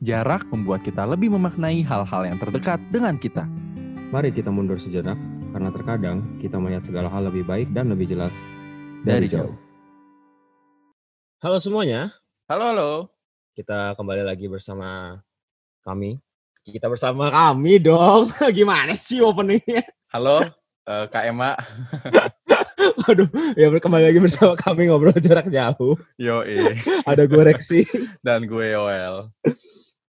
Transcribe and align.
Jarak 0.00 0.48
membuat 0.48 0.80
kita 0.80 1.04
lebih 1.04 1.28
memaknai 1.28 1.84
hal-hal 1.84 2.24
yang 2.24 2.40
terdekat 2.40 2.80
dengan 2.88 3.20
kita. 3.20 3.44
Mari 4.08 4.32
kita 4.32 4.48
mundur 4.48 4.80
sejenak, 4.80 5.20
karena 5.52 5.68
terkadang 5.68 6.24
kita 6.40 6.56
melihat 6.56 6.88
segala 6.88 7.12
hal 7.12 7.28
lebih 7.28 7.44
baik 7.44 7.68
dan 7.76 7.92
lebih 7.92 8.08
jelas 8.08 8.32
Dari 9.04 9.28
jauh. 9.28 9.52
Halo 11.44 11.60
semuanya, 11.60 12.16
Halo, 12.48 12.72
halo. 12.72 12.92
kita 13.52 13.92
kembali 13.92 14.24
lagi 14.24 14.48
bersama 14.48 15.20
kami. 15.84 16.16
Kita 16.64 16.88
bersama 16.88 17.28
kami 17.28 17.76
dong. 17.76 18.32
Gimana 18.56 18.96
sih 18.96 19.20
openingnya? 19.20 19.84
Halo, 20.16 20.40
eh, 20.88 21.04
Kak 21.12 21.28
Emma. 21.28 21.60
Aduh, 23.12 23.28
ya 23.52 23.68
kembali 23.68 24.04
lagi 24.08 24.20
bersama 24.24 24.56
kami 24.56 24.88
ngobrol 24.88 25.12
jarak 25.20 25.52
jauh. 25.52 26.00
Yo, 26.16 26.40
Ada 27.04 27.28
gue 27.28 27.42
Rexi. 27.44 27.84
dan 28.24 28.48
gue 28.48 28.64
Yoel. 28.72 29.28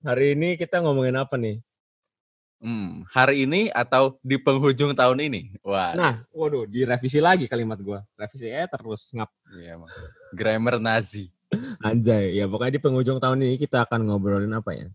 Hari 0.05 0.38
ini 0.38 0.54
kita 0.55 0.77
ngomongin 0.86 1.18
apa 1.18 1.36
nih? 1.41 1.57
Hmm, 2.58 3.05
hari 3.13 3.45
ini 3.45 3.70
atau 3.70 4.17
di 4.26 4.38
penghujung 4.41 4.98
tahun 4.98 5.30
ini? 5.30 5.62
Wah, 5.62 5.94
Nah, 5.94 6.13
waduh, 6.34 6.66
direvisi 6.66 7.21
lagi 7.21 7.45
kalimat 7.45 7.77
gue. 7.77 8.02
Revisi 8.18 8.49
eh 8.49 8.66
terus 8.66 9.13
ngap. 9.13 9.30
iya 9.54 9.77
emang. 9.77 9.90
Grammar 10.34 10.81
Nazi. 10.81 11.30
Anjay, 11.80 12.34
ya 12.35 12.49
pokoknya 12.49 12.77
di 12.77 12.81
penghujung 12.81 13.21
tahun 13.21 13.45
ini 13.45 13.55
kita 13.62 13.85
akan 13.85 14.09
ngobrolin 14.09 14.52
apa 14.57 14.73
ya? 14.73 14.88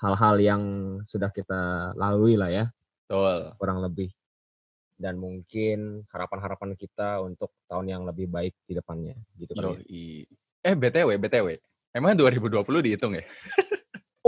Hal-hal 0.00 0.36
yang 0.40 0.62
sudah 1.04 1.28
kita 1.28 1.92
lalui 1.92 2.38
lah 2.38 2.48
ya, 2.48 2.64
Betul. 3.04 3.52
kurang 3.60 3.82
lebih. 3.84 4.08
Dan 4.96 5.20
mungkin 5.20 6.06
harapan-harapan 6.08 6.72
kita 6.78 7.20
untuk 7.20 7.52
tahun 7.68 7.86
yang 7.92 8.02
lebih 8.08 8.30
baik 8.30 8.54
di 8.64 8.72
depannya, 8.78 9.18
gitu 9.36 9.52
kan. 9.52 9.74
Yoi. 9.76 10.24
Eh, 10.64 10.74
BTW, 10.76 11.18
BTW. 11.20 11.48
Emang 11.92 12.14
2020 12.16 12.62
dihitung 12.80 13.12
ya? 13.18 13.24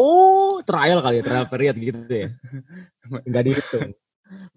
Oh, 0.02 0.59
trial 0.66 0.98
kali 0.98 1.23
ya, 1.23 1.24
trial 1.30 1.47
period 1.47 1.79
gitu 1.79 2.11
ya. 2.11 2.29
Enggak 3.29 3.45
dihitung. 3.47 3.95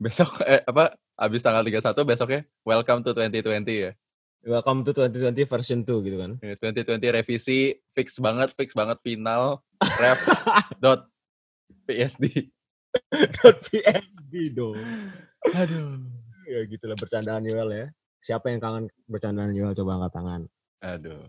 Besok, 0.02 0.42
eh, 0.42 0.66
apa, 0.66 0.98
habis 1.14 1.46
tanggal 1.46 1.62
31 1.62 2.02
besoknya, 2.02 2.42
welcome 2.66 3.06
to 3.06 3.14
2020 3.14 3.62
ya. 3.70 3.92
Welcome 4.42 4.82
to 4.90 4.94
2020 4.94 5.46
version 5.46 5.80
2 5.86 6.06
gitu 6.06 6.18
kan. 6.18 6.32
Ya, 6.42 6.58
2020 6.58 7.18
revisi, 7.22 7.78
fix 7.94 8.18
banget, 8.18 8.58
fix 8.58 8.74
banget 8.74 8.98
final, 9.06 9.62
ref, 10.02 10.18
dot, 10.84 11.06
PSD. 11.86 12.50
PSD 13.70 14.34
dong. 14.50 14.82
Aduh. 15.54 16.02
Ya 16.50 16.62
gitulah 16.66 16.98
bercandaan 16.98 17.46
Yoel 17.46 17.70
ya. 17.70 17.86
Siapa 18.22 18.50
yang 18.50 18.62
kangen 18.62 18.86
bercandaan 19.06 19.54
Yoel 19.54 19.78
coba 19.78 20.02
angkat 20.02 20.12
tangan. 20.14 20.42
Aduh. 20.82 21.26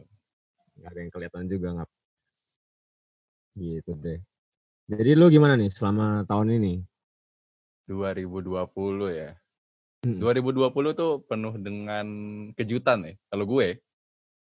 Nggak 0.77 0.91
ada 0.93 1.01
yang 1.01 1.13
kelihatan 1.13 1.45
juga 1.49 1.69
ngap. 1.81 1.89
Gitu 3.57 3.91
deh. 3.97 4.21
Jadi 4.87 5.11
lu 5.19 5.27
gimana 5.33 5.59
nih 5.59 5.73
selama 5.73 6.23
tahun 6.29 6.61
ini? 6.63 6.75
2020 7.89 8.63
ya. 9.11 9.35
Hmm. 10.07 10.21
2020 10.23 10.95
tuh 10.95 11.25
penuh 11.27 11.55
dengan 11.59 12.07
kejutan 12.55 13.03
ya. 13.03 13.15
Kalau 13.33 13.45
gue, 13.49 13.81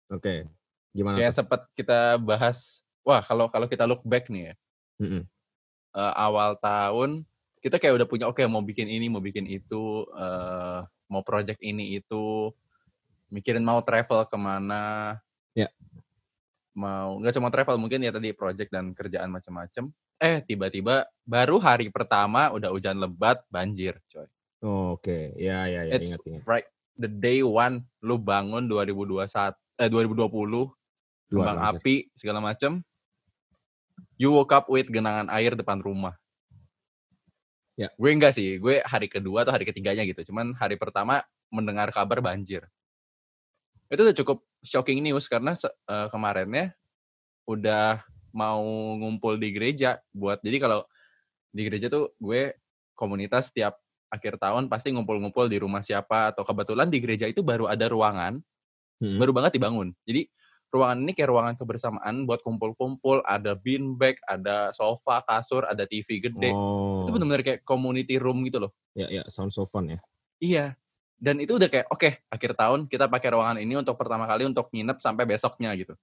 Oke. 0.09 0.48
Gimana 0.97 1.20
kayak 1.20 1.36
sempat 1.36 1.69
kita 1.77 2.17
bahas, 2.17 2.81
wah 3.05 3.20
kalau 3.20 3.53
kalau 3.53 3.69
kita 3.69 3.84
look 3.84 4.01
back 4.09 4.33
nih 4.33 4.51
ya, 4.51 4.55
Mm-mm. 5.05 5.23
eh, 5.95 6.12
awal 6.17 6.56
tahun 6.59 7.29
kita 7.61 7.77
kayak 7.77 8.01
udah 8.01 8.06
punya 8.09 8.25
oke 8.25 8.41
mau 8.48 8.64
bikin 8.64 8.89
ini, 8.89 9.12
mau 9.12 9.20
bikin 9.20 9.45
itu, 9.45 10.09
eh, 10.17 10.81
mau 11.12 11.20
project 11.20 11.61
ini 11.61 12.01
itu, 12.01 12.51
mikirin 13.29 13.61
mau 13.61 13.84
travel 13.84 14.25
ke 14.25 14.39
mana, 14.41 15.20
Ya. 15.53 15.69
Mau 16.78 17.18
nggak 17.18 17.34
cuma 17.34 17.50
travel 17.50 17.74
mungkin 17.82 18.06
ya 18.06 18.14
tadi 18.14 18.30
project 18.30 18.70
dan 18.70 18.94
kerjaan 18.94 19.34
macam-macam. 19.34 19.90
Eh 20.22 20.38
tiba-tiba 20.46 21.10
baru 21.26 21.58
hari 21.58 21.90
pertama 21.90 22.54
udah 22.54 22.70
hujan 22.70 23.02
lebat, 23.02 23.42
banjir, 23.50 23.98
coy. 24.06 24.30
Oh, 24.62 24.94
Oke, 24.98 25.34
ya 25.38 25.66
ya 25.70 25.86
ya 25.86 25.94
It's 25.98 26.10
ingat 26.10 26.22
ingat. 26.26 26.42
right 26.46 26.66
the 26.98 27.06
day 27.06 27.46
one 27.46 27.86
lu 28.02 28.18
bangun 28.18 28.67
2021 28.67 29.55
eh 29.78 29.86
2020 29.86 30.27
kembang 31.30 31.58
api 31.62 32.11
segala 32.18 32.42
macem 32.42 32.83
you 34.18 34.34
woke 34.34 34.50
up 34.50 34.67
with 34.67 34.90
genangan 34.90 35.30
air 35.30 35.55
depan 35.55 35.78
rumah 35.78 36.18
Ya. 37.78 37.94
gue 37.94 38.11
enggak 38.11 38.34
sih 38.34 38.58
gue 38.58 38.83
hari 38.83 39.06
kedua 39.06 39.46
atau 39.46 39.55
hari 39.55 39.62
ketiganya 39.62 40.02
gitu 40.02 40.34
cuman 40.34 40.50
hari 40.58 40.74
pertama 40.74 41.22
mendengar 41.46 41.94
kabar 41.94 42.18
banjir 42.18 42.67
itu 43.86 44.02
udah 44.02 44.17
cukup 44.18 44.42
shocking 44.63 45.02
news 45.02 45.27
karena 45.30 45.55
eh, 45.63 46.07
kemarinnya 46.11 46.74
udah 47.48 48.02
mau 48.35 48.63
ngumpul 49.01 49.41
di 49.41 49.55
gereja 49.57 49.98
buat 50.13 50.39
jadi 50.45 50.61
kalau 50.61 50.85
di 51.48 51.64
gereja 51.64 51.89
tuh 51.89 52.13
gue 52.20 52.55
komunitas 52.92 53.48
tiap 53.55 53.80
akhir 54.08 54.36
tahun 54.41 54.68
pasti 54.68 54.92
ngumpul-ngumpul 54.92 55.48
di 55.48 55.61
rumah 55.61 55.80
siapa 55.85 56.33
atau 56.33 56.45
kebetulan 56.45 56.89
di 56.89 56.98
gereja 57.01 57.24
itu 57.29 57.41
baru 57.41 57.68
ada 57.68 57.89
ruangan 57.89 58.41
Mm-mm. 58.98 59.18
baru 59.20 59.30
banget 59.30 59.57
dibangun. 59.57 59.95
Jadi 60.02 60.27
ruangan 60.74 60.98
ini 61.07 61.13
kayak 61.14 61.30
ruangan 61.30 61.55
kebersamaan 61.57 62.27
buat 62.29 62.42
kumpul-kumpul, 62.45 63.23
ada 63.24 63.57
beanbag, 63.57 64.18
ada 64.27 64.74
sofa, 64.74 65.24
kasur, 65.24 65.64
ada 65.64 65.86
TV 65.89 66.20
gede. 66.20 66.52
Oh, 66.52 67.07
Itu 67.07 67.14
benar-benar 67.14 67.42
kayak 67.47 67.61
community 67.64 68.20
room 68.20 68.45
gitu 68.45 68.68
loh. 68.68 68.73
ya 68.92 69.07
ya 69.08 69.23
sound 69.30 69.55
so 69.55 69.64
fun 69.64 69.89
ya. 69.95 69.98
Iya. 70.42 70.74
Dan 71.18 71.42
itu 71.42 71.58
udah 71.58 71.67
kayak 71.67 71.90
oke, 71.90 72.30
akhir 72.30 72.55
tahun 72.55 72.86
kita 72.86 73.11
pakai 73.11 73.34
ruangan 73.34 73.58
ini 73.58 73.74
untuk 73.74 73.98
pertama 73.98 74.24
kali 74.30 74.46
untuk 74.46 74.70
nginep 74.70 75.02
sampai 75.02 75.27
besoknya 75.27 75.74
gitu. 75.74 75.98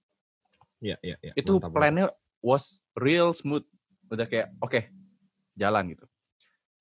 Ya 0.84 1.00
ya 1.00 1.16
ya. 1.24 1.32
Itu 1.32 1.56
mantap, 1.56 1.72
plannya 1.72 2.06
was 2.44 2.84
real 2.92 3.32
smooth. 3.32 3.64
Udah 4.12 4.28
kayak 4.28 4.52
oke, 4.60 4.92
jalan 5.56 5.96
gitu. 5.96 6.04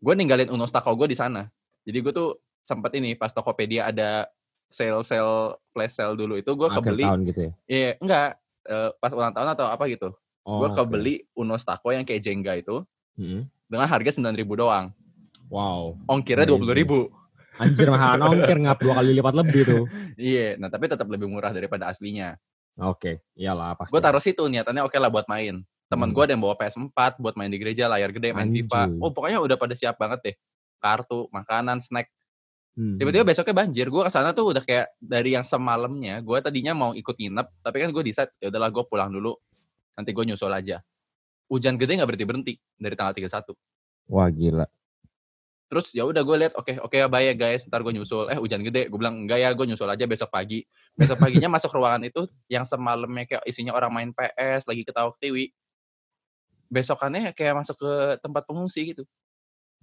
Gue 0.03 0.13
ninggalin 0.19 0.51
Unos 0.51 0.69
Tako 0.69 1.00
gue 1.00 1.16
di 1.16 1.18
sana. 1.18 1.47
Jadi 1.88 1.97
gue 2.03 2.12
tuh 2.12 2.35
sempet 2.68 2.91
ini 3.00 3.16
pas 3.16 3.31
Tokopedia 3.31 3.88
ada 3.88 4.28
sale-sale 4.67 5.56
flash 5.72 5.96
sale 5.96 6.19
dulu 6.19 6.35
itu 6.35 6.52
gue 6.52 6.67
Akhir 6.67 6.91
kebeli 6.91 7.06
tahun 7.07 7.19
gitu 7.31 7.40
ya. 7.40 7.52
Iya, 7.72 7.90
enggak. 8.03 8.29
Eh, 8.66 8.90
pas 9.00 9.12
ulang 9.16 9.31
tahun 9.31 9.50
atau 9.56 9.66
apa 9.72 9.84
gitu. 9.88 10.12
Oh, 10.46 10.62
gue 10.62 10.69
kebeli 10.75 11.16
Unos 11.40 11.63
Taco 11.63 11.90
yang 11.90 12.03
kayak 12.03 12.22
Jenga 12.22 12.53
itu 12.59 12.84
Mm-mm. 13.16 13.47
dengan 13.72 13.88
harga 13.88 14.12
9.000 14.12 14.44
doang. 14.59 14.91
Wow. 15.47 15.97
Ongkirnya 16.12 16.46
Crazy. 16.46 16.84
20.000. 16.84 17.25
Anjir 17.55 17.88
mahal 17.88 18.19
ongkir 18.19 18.57
ngap 18.59 18.77
dua 18.83 18.93
kali 18.99 19.16
lipat 19.16 19.33
lebih 19.35 19.61
tuh. 19.63 19.83
Iya, 20.19 20.59
nah 20.59 20.67
tapi 20.67 20.91
tetap 20.91 21.07
lebih 21.07 21.27
murah 21.31 21.55
daripada 21.55 21.88
aslinya. 21.88 22.35
Oke, 22.75 23.23
iyalah 23.39 23.79
pasti. 23.79 23.95
Gue 23.95 24.01
taruh 24.03 24.19
situ 24.19 24.43
niatannya 24.51 24.83
oke 24.83 24.97
lah 24.99 25.07
buat 25.07 25.27
main. 25.31 25.63
Temen 25.85 26.09
Hmm. 26.11 26.16
gue 26.17 26.23
ada 26.27 26.33
yang 26.35 26.43
bawa 26.43 26.55
PS4 26.59 27.21
buat 27.21 27.38
main 27.39 27.47
di 27.47 27.61
gereja, 27.61 27.88
layar 27.88 28.11
gede, 28.11 28.35
main 28.35 28.51
FIFA. 28.51 28.91
Anjay. 28.91 28.99
Oh 28.99 29.11
pokoknya 29.16 29.39
udah 29.39 29.55
pada 29.55 29.77
siap 29.77 29.95
banget 29.95 30.19
deh. 30.25 30.35
Kartu, 30.83 31.31
makanan, 31.31 31.79
snack. 31.79 32.11
Hmm, 32.75 32.99
Tiba-tiba 32.99 33.23
besoknya 33.23 33.55
banjir. 33.55 33.87
Gue 33.87 34.03
ke 34.03 34.11
sana 34.11 34.35
tuh 34.35 34.51
udah 34.51 34.59
kayak 34.59 34.91
dari 34.99 35.39
yang 35.39 35.47
semalamnya. 35.47 36.19
Gue 36.19 36.43
tadinya 36.43 36.75
mau 36.75 36.91
ikut 36.91 37.16
nginep, 37.16 37.47
tapi 37.63 37.77
kan 37.79 37.89
gue 37.95 38.03
decide 38.03 38.35
ya 38.43 38.51
udahlah 38.51 38.67
gue 38.67 38.83
pulang 38.83 39.07
dulu. 39.07 39.31
Nanti 39.95 40.11
gue 40.11 40.25
nyusul 40.27 40.51
aja. 40.51 40.83
Hujan 41.47 41.79
gede 41.79 41.95
nggak 41.95 42.09
berhenti 42.11 42.25
berhenti 42.27 42.53
dari 42.75 42.95
tanggal 42.99 43.16
31. 43.16 43.55
Wah 44.11 44.27
gila. 44.27 44.66
Terus 45.66 45.92
ya 45.98 46.06
udah 46.06 46.22
gue 46.22 46.36
lihat 46.46 46.53
oke 46.53 46.78
oke 46.78 46.94
ya 46.94 47.09
bye 47.09 47.26
ya 47.26 47.34
guys 47.34 47.66
ntar 47.66 47.81
gue 47.81 47.94
nyusul. 47.94 48.30
Eh 48.30 48.38
hujan 48.38 48.62
gede. 48.62 48.88
Gue 48.90 49.02
bilang 49.02 49.26
enggak 49.26 49.42
ya 49.42 49.50
gue 49.52 49.66
nyusul 49.66 49.90
aja 49.90 50.06
besok 50.06 50.30
pagi. 50.30 50.62
Besok 50.94 51.18
paginya 51.18 51.50
masuk 51.50 51.74
ruangan 51.74 52.06
itu 52.06 52.30
yang 52.48 52.64
semalamnya 52.64 53.26
kayak 53.26 53.44
isinya 53.50 53.74
orang 53.74 53.92
main 53.92 54.09
PS 54.14 54.70
lagi 54.70 54.86
ketawa 54.86 55.12
ketiwi 55.18 55.52
besokannya 56.70 57.31
kayak 57.38 57.53
masuk 57.62 57.78
ke 57.78 57.92
tempat 58.22 58.44
pengungsi 58.46 58.94
gitu. 58.94 59.03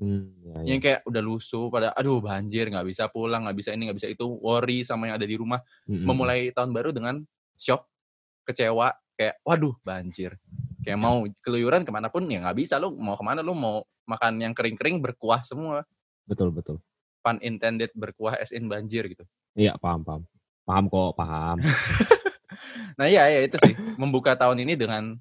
Hmm, 0.03 0.35
ya, 0.43 0.57
ya. 0.67 0.75
yang 0.75 0.81
kayak 0.83 1.01
udah 1.07 1.23
lusuh 1.23 1.71
pada 1.71 1.95
aduh 1.95 2.19
banjir 2.19 2.67
nggak 2.67 2.89
bisa 2.91 3.07
pulang 3.07 3.47
nggak 3.47 3.55
bisa 3.55 3.71
ini 3.71 3.87
nggak 3.87 3.99
bisa 4.03 4.09
itu 4.11 4.27
worry 4.43 4.83
sama 4.83 5.07
yang 5.07 5.17
ada 5.21 5.29
di 5.29 5.37
rumah. 5.39 5.63
Mm-mm. 5.87 6.03
memulai 6.03 6.51
tahun 6.51 6.75
baru 6.75 6.91
dengan 6.91 7.23
shock 7.55 7.87
kecewa 8.43 8.91
kayak 9.15 9.39
waduh 9.47 9.77
banjir. 9.87 10.35
Kayak 10.83 10.99
mau 10.99 11.23
keluyuran 11.47 11.87
ke 11.87 11.95
mana 11.95 12.11
pun 12.11 12.27
ya 12.27 12.43
nggak 12.43 12.59
bisa. 12.59 12.83
Lu 12.83 12.91
mau 12.99 13.15
ke 13.15 13.23
mana? 13.23 13.39
Lu 13.45 13.55
mau 13.55 13.87
makan 14.07 14.43
yang 14.43 14.53
kering-kering 14.53 14.99
berkuah 14.99 15.43
semua 15.47 15.87
Betul 16.27 16.55
betul. 16.55 16.79
pun 17.23 17.39
intended 17.39 17.95
berkuah 17.95 18.35
as 18.39 18.51
in 18.51 18.67
banjir 18.67 19.07
gitu. 19.07 19.23
Iya 19.55 19.79
paham 19.79 20.03
paham. 20.03 20.23
Paham 20.67 20.85
kok 20.91 21.13
paham. 21.19 21.59
Nah 23.01 23.09
iya 23.09 23.25
ya 23.33 23.41
itu 23.49 23.57
sih 23.57 23.75
membuka 23.97 24.37
tahun 24.37 24.69
ini 24.69 24.77
dengan 24.77 25.17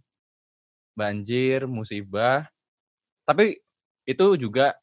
banjir, 0.92 1.64
musibah. 1.66 2.48
Tapi 3.24 3.58
itu 4.04 4.26
juga 4.36 4.76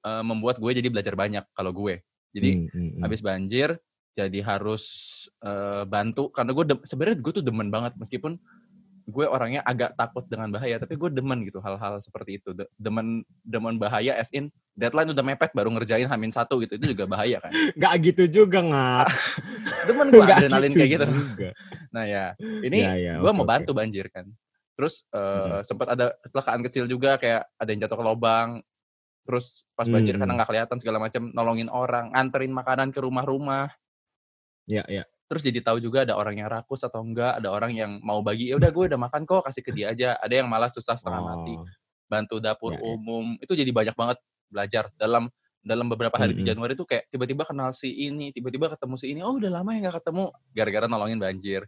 eh, 0.00 0.24
membuat 0.24 0.56
gue 0.56 0.72
jadi 0.80 0.88
belajar 0.88 1.12
banyak 1.12 1.44
kalau 1.52 1.76
gue. 1.76 2.00
Jadi 2.32 2.50
Hmm, 2.56 2.68
hmm, 2.72 2.88
hmm. 2.96 3.02
habis 3.04 3.20
banjir 3.20 3.68
jadi 4.16 4.40
harus 4.40 4.84
eh, 5.44 5.84
bantu 5.84 6.32
karena 6.32 6.56
gue 6.56 6.64
sebenarnya 6.88 7.16
gue 7.20 7.32
tuh 7.36 7.44
demen 7.44 7.68
banget 7.68 7.92
meskipun 8.00 8.40
gue 9.06 9.22
orangnya 9.22 9.62
agak 9.62 9.94
takut 9.94 10.26
dengan 10.26 10.50
bahaya 10.50 10.82
tapi 10.82 10.98
gue 10.98 11.06
demen 11.14 11.46
gitu 11.46 11.62
hal-hal 11.62 12.02
seperti 12.02 12.42
itu 12.42 12.50
De- 12.50 12.66
demen 12.74 13.22
demen 13.40 13.78
bahaya 13.78 14.18
as 14.18 14.26
in 14.34 14.50
deadline 14.74 15.06
udah 15.08 15.22
mepet 15.22 15.54
baru 15.54 15.70
ngerjain 15.70 16.10
hamin 16.10 16.34
satu 16.34 16.58
gitu 16.58 16.74
itu 16.74 16.90
juga 16.90 17.06
bahaya 17.06 17.38
kan 17.38 17.54
Nggak 17.78 17.94
gitu 18.02 18.24
juga 18.42 18.58
ngap. 18.66 19.06
demen 19.88 20.06
gue 20.10 20.18
Nggak 20.18 20.38
adrenalin 20.42 20.72
kayak 20.74 20.90
gitu 20.90 21.04
juga. 21.06 21.48
nah 21.94 22.02
ya 22.02 22.34
ini 22.42 22.82
Ya, 22.82 22.92
ya, 22.98 23.12
gue 23.22 23.30
oke, 23.30 23.36
mau 23.38 23.46
bantu 23.46 23.70
banjir 23.72 24.10
kan 24.10 24.26
Terus 24.76 25.08
eh, 25.08 25.16
Mhm. 25.16 25.64
sempat 25.64 25.88
ada 25.88 26.12
kecelakaan 26.20 26.60
kecil 26.68 26.84
juga 26.84 27.16
kayak 27.16 27.48
ada 27.56 27.68
yang 27.72 27.80
jatuh 27.80 27.96
ke 27.96 28.04
lubang. 28.04 28.48
Terus 29.24 29.64
pas 29.72 29.88
banjir 29.88 30.14
karena 30.14 30.36
Hmm. 30.36 30.38
nggak 30.38 30.50
kelihatan 30.52 30.78
segala 30.78 30.98
macam 31.00 31.32
nolongin 31.32 31.72
orang, 31.72 32.12
anterin 32.12 32.52
makanan 32.52 32.92
ke 32.92 33.00
rumah-rumah. 33.00 33.72
Iya, 34.68 34.84
iya. 34.86 35.04
Terus 35.26 35.42
jadi 35.42 35.58
tahu 35.58 35.82
juga 35.82 36.06
ada 36.06 36.14
orang 36.14 36.38
yang 36.38 36.46
rakus 36.46 36.86
atau 36.86 37.02
enggak, 37.02 37.42
ada 37.42 37.50
orang 37.50 37.74
yang 37.74 37.98
mau 37.98 38.22
bagi, 38.22 38.50
ya 38.50 38.54
udah 38.56 38.70
gue 38.70 38.84
udah 38.94 39.00
makan 39.00 39.26
kok, 39.26 39.42
kasih 39.42 39.62
ke 39.66 39.74
dia 39.74 39.90
aja. 39.90 40.14
Ada 40.22 40.42
yang 40.42 40.48
malah 40.48 40.70
susah 40.70 40.94
setengah 40.94 41.18
mati, 41.18 41.54
Oh, 41.58 41.66
bantu 42.06 42.38
dapur 42.38 42.72
ya, 42.72 42.78
ya. 42.78 42.94
umum. 42.94 43.34
Itu 43.42 43.58
jadi 43.58 43.66
banyak 43.74 43.98
banget 43.98 44.18
belajar 44.46 44.86
dalam 44.94 45.26
dalam 45.66 45.90
beberapa 45.90 46.14
hari 46.14 46.30
di 46.30 46.46
Mhm. 46.46 46.50
Januari 46.54 46.78
itu 46.78 46.86
kayak 46.86 47.10
tiba-tiba 47.10 47.42
kenal 47.42 47.74
si 47.74 47.90
ini, 47.90 48.30
tiba-tiba 48.30 48.70
ketemu 48.70 48.94
si 48.94 49.10
ini. 49.10 49.18
Oh, 49.26 49.34
udah 49.34 49.50
lama 49.50 49.74
ya 49.74 49.90
nggak 49.90 49.98
ketemu 49.98 50.30
gara-gara 50.54 50.86
nolongin 50.86 51.18
banjir. 51.18 51.66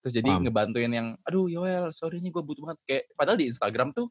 Terus 0.00 0.12
jadi 0.16 0.30
Paham. 0.32 0.48
ngebantuin 0.48 0.88
yang 0.88 1.08
aduh 1.28 1.44
Yoel, 1.44 1.92
sorry 1.92 2.24
nih 2.24 2.32
gue 2.32 2.40
butuh 2.40 2.64
banget 2.64 2.78
kayak 2.88 3.04
padahal 3.12 3.36
di 3.36 3.52
Instagram 3.52 3.92
tuh 3.92 4.08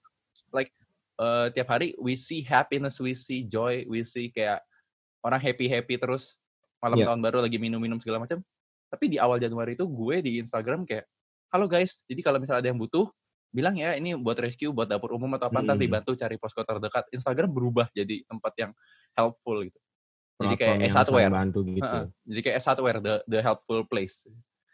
like 0.53 0.69
eh, 1.17 1.49
tiap 1.49 1.65
hari 1.65 1.97
we 1.97 2.13
see 2.13 2.45
happiness, 2.45 3.01
we 3.01 3.17
see 3.17 3.41
joy, 3.41 3.81
we 3.89 4.05
see 4.05 4.29
kayak 4.29 4.61
orang 5.25 5.41
happy-happy 5.41 5.97
terus 5.97 6.37
malam 6.77 7.01
Iya. 7.01 7.09
tahun 7.09 7.19
baru 7.25 7.41
lagi 7.41 7.57
minum-minum 7.57 7.97
segala 7.97 8.21
macam. 8.21 8.45
Tapi 8.87 9.05
di 9.07 9.17
awal 9.17 9.37
Januari 9.37 9.75
itu 9.75 9.83
gue 9.83 10.15
di 10.19 10.39
Instagram 10.39 10.87
kayak 10.87 11.03
halo 11.47 11.67
guys, 11.67 12.03
jadi 12.05 12.21
kalau 12.21 12.39
misalnya 12.39 12.63
ada 12.63 12.69
yang 12.71 12.79
butuh 12.79 13.07
bilang 13.47 13.75
ya 13.75 13.95
ini 13.95 14.13
buat 14.13 14.35
rescue, 14.37 14.69
buat 14.69 14.85
dapur 14.85 15.11
umum 15.11 15.31
atau 15.35 15.47
apa 15.47 15.59
ntar 15.59 15.75
Mhm. 15.75 15.81
dibantu 15.81 16.11
cari 16.13 16.35
posko 16.35 16.61
terdekat. 16.61 17.07
Instagram 17.11 17.49
berubah 17.49 17.87
jadi 17.91 18.23
tempat 18.23 18.53
yang 18.55 18.71
helpful 19.13 19.63
gitu. 19.63 19.79
Jadi 20.37 20.53
kayak 20.53 20.77
Platform 20.77 20.77
yang 20.77 20.91
S1 20.93 20.99
saling 21.01 21.15
Wear. 21.17 21.31
bantu 21.33 21.59
gitu. 21.65 21.97
Jadi 22.29 22.39
kayak 22.41 22.55
S1 22.61 22.77
Wear, 22.77 22.97
the, 22.99 23.15
the 23.25 23.39
helpful 23.41 23.81
place. 23.83 24.15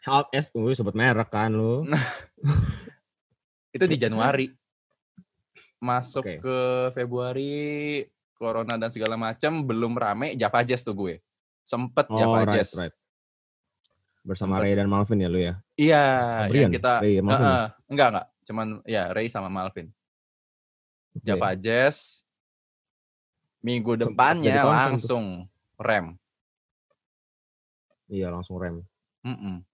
Help 0.04 0.28
S, 0.30 0.52
lu 0.52 0.68
sebut 0.68 0.92
merek 0.92 1.32
kan 1.32 1.48
lu. 1.48 1.88
Itu 3.74 3.84
di 3.88 3.96
Januari. 3.96 4.46
Masuk 5.80 6.20
Oke. 6.22 6.40
ke 6.40 6.58
Februari, 6.92 8.04
Corona 8.34 8.76
dan 8.76 8.88
segala 8.88 9.16
macam 9.16 9.64
belum 9.64 9.96
rame 9.96 10.36
Java 10.36 10.60
Jazz 10.60 10.84
tuh 10.84 10.92
gue. 10.92 11.14
Sempet 11.62 12.04
Oh, 12.08 12.18
Java 12.18 12.44
right, 12.44 12.60
Jazz. 12.60 12.76
right. 12.76 12.92
Bersama. 14.24 14.56
Ray 14.56 14.72
dan 14.72 14.88
Malvin 14.88 15.20
ya 15.20 15.28
lu 15.28 15.36
ya? 15.36 15.54
Iya, 15.76 16.02
Eh, 16.02 16.40
yang 16.40 16.48
Brian, 16.48 16.70
kita 16.72 16.92
Ray 17.04 17.20
Malvin 17.20 17.44
ya? 17.44 17.52
Heeh, 17.52 17.66
enggak 17.92 18.08
enggak, 18.08 18.26
cuman 18.48 18.66
ya 18.88 19.02
Ray 19.12 19.28
sama 19.28 19.52
Malvin. 19.52 19.92
Oke. 21.14 21.22
Java 21.28 21.52
Jazz 21.54 22.24
minggu 23.60 23.94
depannya 23.96 24.60
konten 24.60 24.64
tuh. 24.64 24.72
langsung 24.72 25.24
rem. 25.76 26.06
Iya, 28.08 28.28
langsung 28.32 28.56
rem. 28.60 28.80
Mm-mm. 29.24 29.64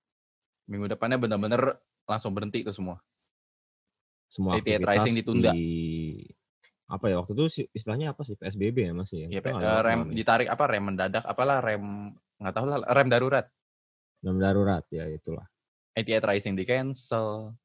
Minggu 0.70 0.86
depannya 0.86 1.18
bener-bener 1.18 1.78
langsung 2.06 2.34
berhenti 2.34 2.62
itu 2.62 2.70
semua. 2.74 2.98
Semua 4.30 4.58
88 4.58 4.62
aktivitas 4.62 4.86
Rising 4.94 5.14
ditunda. 5.18 5.50
di 5.50 5.62
apa 6.90 7.06
ya 7.06 7.22
waktu 7.22 7.38
itu 7.38 7.70
istilahnya 7.70 8.14
apa 8.14 8.22
sih 8.26 8.34
PSBB 8.34 8.90
ya 8.90 8.92
masih 8.94 9.16
ya? 9.26 9.38
Ya, 9.38 9.40
Pe, 9.42 9.50
nggak 9.54 9.74
eh, 9.78 9.82
rem 9.86 10.00
ya. 10.10 10.14
ditarik 10.22 10.48
apa 10.50 10.64
rem 10.66 10.84
mendadak 10.90 11.22
apalah 11.26 11.58
rem 11.62 12.14
nggak 12.38 12.54
tahu 12.54 12.66
lah 12.66 12.78
rem 12.94 13.08
darurat. 13.10 13.46
Rem 14.20 14.36
darurat 14.36 14.84
ya 14.92 15.08
itulah. 15.08 15.44
88 15.96 16.20
Rising 16.28 16.54
di 16.56 16.64
cancel. 16.68 17.56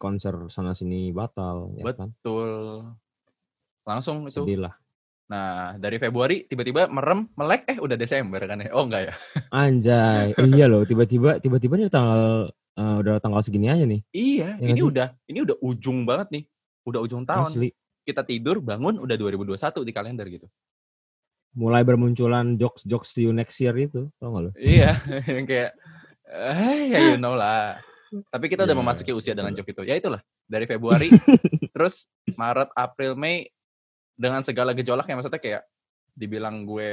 Konser 0.00 0.34
sana 0.48 0.72
sini 0.72 1.12
batal 1.12 1.76
ya 1.78 1.84
kan. 1.92 2.10
Betul. 2.10 2.50
Langsung 3.86 4.26
itu. 4.26 4.42
Sedih 4.42 4.66
lah. 4.66 4.74
Nah, 5.30 5.78
dari 5.78 6.02
Februari 6.02 6.42
tiba-tiba 6.50 6.90
merem, 6.90 7.30
melek 7.38 7.62
eh 7.70 7.78
udah 7.78 7.94
Desember 7.94 8.42
kan 8.42 8.58
ya. 8.58 8.74
Oh 8.74 8.82
enggak 8.82 9.02
ya. 9.06 9.14
Anjay, 9.54 10.34
iya 10.34 10.66
loh 10.66 10.82
tiba-tiba 10.82 11.38
tiba-tiba 11.38 11.78
nih 11.78 11.86
tanggal 11.86 12.50
eh, 12.50 12.96
udah 12.98 13.22
tanggal 13.22 13.38
segini 13.44 13.70
aja 13.70 13.86
nih. 13.86 14.02
Iya, 14.10 14.58
Ya 14.58 14.66
ini 14.66 14.80
sih? 14.82 14.90
udah 14.90 15.14
ini 15.30 15.38
udah 15.46 15.56
ujung 15.62 16.02
banget 16.02 16.34
nih. 16.34 16.44
Udah 16.82 17.00
ujung 17.06 17.22
tahun. 17.22 17.46
Asli. 17.46 17.70
Kita 18.02 18.26
tidur 18.26 18.58
bangun 18.58 18.98
udah 18.98 19.14
2021 19.14 19.86
di 19.86 19.92
kalender 19.94 20.26
gitu. 20.26 20.50
Mulai 21.50 21.82
bermunculan 21.82 22.54
jokes 22.54 22.86
jokes 22.86 23.10
you 23.18 23.34
next 23.34 23.58
year 23.58 23.74
itu, 23.74 24.06
tau 24.22 24.30
gak 24.30 24.42
lo? 24.46 24.50
Iya, 24.54 24.94
yang 25.34 25.46
kayak 25.46 25.70
eh 26.30 26.94
ya 26.94 26.98
you 27.10 27.16
know 27.18 27.34
lah. 27.34 27.82
Tapi 28.30 28.46
kita 28.46 28.66
udah 28.66 28.74
Ya, 28.74 28.80
memasuki 28.82 29.10
usia 29.10 29.34
dengan 29.34 29.54
joke 29.54 29.70
itu. 29.70 29.82
Ya 29.82 29.98
itulah, 29.98 30.22
dari 30.46 30.66
Februari 30.66 31.10
terus 31.74 32.06
Maret, 32.34 32.70
April, 32.74 33.14
Mei 33.14 33.50
dengan 34.14 34.42
segala 34.42 34.74
gejolaknya 34.74 35.16
maksudnya 35.16 35.40
kayak 35.40 35.62
dibilang 36.12 36.68
gue 36.68 36.92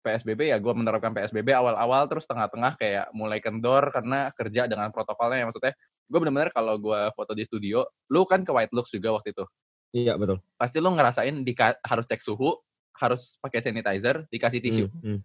PSBB 0.00 0.48
ya 0.48 0.56
gue 0.56 0.72
menerapkan 0.72 1.12
PSBB 1.12 1.52
awal-awal 1.52 2.08
terus 2.08 2.24
tengah-tengah 2.24 2.72
kayak 2.80 3.12
mulai 3.12 3.36
kendor 3.36 3.92
karena 3.92 4.32
kerja 4.32 4.64
dengan 4.64 4.88
protokolnya 4.88 5.44
ya 5.44 5.46
maksudnya 5.46 5.74
gue 6.08 6.18
bener-bener 6.18 6.48
kalau 6.56 6.80
gue 6.80 7.12
foto 7.12 7.36
di 7.36 7.44
studio 7.44 7.84
lu 8.08 8.24
kan 8.24 8.40
ke 8.40 8.48
White 8.48 8.72
Looks 8.72 8.96
juga 8.96 9.12
waktu 9.20 9.36
itu 9.36 9.44
Iya 9.92 10.16
betul. 10.16 10.40
pasti 10.56 10.80
lu 10.80 10.88
ngerasain 10.96 11.44
dika- 11.44 11.76
harus 11.84 12.08
cek 12.08 12.24
suhu 12.24 12.56
harus 13.00 13.40
pakai 13.40 13.64
sanitizer 13.64 14.28
dikasih 14.28 14.60
tisu 14.60 14.84
Hmm, 14.92 15.00
hmm. 15.02 15.20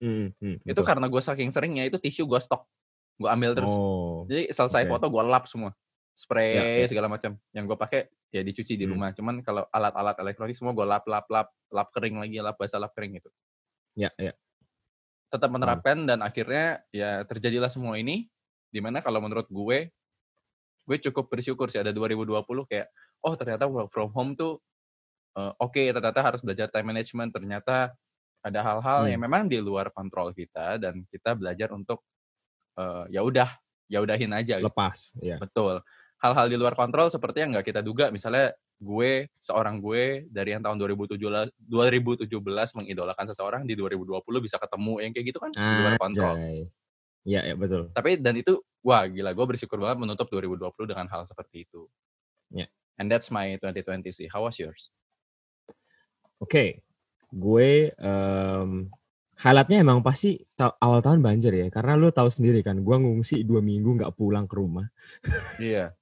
Hmm, 0.00 0.26
hmm, 0.40 0.56
itu 0.64 0.72
betul. 0.72 0.84
karena 0.88 1.06
gue 1.12 1.22
saking 1.22 1.52
seringnya 1.52 1.84
itu 1.86 2.00
tisu 2.00 2.24
gue 2.26 2.40
stok 2.40 2.64
gue 3.20 3.28
ambil 3.28 3.52
terus 3.52 3.70
Oh, 3.70 4.24
jadi 4.26 4.48
selesai 4.48 4.88
oke. 4.88 4.90
foto 4.96 5.06
gue 5.12 5.22
lap 5.28 5.44
semua 5.44 5.70
spray 6.16 6.56
Ya, 6.56 6.64
ya. 6.84 6.88
segala 6.88 7.08
macam 7.12 7.36
yang 7.52 7.64
gue 7.68 7.76
pakai 7.76 8.08
ya 8.32 8.40
dicuci 8.40 8.80
di 8.80 8.88
Hmm. 8.88 8.96
rumah 8.96 9.12
cuman 9.12 9.44
kalau 9.44 9.68
alat-alat 9.68 10.16
elektronik 10.18 10.56
semua 10.56 10.72
gue 10.72 10.86
lap 10.88 11.04
lap 11.04 11.28
lap 11.28 11.48
lap 11.68 11.88
kering 11.92 12.16
lagi 12.16 12.40
lap 12.40 12.56
basah 12.56 12.80
lap 12.80 12.96
kering 12.96 13.20
gitu 13.20 13.28
ya 13.92 14.08
ya. 14.16 14.32
tetap 15.30 15.52
menerapkan 15.52 16.08
dan 16.08 16.24
akhirnya 16.24 16.80
ya 16.90 17.22
terjadilah 17.28 17.68
semua 17.68 18.00
ini 18.00 18.26
di 18.72 18.80
mana 18.80 19.04
kalau 19.04 19.20
menurut 19.20 19.46
gue 19.52 19.92
gue 20.88 20.96
cukup 21.10 21.28
bersyukur 21.28 21.68
sih 21.68 21.78
ada 21.78 21.92
2020 21.92 22.40
kayak 22.66 22.88
oh 23.20 23.36
ternyata 23.36 23.68
work 23.68 23.92
from 23.92 24.08
home 24.16 24.32
tuh 24.32 24.58
eh, 25.36 25.52
oke 25.58 25.82
ternyata 25.92 26.20
harus 26.22 26.40
belajar 26.40 26.66
time 26.68 26.90
management 26.90 27.30
ternyata 27.30 27.92
ada 28.40 28.60
hal-hal 28.64 29.04
Hmm. 29.04 29.10
yang 29.12 29.20
memang 29.20 29.42
di 29.46 29.60
luar 29.60 29.92
kontrol 29.92 30.32
kita 30.32 30.80
dan 30.80 31.04
kita 31.12 31.36
belajar 31.36 31.70
untuk 31.70 32.00
eh, 32.78 33.04
ya 33.12 33.20
udah 33.20 33.50
ya 33.90 33.98
udahin 34.00 34.30
aja 34.32 34.56
gitu. 34.62 34.70
Lepas, 34.70 35.12
ya. 35.18 35.36
betul 35.36 35.82
hal-hal 36.22 36.46
di 36.46 36.56
luar 36.56 36.72
kontrol 36.72 37.08
seperti 37.08 37.42
yang 37.42 37.50
nggak 37.52 37.66
kita 37.68 37.80
duga 37.82 38.08
misalnya 38.08 38.54
gue 38.80 39.28
seorang 39.44 39.76
gue 39.76 40.24
dari 40.32 40.56
yang 40.56 40.64
tahun 40.64 40.80
2017 40.80 41.20
2017 41.68 42.32
mengidolakan 42.80 43.26
seseorang 43.28 43.62
di 43.68 43.76
2020 43.76 44.24
bisa 44.40 44.56
ketemu 44.56 45.04
yang 45.04 45.12
kayak 45.12 45.26
gitu 45.28 45.38
kan 45.40 45.52
di 45.52 45.74
luar 45.76 45.94
kontrol. 46.00 46.36
Iya, 47.20 47.44
ya 47.44 47.54
betul. 47.56 47.92
tapi 47.92 48.16
dan 48.16 48.32
itu 48.40 48.56
wah 48.80 49.04
gila 49.04 49.36
gue 49.36 49.46
bersyukur 49.52 49.76
banget 49.76 50.00
menutup 50.00 50.32
2020 50.32 50.88
dengan 50.88 51.04
hal 51.12 51.28
seperti 51.28 51.68
itu 51.68 51.84
Ya. 52.48 52.64
and 52.96 53.12
that's 53.12 53.28
my 53.28 53.52
2020 53.60 54.08
sih 54.08 54.24
how 54.32 54.48
was 54.48 54.56
yours 54.56 54.88
Oke, 56.40 56.80
gue 57.30 57.92
em, 57.94 58.70
highlightnya 59.36 59.78
emang 59.84 60.00
pasti 60.00 60.40
ta- 60.56 60.76
awal 60.80 61.04
tahun 61.04 61.20
banjir 61.20 61.52
ya, 61.52 61.68
karena 61.68 62.00
lu 62.00 62.08
tahu 62.08 62.32
sendiri 62.32 62.64
kan, 62.64 62.80
gue 62.80 62.96
ngungsi 62.96 63.44
dua 63.44 63.60
minggu 63.60 64.00
nggak 64.00 64.16
pulang 64.16 64.48
ke 64.48 64.56
rumah 64.56 64.88
iya 65.60 65.92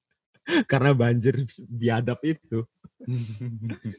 karena 0.71 0.97
banjir 0.97 1.45
biadab 1.69 2.19
itu. 2.25 2.65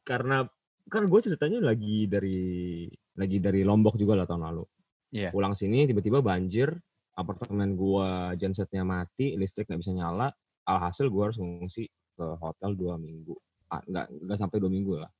Karena 0.00 0.42
kan 0.90 1.06
gue 1.06 1.20
ceritanya 1.22 1.70
lagi 1.70 2.10
dari 2.10 2.88
lagi 3.14 3.38
dari 3.38 3.62
Lombok 3.62 3.94
juga 3.94 4.18
lah 4.18 4.26
tahun 4.26 4.42
lalu. 4.50 4.64
Iya. 5.10 5.30
Pulang 5.34 5.54
sini 5.58 5.86
tiba-tiba 5.86 6.22
banjir, 6.22 6.70
apartemen 7.18 7.74
gua 7.74 8.32
gensetnya 8.38 8.86
mati, 8.86 9.34
listrik 9.34 9.66
nggak 9.66 9.82
bisa 9.82 9.92
nyala. 9.94 10.30
Alhasil 10.66 11.10
gua 11.10 11.30
harus 11.30 11.38
ngungsi 11.38 11.84
ke 12.14 12.26
hotel 12.38 12.78
dua 12.78 12.94
minggu. 12.94 13.34
Ah, 13.70 13.82
nggak 13.86 14.06
nggak 14.26 14.38
sampai 14.38 14.58
dua 14.58 14.70
minggu 14.70 14.98
lah, 14.98 15.10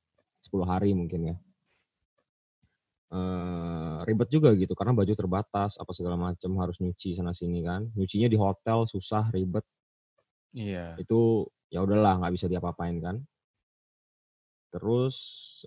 10 0.41 0.65
hari 0.65 0.91
mungkin 0.97 1.21
ya. 1.31 1.35
Eh, 3.11 3.97
ribet 4.07 4.31
juga 4.31 4.55
gitu 4.55 4.71
karena 4.71 4.95
baju 4.95 5.11
terbatas 5.11 5.75
apa 5.75 5.91
segala 5.91 6.15
macam 6.15 6.55
harus 6.63 6.79
nyuci 6.79 7.11
sana 7.11 7.35
sini 7.35 7.59
kan. 7.59 7.91
Nyucinya 7.91 8.31
di 8.31 8.39
hotel 8.39 8.87
susah 8.87 9.27
ribet. 9.35 9.67
Iya. 10.55 10.95
Itu 10.95 11.51
ya 11.67 11.83
udahlah 11.83 12.23
nggak 12.23 12.33
bisa 12.39 12.47
diapa-apain 12.47 13.03
kan. 13.03 13.19
Terus 14.71 15.15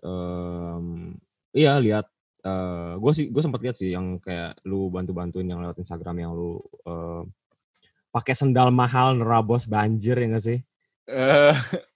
em, 0.01 1.15
iya 1.53 1.77
lihat 1.77 2.09
gue 3.01 3.13
sih 3.17 3.33
gue 3.33 3.41
sempat 3.41 3.61
lihat 3.65 3.77
sih 3.77 3.93
yang 3.93 4.21
kayak 4.21 4.61
lu 4.69 4.93
bantu-bantuin 4.93 5.49
yang 5.49 5.65
lewat 5.65 5.81
Instagram 5.81 6.17
yang 6.25 6.33
lu 6.33 6.61
em, 6.89 7.29
pakai 8.09 8.33
sendal 8.33 8.73
mahal 8.73 9.21
nerabos 9.21 9.69
banjir 9.69 10.17
ya 10.17 10.27
nggak 10.33 10.45
sih? 10.49 10.59
Eh, 11.13 11.53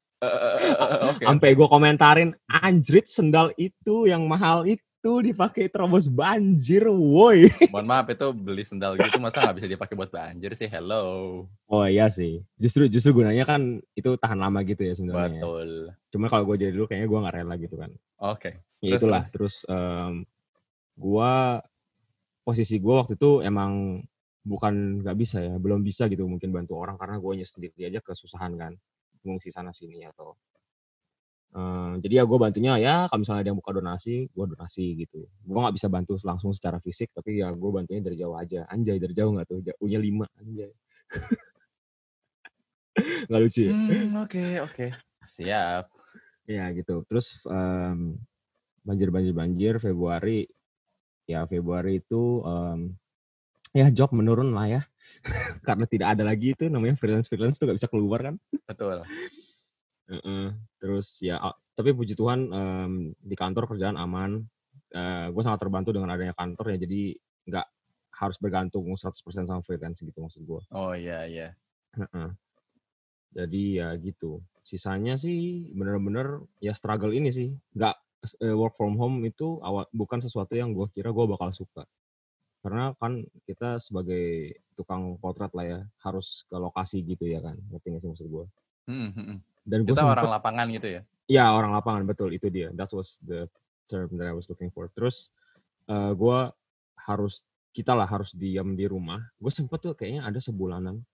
oke 1.14 1.22
sampai 1.22 1.50
gue 1.54 1.68
komentarin 1.70 2.30
anjrit 2.50 3.06
sendal 3.06 3.54
itu 3.54 4.10
yang 4.10 4.26
mahal 4.26 4.66
itu 4.66 5.12
dipakai 5.22 5.70
terobos 5.70 6.10
banjir 6.10 6.90
woi. 6.90 7.46
Mohon 7.72 7.86
maaf 7.86 8.10
itu 8.10 8.26
beli 8.34 8.66
sendal 8.66 8.98
gitu 8.98 9.22
masa 9.22 9.46
nggak 9.46 9.62
bisa 9.62 9.68
dipakai 9.70 9.94
buat 9.94 10.10
banjir 10.10 10.58
sih? 10.58 10.66
Hello. 10.66 11.46
Oh 11.70 11.86
iya 11.86 12.10
sih. 12.10 12.42
Justru 12.58 12.90
justru 12.90 13.22
gunanya 13.22 13.46
kan 13.46 13.78
itu 13.94 14.10
tahan 14.18 14.42
lama 14.42 14.58
gitu 14.66 14.82
ya 14.82 14.98
sebenarnya 14.98 15.38
ya. 15.38 15.42
betul. 15.46 15.70
Cuma 16.10 16.26
kalau 16.26 16.44
gue 16.50 16.66
jadi 16.66 16.74
dulu 16.74 16.90
kayaknya 16.90 17.06
gue 17.06 17.18
nggak 17.22 17.36
rela 17.38 17.54
gitu 17.62 17.76
kan. 17.78 17.90
Oke 18.18 18.58
ya 18.82 18.94
Terus, 18.96 19.02
itulah 19.02 19.24
terus. 19.30 19.56
em, 19.66 20.14
gua 20.98 21.62
posisi 22.46 22.78
gua 22.78 23.04
waktu 23.04 23.18
itu 23.18 23.42
emang 23.44 24.02
bukan 24.46 25.04
nggak 25.04 25.16
bisa 25.18 25.38
ya, 25.44 25.54
belum 25.60 25.84
bisa 25.84 26.08
gitu 26.08 26.24
mungkin 26.24 26.48
bantu 26.48 26.80
orang 26.80 26.96
karena 26.96 27.20
gue 27.20 27.44
sendiri 27.44 27.84
aja 27.84 28.00
kesusahan 28.00 28.56
kan, 28.56 28.72
ngungsi 29.28 29.52
sana 29.52 29.76
sini 29.76 30.00
atau 30.08 30.32
uh, 31.52 32.00
jadi 32.00 32.20
ya 32.20 32.24
gue 32.24 32.38
bantunya 32.40 32.72
ya 32.80 32.96
kalau 33.12 33.20
misalnya 33.20 33.40
ada 33.44 33.50
yang 33.52 33.60
buka 33.60 33.72
donasi, 33.76 34.32
gue 34.32 34.44
donasi 34.48 34.84
gitu. 35.04 35.28
Gue 35.44 35.58
nggak 35.60 35.76
bisa 35.76 35.88
bantu 35.92 36.16
langsung 36.24 36.56
secara 36.56 36.80
fisik, 36.80 37.12
tapi 37.12 37.44
ya 37.44 37.52
gue 37.52 37.70
bantunya 37.70 38.00
dari 38.00 38.16
jauh 38.16 38.34
aja. 38.34 38.64
Anjay 38.72 38.96
dari 38.96 39.12
jauh 39.12 39.36
nggak 39.36 39.46
tuh? 39.48 39.60
Punya 39.76 40.00
lima 40.00 40.24
anjay. 40.40 40.72
nggak 43.28 43.40
lucu 43.40 43.60
ya? 43.68 43.72
Hmm, 43.72 44.24
oke 44.24 44.44
oke. 44.64 44.86
Siap. 45.24 45.84
Ya 46.48 46.72
gitu. 46.72 47.04
Terus 47.04 47.44
um, 47.44 48.16
banjir 48.80 49.12
banjir 49.12 49.34
banjir 49.36 49.74
Februari 49.76 50.48
ya 51.28 51.44
Februari 51.44 52.00
itu 52.00 52.40
um, 52.40 52.96
ya 53.72 53.86
job 53.92 54.12
menurun 54.12 54.52
lah 54.52 54.66
ya. 54.68 54.82
Karena 55.66 55.84
tidak 55.88 56.16
ada 56.16 56.22
lagi 56.24 56.52
itu 56.52 56.68
namanya 56.68 56.94
freelance 56.96 57.28
freelance 57.28 57.56
tuh 57.56 57.68
gak 57.68 57.78
bisa 57.80 57.90
keluar 57.90 58.20
kan? 58.22 58.34
Betul. 58.68 59.04
Uh 60.08 60.16
-uh. 60.24 60.46
terus 60.80 61.20
ya 61.20 61.36
tapi 61.76 61.92
puji 61.92 62.16
Tuhan 62.16 62.48
um, 62.48 62.92
di 63.20 63.36
kantor 63.36 63.68
kerjaan 63.68 64.00
aman. 64.00 64.40
Uh, 64.88 65.28
gue 65.28 65.42
sangat 65.44 65.60
terbantu 65.60 65.92
dengan 65.92 66.08
adanya 66.08 66.32
kantor 66.32 66.72
ya 66.72 66.88
jadi 66.88 67.12
nggak 67.44 67.66
harus 68.16 68.40
bergantung 68.40 68.88
100% 68.88 69.20
sama 69.20 69.60
freelance 69.60 70.00
gitu 70.00 70.16
maksud 70.16 70.48
gue 70.48 70.64
oh 70.72 70.96
iya 70.96 71.28
iya. 71.28 71.48
Uh 71.92 72.08
-uh. 72.08 72.28
jadi 73.36 73.62
ya 73.84 73.88
gitu. 74.00 74.40
Sisanya 74.64 75.20
sih 75.20 75.68
bener-bener 75.76 76.40
ya 76.60 76.72
struggle 76.72 77.12
ini 77.12 77.28
sih. 77.28 77.52
Nggak 77.76 77.96
uh, 78.42 78.56
work 78.56 78.74
from 78.74 78.96
home 78.96 79.22
itu 79.28 79.60
awal 79.62 79.86
bukan 79.94 80.24
sesuatu 80.24 80.56
yang 80.56 80.74
gue 80.74 80.88
kira 80.90 81.12
gue 81.12 81.24
bakal 81.28 81.52
suka 81.52 81.84
karena 82.58 82.92
kan 82.98 83.22
kita 83.46 83.78
sebagai 83.78 84.58
tukang 84.74 85.14
potret 85.22 85.52
lah 85.54 85.66
ya 85.66 85.80
harus 86.02 86.42
ke 86.50 86.56
lokasi 86.58 87.06
gitu 87.06 87.26
ya 87.26 87.38
kan 87.38 87.54
ngerti 87.70 87.86
nggak 87.94 88.02
sih 88.02 88.10
maksud 88.10 88.26
gue 88.26 88.44
hmm, 88.90 89.10
hmm, 89.14 89.24
hmm. 89.24 89.38
dan 89.62 89.78
gue 89.86 89.94
sempet, 89.94 90.12
orang 90.18 90.30
lapangan 90.32 90.66
gitu 90.74 90.88
ya? 90.98 91.02
Ya 91.28 91.52
orang 91.52 91.76
lapangan 91.76 92.08
betul 92.08 92.32
itu 92.32 92.48
dia. 92.48 92.72
That 92.72 92.88
was 92.96 93.20
the 93.20 93.52
term 93.84 94.16
that 94.16 94.32
I 94.32 94.34
was 94.34 94.48
looking 94.48 94.72
for. 94.72 94.88
Terus 94.96 95.28
uh, 95.84 96.16
gue 96.16 96.38
harus 97.04 97.44
kita 97.76 97.92
lah 97.92 98.08
harus 98.08 98.32
diam 98.32 98.72
di 98.72 98.88
rumah. 98.88 99.20
Gue 99.36 99.52
sempet 99.52 99.84
tuh 99.84 99.92
kayaknya 99.92 100.24
ada 100.24 100.40
sebulanan. 100.40 101.04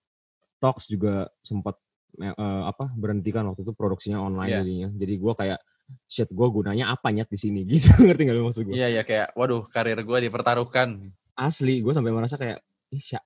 Talks 0.63 0.87
juga 0.87 1.27
sempat 1.43 1.75
uh, 2.15 2.63
apa 2.63 2.87
berhentikan 2.95 3.43
waktu 3.51 3.67
itu 3.67 3.75
produksinya 3.75 4.23
online 4.23 4.49
yeah. 4.55 4.59
jadinya. 4.63 4.89
Jadi 4.95 5.13
gue 5.19 5.33
kayak 5.35 5.59
shit 6.07 6.31
gue 6.31 6.47
gunanya 6.47 6.95
apa 6.95 7.11
nyet 7.11 7.27
di 7.27 7.35
sini? 7.35 7.61
Gitu 7.69 7.91
ngerti 7.99 8.23
gak 8.23 8.35
lu 8.39 8.47
maksud 8.47 8.63
gue 8.71 8.73
iya 8.79 8.87
iya 8.87 9.03
kayak 9.03 9.35
waduh 9.35 9.67
karir 9.67 9.99
gue 9.99 10.17
dipertaruhkan 10.31 11.11
asli 11.35 11.83
gue 11.83 11.93
sampai 11.93 12.11
merasa 12.15 12.39
kayak 12.39 12.63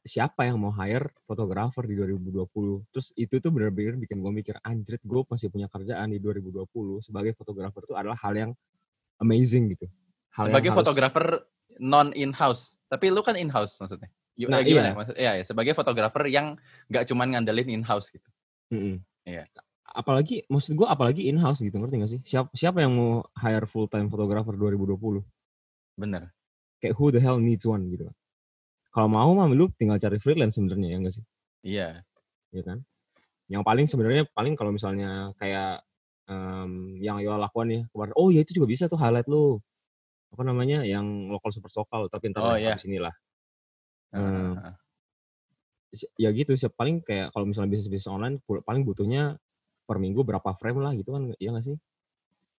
siapa 0.01 0.49
yang 0.49 0.57
mau 0.57 0.73
hire 0.73 1.13
fotografer 1.29 1.85
di 1.85 1.93
2020 1.93 2.89
terus 2.89 3.13
itu 3.13 3.37
tuh 3.37 3.51
bener-bener 3.53 4.01
bikin 4.01 4.17
gue 4.17 4.33
mikir 4.33 4.55
anjrit 4.65 5.01
gue 5.03 5.21
masih 5.29 5.53
punya 5.53 5.69
kerjaan 5.69 6.09
di 6.09 6.17
2020 6.17 7.05
sebagai 7.05 7.37
fotografer 7.37 7.85
itu 7.85 7.93
adalah 7.93 8.17
hal 8.17 8.33
yang 8.33 8.51
amazing 9.21 9.75
gitu. 9.75 9.85
Hal 10.33 10.49
sebagai 10.49 10.71
fotografer 10.73 11.43
harus... 11.43 11.77
non 11.77 12.09
in 12.17 12.33
house 12.33 12.81
tapi 12.89 13.13
lu 13.13 13.21
kan 13.21 13.37
in 13.37 13.51
house 13.51 13.77
maksudnya 13.77 14.09
nah, 14.47 14.63
gimana? 14.63 14.89
Iya. 14.89 14.95
maksud 14.95 15.15
iya 15.19 15.31
ya 15.37 15.43
sebagai 15.43 15.73
fotografer 15.75 16.23
yang 16.31 16.55
nggak 16.87 17.05
cuma 17.11 17.27
ngandelin 17.27 17.69
in 17.69 17.83
house 17.85 18.09
gitu. 18.09 18.25
Mm 18.73 18.79
-hmm. 18.79 18.95
iya. 19.27 19.43
Apalagi 19.89 20.45
maksud 20.47 20.77
gue 20.77 20.87
apalagi 20.87 21.27
in 21.27 21.37
house 21.37 21.59
gitu 21.59 21.75
ngerti 21.81 21.95
gak 21.99 22.11
sih? 22.13 22.21
Siapa 22.21 22.49
siapa 22.53 22.79
yang 22.85 22.93
mau 22.95 23.25
hire 23.35 23.67
full 23.67 23.89
time 23.89 24.07
fotografer 24.07 24.55
2020 24.55 25.21
bener 25.99 26.31
kayak 26.79 26.95
who 26.95 27.11
the 27.11 27.19
hell 27.19 27.37
needs 27.37 27.67
one 27.67 27.87
gitu 27.91 28.09
kalau 28.89 29.07
mau 29.09 29.29
mah 29.37 29.45
lu 29.53 29.69
tinggal 29.77 30.01
cari 30.01 30.17
freelance 30.17 30.57
sebenarnya 30.57 30.87
ya 30.89 30.97
enggak 30.97 31.15
sih? 31.21 31.25
Iya. 31.61 31.87
Iya 32.49 32.61
kan? 32.65 32.77
Yang 33.49 33.63
paling 33.65 33.85
sebenarnya 33.85 34.23
paling 34.33 34.53
kalau 34.57 34.73
misalnya 34.73 35.33
kayak 35.37 35.85
um, 36.25 36.97
yang 36.97 37.21
yo 37.21 37.37
lakukan 37.37 37.69
ya 37.69 37.81
kemarin 37.93 38.13
oh 38.17 38.33
ya 38.33 38.41
itu 38.41 38.57
juga 38.57 38.67
bisa 38.69 38.89
tuh 38.89 38.97
highlight 38.97 39.29
lu. 39.29 39.61
Apa 40.33 40.45
namanya 40.45 40.85
yang 40.85 41.29
lokal 41.29 41.53
super 41.53 41.73
lokal 41.73 42.05
tapi 42.09 42.29
ntar 42.29 42.45
oh, 42.45 42.53
iya. 42.53 42.77
sini 42.77 43.01
lah 43.01 43.09
uh, 44.13 44.53
uh, 44.53 44.77
ya 46.21 46.29
gitu 46.29 46.53
sih 46.53 46.69
paling 46.69 47.01
kayak 47.01 47.33
kalau 47.33 47.49
misalnya 47.49 47.73
bisnis 47.73 47.89
bisnis 47.89 48.13
online 48.13 48.37
paling 48.45 48.85
butuhnya 48.85 49.41
per 49.89 49.97
minggu 49.97 50.21
berapa 50.21 50.53
frame 50.53 50.85
lah 50.85 50.93
gitu 50.93 51.17
kan 51.17 51.33
iya 51.41 51.49
gak 51.49 51.65
sih? 51.65 51.77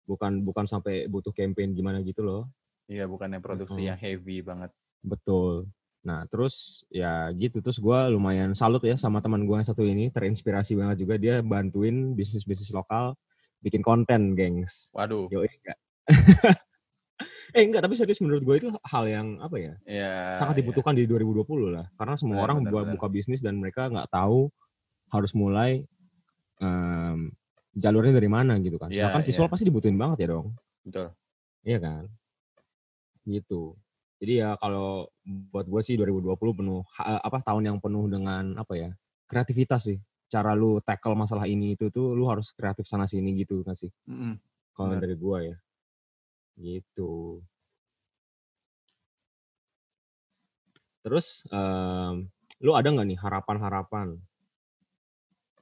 Bukan 0.03 0.43
bukan 0.43 0.67
sampai 0.67 1.07
butuh 1.07 1.31
campaign 1.31 1.79
gimana 1.79 2.03
gitu 2.03 2.27
loh 2.27 2.51
iya 2.91 3.07
bukannya 3.07 3.39
produksi 3.39 3.87
hmm. 3.87 3.89
yang 3.95 3.99
heavy 3.99 4.43
banget 4.43 4.75
betul 5.07 5.71
nah 6.03 6.25
terus 6.27 6.85
ya 6.91 7.29
gitu 7.37 7.63
terus 7.63 7.79
gue 7.79 7.99
lumayan 8.11 8.57
salut 8.57 8.83
ya 8.83 8.97
sama 8.99 9.23
teman 9.23 9.45
gue 9.47 9.55
yang 9.55 9.69
satu 9.69 9.85
ini 9.87 10.11
terinspirasi 10.11 10.75
banget 10.75 11.07
juga 11.07 11.15
dia 11.21 11.45
bantuin 11.45 12.17
bisnis 12.17 12.43
bisnis 12.43 12.73
lokal 12.75 13.15
bikin 13.63 13.85
konten 13.85 14.35
gengs 14.35 14.91
waduh 14.97 15.29
yo 15.29 15.45
enggak 15.45 15.79
eh 17.57 17.63
enggak 17.69 17.85
tapi 17.85 17.95
serius 18.01 18.25
menurut 18.25 18.43
gue 18.43 18.57
itu 18.57 18.69
hal 18.89 19.05
yang 19.05 19.37
apa 19.45 19.57
ya, 19.61 19.75
ya 19.85 20.13
sangat 20.41 20.57
iya. 20.57 20.61
dibutuhkan 20.65 20.97
ya. 20.97 21.05
di 21.05 21.13
2020 21.13 21.69
lah 21.69 21.87
karena 22.01 22.15
semua 22.17 22.41
ya, 22.41 22.43
orang 22.49 22.65
benar, 22.65 22.73
buat 22.73 22.87
buka 22.97 23.07
bisnis 23.13 23.45
dan 23.45 23.61
mereka 23.61 23.93
nggak 23.93 24.09
tahu 24.09 24.49
harus 25.13 25.37
mulai 25.37 25.85
um, 26.65 27.29
jalurnya 27.75 28.13
dari 28.15 28.31
mana 28.31 28.59
gitu 28.59 28.77
kan. 28.77 28.91
Yeah, 28.91 29.11
Sedangkan 29.11 29.23
visual 29.27 29.47
yeah. 29.47 29.53
pasti 29.53 29.65
dibutuhin 29.67 29.99
banget 29.99 30.27
ya 30.27 30.29
dong. 30.35 30.47
Betul. 30.83 31.09
Iya 31.67 31.79
kan? 31.79 32.03
Gitu. 33.25 33.77
Jadi 34.21 34.45
ya 34.45 34.57
kalau 34.61 35.09
buat 35.25 35.65
gue 35.65 35.81
sih 35.81 35.97
2020 35.97 36.37
penuh 36.37 36.85
apa 37.01 37.41
tahun 37.41 37.73
yang 37.73 37.79
penuh 37.81 38.05
dengan 38.09 38.57
apa 38.61 38.75
ya? 38.77 38.91
kreativitas 39.31 39.87
sih. 39.87 39.99
Cara 40.27 40.59
lu 40.59 40.83
tackle 40.83 41.15
masalah 41.15 41.47
ini 41.47 41.79
itu 41.79 41.87
tuh 41.91 42.19
lu 42.19 42.27
harus 42.27 42.51
kreatif 42.51 42.87
sana 42.87 43.07
sini 43.07 43.35
gitu 43.39 43.63
kan 43.63 43.79
sih. 43.79 43.91
Mm 44.11 44.17
-hmm. 44.17 44.35
Kalau 44.75 44.95
dari 44.99 45.15
gue 45.15 45.39
ya. 45.55 45.57
Gitu. 46.59 47.41
Terus 51.01 51.49
um, 51.49 52.29
lu 52.61 52.77
ada 52.77 52.93
nggak 52.93 53.09
nih 53.09 53.19
harapan-harapan 53.23 54.21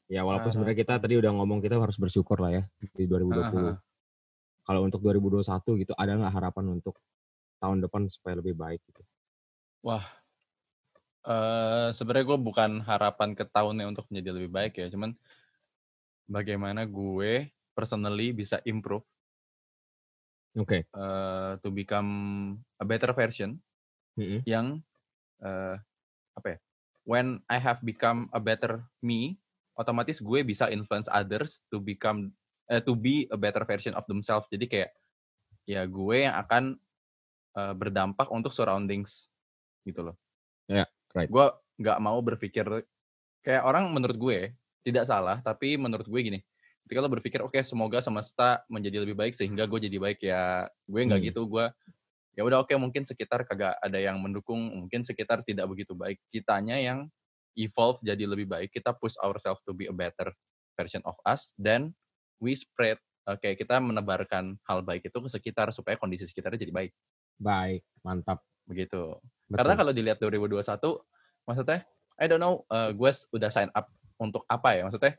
Ya 0.08 0.24
walaupun 0.24 0.48
sebenarnya 0.48 0.78
kita 0.80 0.94
tadi 0.96 1.20
udah 1.20 1.36
ngomong 1.36 1.60
kita 1.60 1.76
harus 1.76 2.00
bersyukur 2.00 2.40
lah 2.40 2.48
ya 2.48 2.62
di 2.96 3.04
2020. 3.04 3.76
Kalau 4.64 4.80
untuk 4.80 5.00
2021 5.04 5.84
gitu 5.84 5.92
ada 5.92 6.12
nggak 6.16 6.32
harapan 6.32 6.64
untuk 6.80 6.96
tahun 7.58 7.82
depan 7.84 8.06
supaya 8.10 8.38
lebih 8.38 8.54
baik 8.54 8.80
gitu? 8.90 9.02
Wah, 9.82 10.04
uh, 11.26 11.90
sebenarnya 11.94 12.34
gue 12.34 12.38
bukan 12.40 12.82
harapan 12.82 13.34
ke 13.34 13.46
tahunnya 13.46 13.90
untuk 13.90 14.06
menjadi 14.10 14.30
lebih 14.34 14.50
baik 14.50 14.74
ya, 14.78 14.86
cuman 14.90 15.14
bagaimana 16.26 16.84
gue 16.86 17.50
personally 17.76 18.34
bisa 18.34 18.58
improve. 18.66 19.06
Oke. 20.58 20.82
Okay. 20.82 20.82
Uh, 20.90 21.54
to 21.62 21.70
become 21.70 22.10
a 22.82 22.84
better 22.86 23.14
version 23.14 23.62
mm 24.18 24.24
-hmm. 24.24 24.40
yang 24.46 24.66
uh, 25.42 25.78
apa 26.34 26.56
ya? 26.56 26.58
When 27.08 27.40
I 27.48 27.56
have 27.56 27.80
become 27.80 28.28
a 28.36 28.40
better 28.42 28.84
me, 29.00 29.40
otomatis 29.78 30.20
gue 30.20 30.44
bisa 30.44 30.68
influence 30.68 31.08
others 31.08 31.64
to 31.72 31.80
become 31.80 32.34
uh, 32.68 32.82
to 32.84 32.92
be 32.92 33.30
a 33.32 33.38
better 33.38 33.64
version 33.64 33.96
of 33.96 34.04
themselves. 34.10 34.50
Jadi 34.52 34.66
kayak 34.68 34.90
ya 35.64 35.86
gue 35.88 36.28
yang 36.28 36.36
akan 36.36 36.76
uh, 37.58 37.74
berdampak 37.74 38.30
untuk 38.30 38.54
surroundings 38.54 39.26
gitu 39.82 40.06
loh. 40.06 40.16
Ya, 40.70 40.86
yeah, 40.86 40.86
right. 41.18 41.26
Gue 41.26 41.50
nggak 41.82 41.98
mau 41.98 42.22
berpikir 42.22 42.62
kayak 43.42 43.66
orang 43.66 43.90
menurut 43.90 44.14
gue 44.14 44.38
tidak 44.86 45.10
salah, 45.10 45.42
tapi 45.42 45.74
menurut 45.74 46.06
gue 46.06 46.20
gini. 46.22 46.40
Ketika 46.86 47.02
lo 47.02 47.10
berpikir 47.10 47.42
oke 47.42 47.58
okay, 47.58 47.66
semoga 47.66 47.98
semesta 47.98 48.62
menjadi 48.70 49.02
lebih 49.02 49.18
baik 49.18 49.34
sehingga 49.34 49.66
gue 49.66 49.76
jadi 49.76 49.98
baik 49.98 50.24
ya 50.24 50.70
gue 50.88 51.00
nggak 51.04 51.20
hmm. 51.20 51.28
gitu 51.34 51.44
gue 51.44 51.68
ya 52.32 52.46
udah 52.46 52.64
oke 52.64 52.72
okay, 52.72 52.80
mungkin 52.80 53.04
sekitar 53.04 53.44
kagak 53.44 53.76
ada 53.76 53.98
yang 54.00 54.16
mendukung 54.22 54.72
mungkin 54.72 55.04
sekitar 55.04 55.44
tidak 55.44 55.68
begitu 55.68 55.92
baik 55.92 56.16
kitanya 56.32 56.80
yang 56.80 57.04
evolve 57.58 57.98
jadi 58.06 58.24
lebih 58.24 58.46
baik, 58.46 58.70
kita 58.70 58.94
push 58.94 59.18
ourselves 59.18 59.60
to 59.66 59.74
be 59.74 59.90
a 59.90 59.94
better 59.94 60.30
version 60.78 61.02
of 61.02 61.18
us, 61.26 61.50
then 61.58 61.90
we 62.38 62.54
spread, 62.54 62.96
oke 63.26 63.42
okay, 63.42 63.58
kita 63.58 63.82
menebarkan 63.82 64.54
hal 64.70 64.86
baik 64.86 65.10
itu 65.10 65.18
ke 65.18 65.28
sekitar 65.28 65.74
supaya 65.74 65.98
kondisi 65.98 66.24
sekitarnya 66.30 66.62
jadi 66.62 66.72
baik. 66.72 66.92
Baik, 67.38 67.86
mantap. 68.02 68.42
Begitu. 68.66 69.16
Betul. 69.48 69.58
Karena 69.64 69.74
kalau 69.78 69.92
dilihat 69.94 70.18
2021, 70.20 70.60
maksudnya, 71.48 71.80
I 72.20 72.26
don't 72.28 72.42
know, 72.42 72.66
uh, 72.68 72.92
gue 72.92 73.10
udah 73.32 73.48
sign 73.48 73.70
up 73.72 73.88
untuk 74.20 74.44
apa 74.50 74.76
ya, 74.76 74.82
maksudnya, 74.84 75.16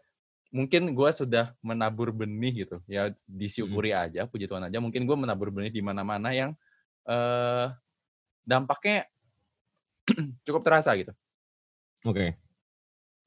mungkin 0.53 0.93
gue 0.93 1.09
sudah 1.15 1.55
menabur 1.65 2.13
benih 2.13 2.67
gitu, 2.67 2.77
ya 2.85 3.09
disyukuri 3.25 3.95
hmm. 3.95 4.03
aja, 4.05 4.21
puji 4.29 4.45
Tuhan 4.45 4.69
aja, 4.69 4.77
mungkin 4.77 5.07
gue 5.07 5.17
menabur 5.17 5.49
benih 5.49 5.73
di 5.73 5.81
mana-mana 5.81 6.29
yang 6.35 6.51
uh, 7.09 7.73
dampaknya 8.45 9.07
cukup 10.45 10.61
terasa 10.61 10.93
gitu. 10.99 11.15
Oke. 12.05 12.13
Okay. 12.13 12.29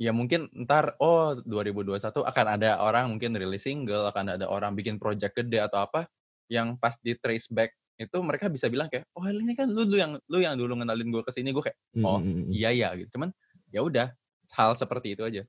Ya 0.02 0.10
mungkin 0.10 0.50
ntar, 0.66 0.98
oh 0.98 1.38
2021 1.46 2.02
akan 2.26 2.46
ada 2.58 2.82
orang 2.82 3.06
mungkin 3.10 3.38
rilis 3.38 3.66
single, 3.66 4.10
akan 4.10 4.34
ada 4.34 4.46
orang 4.50 4.74
bikin 4.74 4.98
project 4.98 5.38
gede 5.38 5.62
atau 5.62 5.82
apa, 5.82 6.10
yang 6.50 6.74
pas 6.74 6.98
di 6.98 7.14
trace 7.14 7.46
back 7.54 7.70
itu 8.04 8.18
mereka 8.20 8.50
bisa 8.50 8.66
bilang 8.66 8.90
kayak 8.90 9.06
oh 9.14 9.22
ini 9.26 9.54
kan 9.54 9.70
lu 9.70 9.86
lu 9.86 9.96
yang 9.96 10.12
lu 10.26 10.38
yang 10.42 10.54
dulu 10.58 10.78
ngenalin 10.78 11.08
gue 11.08 11.22
ke 11.22 11.32
sini 11.32 11.54
gue 11.54 11.62
kayak 11.62 11.78
oh 12.02 12.18
Mm, 12.18 12.26
mm, 12.26 12.40
mm. 12.46 12.52
iya 12.52 12.70
ya 12.74 12.88
gitu 12.98 13.18
cuman 13.18 13.30
ya 13.70 13.80
udah 13.82 14.06
hal 14.54 14.70
seperti 14.74 15.14
itu 15.14 15.22
aja 15.22 15.42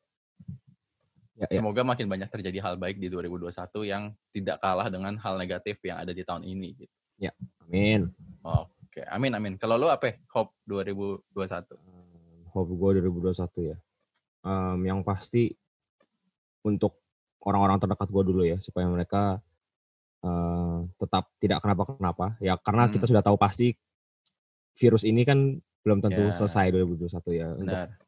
Ya, 1.34 1.50
ya. 1.50 1.58
semoga 1.66 1.82
makin 1.82 2.06
banyak 2.06 2.30
terjadi 2.30 2.62
hal 2.62 2.78
baik 2.78 3.02
di 3.02 3.10
2021 3.10 3.58
yang 3.90 4.14
tidak 4.30 4.62
kalah 4.62 4.86
dengan 4.86 5.18
hal 5.18 5.34
negatif 5.42 5.82
yang 5.82 5.98
ada 5.98 6.14
di 6.14 6.22
tahun 6.22 6.46
ini 6.46 6.78
gitu 6.78 6.94
Amin. 7.66 8.14
oke 8.46 9.02
amin 9.10 9.34
amin 9.34 9.54
kalau 9.58 9.82
lu 9.82 9.90
apa 9.90 10.14
ya? 10.14 10.16
hope 10.30 10.54
2021 10.70 11.74
Um, 11.74 12.46
hope 12.54 12.70
gue 12.70 13.02
2021 13.02 13.74
ya. 13.74 13.78
Em, 14.46 14.80
yang 14.86 15.02
pasti 15.02 15.50
untuk 16.62 17.02
orang-orang 17.42 17.82
terdekat 17.82 18.14
gue 18.14 18.24
dulu 18.24 18.44
ya 18.46 18.62
supaya 18.62 18.86
mereka 18.86 19.42
eh, 20.24 20.78
tetap 20.98 21.28
tidak 21.38 21.60
kenapa-kenapa. 21.60 22.40
Ya 22.40 22.56
karena 22.56 22.88
kita 22.88 23.04
Hmm. 23.04 23.12
sudah 23.12 23.24
tahu 23.24 23.36
pasti 23.36 23.76
virus 24.74 25.04
ini 25.04 25.22
kan 25.22 25.60
belum 25.84 26.00
tentu 26.00 26.24
Ya. 26.24 26.34
selesai 26.34 26.72
2021 26.72 27.32
ya. 27.32 27.52
Untuk 27.54 27.76
benar. 27.76 28.00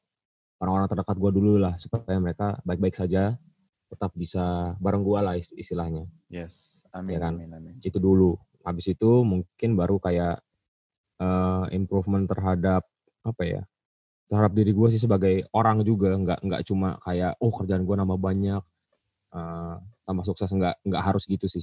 orang-orang 0.55 0.88
terdekat 0.88 1.17
gue 1.19 1.31
dulu 1.36 1.53
lah 1.60 1.75
supaya 1.75 2.15
mereka 2.15 2.55
baik-baik 2.63 2.95
saja 2.95 3.36
tetap 3.86 4.15
bisa 4.15 4.74
bareng 4.79 5.03
gue 5.03 5.19
lah 5.19 5.36
ist- 5.36 5.51
istilahnya. 5.53 6.07
Yes. 6.25 6.81
Amin 6.89 7.19
Ya 7.19 7.19
kan? 7.19 7.34
amin 7.36 7.51
amin. 7.51 7.74
Itu 7.84 8.00
dulu. 8.00 8.39
Habis 8.63 8.89
itu 8.89 9.22
mungkin 9.22 9.75
baru 9.75 10.00
kayak 10.00 10.39
eh, 11.15 11.65
improvement 11.72 12.24
terhadap 12.25 12.84
apa 13.22 13.43
ya 13.43 13.62
terhadap 14.25 14.51
diri 14.51 14.72
gue 14.74 14.88
sih 14.89 15.00
sebagai 15.00 15.43
orang 15.51 15.79
juga. 15.81 16.12
Nggak 16.12 16.39
nggak 16.43 16.62
cuma 16.65 17.00
kayak 17.00 17.36
oh 17.39 17.51
kerjaan 17.51 17.84
gue 17.84 17.95
nambah 17.95 18.17
banyak 18.17 18.63
eh, 19.31 19.75
tambah 20.03 20.24
sukses. 20.24 20.50
Nggak 20.50 20.75
nggak 20.81 21.03
harus 21.03 21.27
gitu 21.27 21.45
sih 21.45 21.62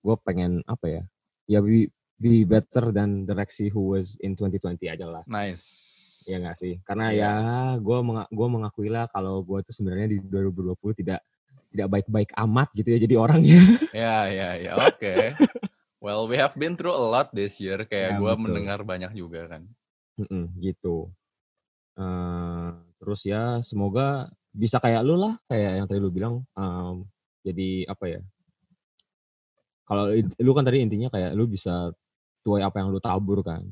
gue 0.00 0.16
pengen 0.20 0.60
apa 0.64 0.86
ya 0.88 1.02
ya 1.46 1.58
be, 1.60 1.88
be 2.16 2.42
better 2.42 2.88
than 2.90 3.24
the 3.24 3.32
Rexy 3.32 3.68
who 3.68 3.92
was 3.92 4.16
in 4.20 4.32
2020 4.32 4.76
aja 4.86 5.04
lah 5.04 5.22
nice 5.24 5.64
ya 6.24 6.36
nggak 6.36 6.56
sih 6.56 6.76
karena 6.84 7.10
Iya. 7.10 7.20
ya 7.20 7.32
gue 7.78 7.98
menga 8.00 8.24
gue 8.28 8.46
mengakui 8.46 8.88
lah 8.88 9.08
kalau 9.08 9.40
gue 9.40 9.60
tuh 9.62 9.72
sebenarnya 9.72 10.08
di 10.08 10.18
2020 10.20 11.00
tidak 11.00 11.20
tidak 11.70 11.88
baik-baik 11.88 12.30
amat 12.36 12.68
gitu 12.74 12.88
ya 12.92 12.98
jadi 13.00 13.14
orangnya 13.16 13.60
ya 13.96 14.16
ya 14.26 14.48
ya 14.58 14.72
oke 14.76 15.14
well 15.98 16.24
we 16.24 16.36
have 16.36 16.52
been 16.56 16.76
through 16.76 16.92
a 16.92 17.00
lot 17.00 17.28
this 17.32 17.56
year 17.56 17.84
kayak 17.84 18.16
Ya, 18.16 18.20
gue 18.20 18.32
mendengar 18.36 18.80
banyak 18.82 19.12
juga 19.12 19.48
kan 19.48 19.64
Mm-mm, 20.20 20.52
gitu. 20.60 21.08
Eh, 21.96 22.68
terus 23.00 23.24
ya 23.24 23.64
semoga 23.64 24.28
bisa 24.52 24.76
kayak 24.76 25.00
lu 25.00 25.16
lah, 25.16 25.40
kayak 25.48 25.80
yang 25.80 25.86
tadi 25.88 25.96
lu 25.96 26.12
bilang. 26.12 26.44
em, 26.52 27.08
jadi 27.40 27.88
apa 27.88 28.04
ya? 28.04 28.20
Kalau 29.90 30.04
lu 30.14 30.52
kan 30.54 30.62
tadi 30.62 30.86
intinya 30.86 31.10
kayak 31.10 31.34
lu 31.34 31.50
bisa 31.50 31.90
tuai 32.46 32.62
apa 32.62 32.78
yang 32.78 32.94
lu 32.94 33.02
tabur 33.02 33.42
kan. 33.42 33.66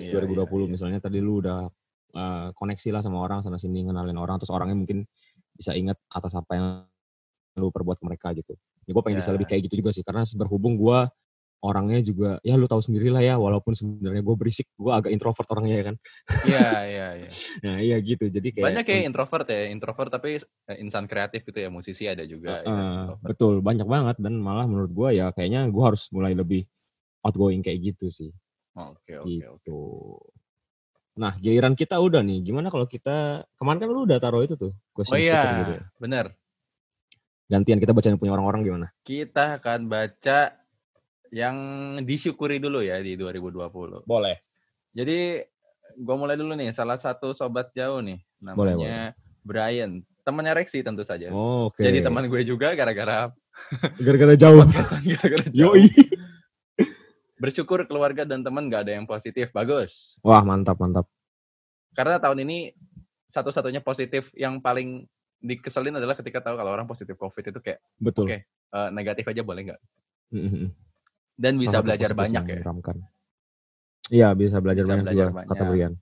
Di 0.00 0.08
iya, 0.08 0.12
2020 0.16 0.40
iya, 0.48 0.64
iya. 0.64 0.72
misalnya 0.72 0.98
tadi 1.04 1.20
lu 1.20 1.44
udah 1.44 1.68
eh, 2.16 2.48
koneksi 2.56 2.88
lah 2.96 3.02
sama 3.04 3.20
orang 3.20 3.44
sana 3.44 3.60
sini 3.60 3.84
ngenalin 3.84 4.16
orang 4.16 4.40
terus 4.40 4.48
orangnya 4.48 4.76
mungkin 4.80 5.04
bisa 5.52 5.76
ingat 5.76 6.00
atas 6.08 6.32
apa 6.32 6.52
yang 6.56 6.66
lu 7.60 7.68
perbuat 7.68 8.00
ke 8.00 8.04
mereka 8.08 8.28
gitu. 8.32 8.54
Ya, 8.88 8.96
gue 8.96 9.02
pengen 9.04 9.20
bisa 9.20 9.30
Ya. 9.30 9.36
lebih 9.36 9.46
kayak 9.52 9.68
gitu 9.68 9.84
juga 9.84 9.90
sih 9.92 10.00
karena 10.06 10.24
berhubung 10.32 10.80
gue 10.80 10.98
orangnya 11.58 11.98
juga 12.06 12.38
ya 12.46 12.54
lu 12.54 12.70
tahu 12.70 12.78
sendiri 12.78 13.10
lah 13.10 13.18
ya 13.18 13.34
walaupun 13.34 13.74
sebenarnya 13.74 14.22
gue 14.22 14.36
berisik 14.38 14.70
gue 14.78 14.92
agak 14.94 15.10
introvert 15.10 15.48
orangnya 15.50 15.74
ya 15.82 15.84
kan 15.90 15.96
Iya, 16.46 16.70
iya, 16.86 17.06
iya. 17.18 17.30
Nah 17.66 17.76
iya 17.82 17.96
gitu, 17.98 18.30
jadi 18.30 18.48
kayak 18.54 18.64
Banyak 18.70 18.84
kayak 18.86 19.04
introvert 19.10 19.46
ya, 19.50 19.60
introvert 19.66 20.10
tapi 20.14 20.38
eh, 20.38 20.76
insan 20.78 21.10
kreatif 21.10 21.42
gitu 21.42 21.58
ya, 21.58 21.66
musisi 21.66 22.06
ada 22.06 22.22
juga. 22.22 22.62
ya, 22.62 22.70
eh, 22.70 22.70
introvert. 22.70 23.26
betul 23.26 23.54
banyak 23.58 23.86
banget 23.90 24.16
dan 24.22 24.34
malah 24.38 24.70
menurut 24.70 24.90
gua 24.94 25.08
ya 25.10 25.34
kayaknya 25.34 25.66
gua 25.66 25.90
harus 25.94 26.06
mulai 26.14 26.32
lebih 26.38 26.62
outgoing 27.26 27.58
kayak 27.66 27.92
gitu 27.94 28.06
sih, 28.14 28.30
Oke, 28.78 29.18
oke, 29.18 29.26
oke. 29.26 29.38
gitu. 29.66 29.80
Nah 31.18 31.34
giliran 31.42 31.74
kita 31.74 31.98
udah 31.98 32.22
nih, 32.22 32.46
gimana 32.46 32.70
kalau 32.70 32.86
kita 32.86 33.42
kemarin 33.58 33.78
kan 33.82 33.88
lu 33.90 34.06
udah 34.06 34.18
taruh 34.22 34.46
itu 34.46 34.54
tuh 34.54 34.70
Oh 34.94 35.02
sticker 35.02 35.18
gitu 35.18 35.72
iya, 35.74 35.82
ya. 35.82 35.82
bener. 35.98 36.26
Gantian 37.48 37.80
kita 37.80 37.96
bacain 37.96 38.14
punya 38.20 38.36
orang-orang 38.36 38.60
gimana? 38.62 38.86
Kita 39.02 39.56
akan 39.58 39.88
baca 39.88 40.67
yang 41.32 41.56
disyukuri 42.02 42.58
dulu 42.58 42.80
ya 42.80 43.00
di 43.00 43.14
2020. 43.14 44.04
Boleh. 44.04 44.36
Jadi 44.96 45.44
gue 45.98 46.16
mulai 46.16 46.36
dulu 46.38 46.54
nih, 46.54 46.70
salah 46.70 46.96
satu 46.96 47.32
sobat 47.32 47.72
jauh 47.74 48.00
nih, 48.00 48.18
Boleh, 48.54 48.74
namanya 48.74 48.98
Brian. 49.42 50.04
Temannya 50.22 50.52
Rexy 50.60 50.84
tentu 50.84 51.02
saja. 51.08 51.32
Oke. 51.32 51.80
Jadi 51.80 52.04
teman 52.04 52.28
gue 52.28 52.42
juga 52.44 52.76
gara-gara 52.76 53.32
gara-gara 54.06 54.34
jauh. 54.36 54.60
gara-gara 54.64 55.46
jauh. 55.48 55.72
Yoi. 55.72 55.88
Bersyukur 57.42 57.86
keluarga 57.86 58.26
dan 58.26 58.42
teman 58.42 58.66
gak 58.68 58.84
ada 58.88 58.98
yang 58.98 59.06
positif. 59.08 59.48
Bagus. 59.54 60.18
Wah 60.20 60.42
mantap 60.44 60.76
mantap. 60.76 61.06
Karena 61.96 62.20
tahun 62.20 62.44
ini 62.44 62.74
satu-satunya 63.30 63.80
positif 63.80 64.32
yang 64.36 64.60
paling 64.60 65.06
dikeselin 65.38 65.94
adalah 65.94 66.18
ketika 66.18 66.42
tahu 66.42 66.58
kalau 66.58 66.74
orang 66.74 66.88
positif 66.90 67.14
COVID 67.14 67.54
itu 67.54 67.60
kayak 67.62 67.80
Betul. 67.96 68.26
Oke. 68.26 68.38
eh, 68.48 68.88
negatif 68.90 69.24
aja 69.30 69.42
boleh 69.46 69.70
nggak? 69.70 69.80
Mm-mm. 70.34 70.66
Dan 71.38 71.54
bisa 71.62 71.78
satu 71.78 71.86
belajar 71.86 72.10
banyak 72.18 72.44
ya. 72.50 72.60
Iya 74.08 74.28
bisa 74.34 74.58
belajar 74.58 74.82
Bisa 74.82 74.90
banyak 74.90 75.04
belajar 75.06 75.26
juga 75.30 75.38
kata 75.38 75.54
banyak. 75.54 75.68
Brian. 75.70 75.92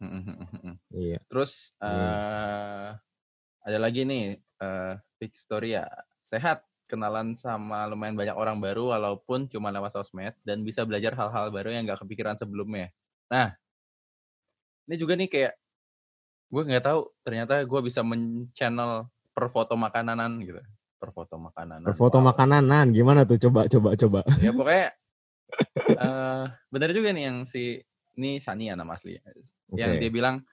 Mm-mm-mm-mm. 0.00 0.74
Iya. 0.96 1.18
Terus 1.28 1.52
Iya. 1.78 1.86
eh 1.86 2.88
ada 3.60 3.78
lagi 3.78 4.02
nih 4.08 4.24
eh 4.40 4.94
Victoria 5.20 5.84
sehat 6.26 6.64
kenalan 6.90 7.38
sama 7.38 7.86
lumayan 7.86 8.18
banyak 8.18 8.34
orang 8.34 8.58
baru 8.58 8.90
walaupun 8.90 9.46
cuma 9.46 9.70
lewat 9.70 9.94
sosmed 9.94 10.34
dan 10.42 10.66
bisa 10.66 10.82
belajar 10.82 11.14
hal-hal 11.14 11.54
baru 11.54 11.70
yang 11.70 11.86
nggak 11.86 12.02
kepikiran 12.02 12.34
sebelumnya. 12.34 12.90
Nah, 13.30 13.54
ini 14.90 14.98
juga 14.98 15.14
nih 15.14 15.30
kayak 15.30 15.54
gue 16.50 16.62
nggak 16.66 16.82
tahu 16.82 17.00
ternyata 17.22 17.62
gue 17.62 17.80
bisa 17.86 18.02
men-channel 18.02 19.06
per 19.30 19.46
foto 19.54 19.78
makananan 19.78 20.42
gitu. 20.42 20.58
Per 21.00 21.10
foto 21.16 21.40
makanan. 21.40 21.80
Berfoto 21.80 22.20
makananan 22.20 22.92
gimana 22.92 23.24
tuh 23.24 23.40
coba 23.40 23.64
coba 23.72 23.96
coba. 23.96 24.20
Ya 24.44 24.52
pokoknya 24.56 24.92
eh 25.96 26.44
benar 26.68 26.90
juga 26.92 27.08
nih 27.16 27.24
yang 27.26 27.38
si 27.48 27.80
ini 28.20 28.36
Sania 28.38 28.76
nama 28.76 28.94
asli 28.94 29.16
yang 29.74 29.96
Oke. 29.96 30.02
dia 30.04 30.10
bilang 30.12 30.44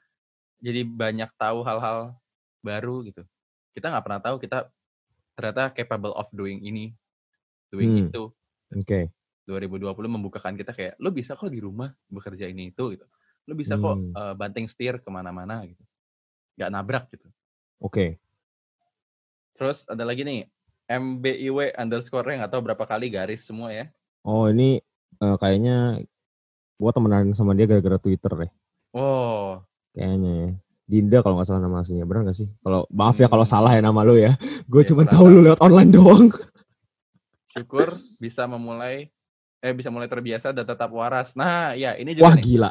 jadi 0.64 0.88
banyak 0.88 1.28
tahu 1.36 1.68
hal-hal 1.68 2.16
baru 2.64 3.04
gitu. 3.04 3.28
Kita 3.76 3.92
nggak 3.92 4.04
pernah 4.08 4.22
tahu 4.24 4.40
kita 4.40 4.72
ternyata 5.38 5.70
capable 5.76 6.16
of 6.18 6.32
doing 6.34 6.64
ini, 6.64 6.96
doing 7.70 7.92
Hmm. 7.92 8.02
itu. 8.10 8.24
Oke. 8.74 9.12
2020 9.46 10.12
membukakan 10.12 10.58
kita 10.60 10.74
kayak, 10.76 11.00
lo 11.00 11.14
bisa 11.14 11.38
kok 11.38 11.48
di 11.48 11.62
rumah 11.62 11.94
bekerja 12.10 12.50
ini 12.50 12.74
itu 12.74 12.98
gitu. 12.98 13.06
Lo 13.48 13.54
bisa 13.54 13.78
kok 13.78 13.96
Hmm. 13.96 14.12
eh, 14.18 14.34
banting 14.34 14.66
setir 14.66 14.98
ke 15.04 15.10
mana-mana 15.14 15.62
gitu. 15.68 15.84
Gak 16.58 16.72
nabrak 16.74 17.06
gitu. 17.14 17.30
Oke. 17.78 18.18
Terus 19.58 19.90
ada 19.90 20.06
lagi 20.06 20.22
nih, 20.22 20.46
MBIW 20.88 21.74
underscore 21.76 22.30
yang 22.32 22.46
atau 22.46 22.62
berapa 22.62 22.86
kali 22.86 23.10
garis 23.10 23.44
semua 23.44 23.74
ya. 23.74 23.90
Oh 24.22 24.46
ini 24.48 24.78
eh, 25.18 25.36
kayaknya 25.42 26.00
gua 26.78 26.94
temenan 26.94 27.34
sama 27.34 27.58
dia 27.58 27.66
gara-gara 27.66 27.98
Twitter 27.98 28.30
deh. 28.46 28.52
Wow, 28.94 29.66
Kayaknya 29.92 30.32
ya. 30.46 30.50
Dinda 30.88 31.20
kalau 31.20 31.36
nggak 31.36 31.48
salah 31.52 31.60
nama 31.66 31.84
aslinya. 31.84 32.08
Benar 32.08 32.24
nggak 32.30 32.38
sih? 32.38 32.48
Kalau 32.64 32.88
maaf 32.88 33.18
ya 33.20 33.28
kalau 33.28 33.44
Hmm. 33.44 33.52
salah 33.52 33.72
ya 33.76 33.82
nama 33.84 34.00
lu 34.08 34.16
ya. 34.16 34.38
Gue 34.70 34.88
Ya, 34.88 34.94
cuma 34.94 35.04
tahu 35.04 35.28
lu 35.28 35.40
lewat 35.44 35.60
online 35.60 35.92
doang. 35.92 36.32
syukur 37.54 37.90
bisa 38.22 38.46
memulai 38.46 39.10
eh 39.58 39.74
bisa 39.74 39.90
mulai 39.90 40.06
terbiasa 40.06 40.54
dan 40.54 40.64
tetap 40.64 40.94
waras. 40.94 41.34
Nah, 41.34 41.74
ya 41.74 41.98
ini 41.98 42.14
juga 42.14 42.30
Wah 42.30 42.36
nih. 42.38 42.46
gila. 42.46 42.70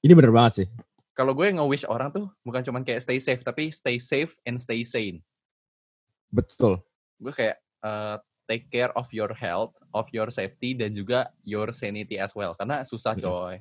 Ini 0.00 0.12
bener 0.14 0.32
banget 0.32 0.52
sih. 0.64 0.68
Kalau 1.12 1.36
gue 1.36 1.44
nge-wish 1.50 1.84
orang 1.90 2.08
tuh 2.08 2.30
bukan 2.40 2.62
cuma 2.64 2.80
kayak 2.80 3.04
stay 3.04 3.20
safe, 3.20 3.42
tapi 3.44 3.68
stay 3.68 4.00
safe 4.00 4.32
and 4.48 4.56
stay 4.56 4.80
sane. 4.86 5.20
Betul. 6.32 6.80
Gue 7.20 7.30
kayak 7.30 7.56
eh, 7.60 8.16
take 8.48 8.66
care 8.68 8.90
of 8.92 9.06
your 9.12 9.30
health, 9.30 9.70
of 9.92 10.08
your 10.10 10.28
safety 10.28 10.72
dan 10.72 10.92
juga 10.92 11.30
your 11.44 11.70
sanity 11.70 12.16
as 12.16 12.32
well. 12.32 12.56
Karena 12.56 12.82
susah 12.82 13.12
coy. 13.14 13.60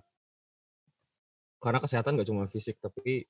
Karena 1.61 1.77
kesehatan 1.77 2.17
gak 2.17 2.25
cuma 2.25 2.49
fisik 2.49 2.81
tapi 2.81 3.27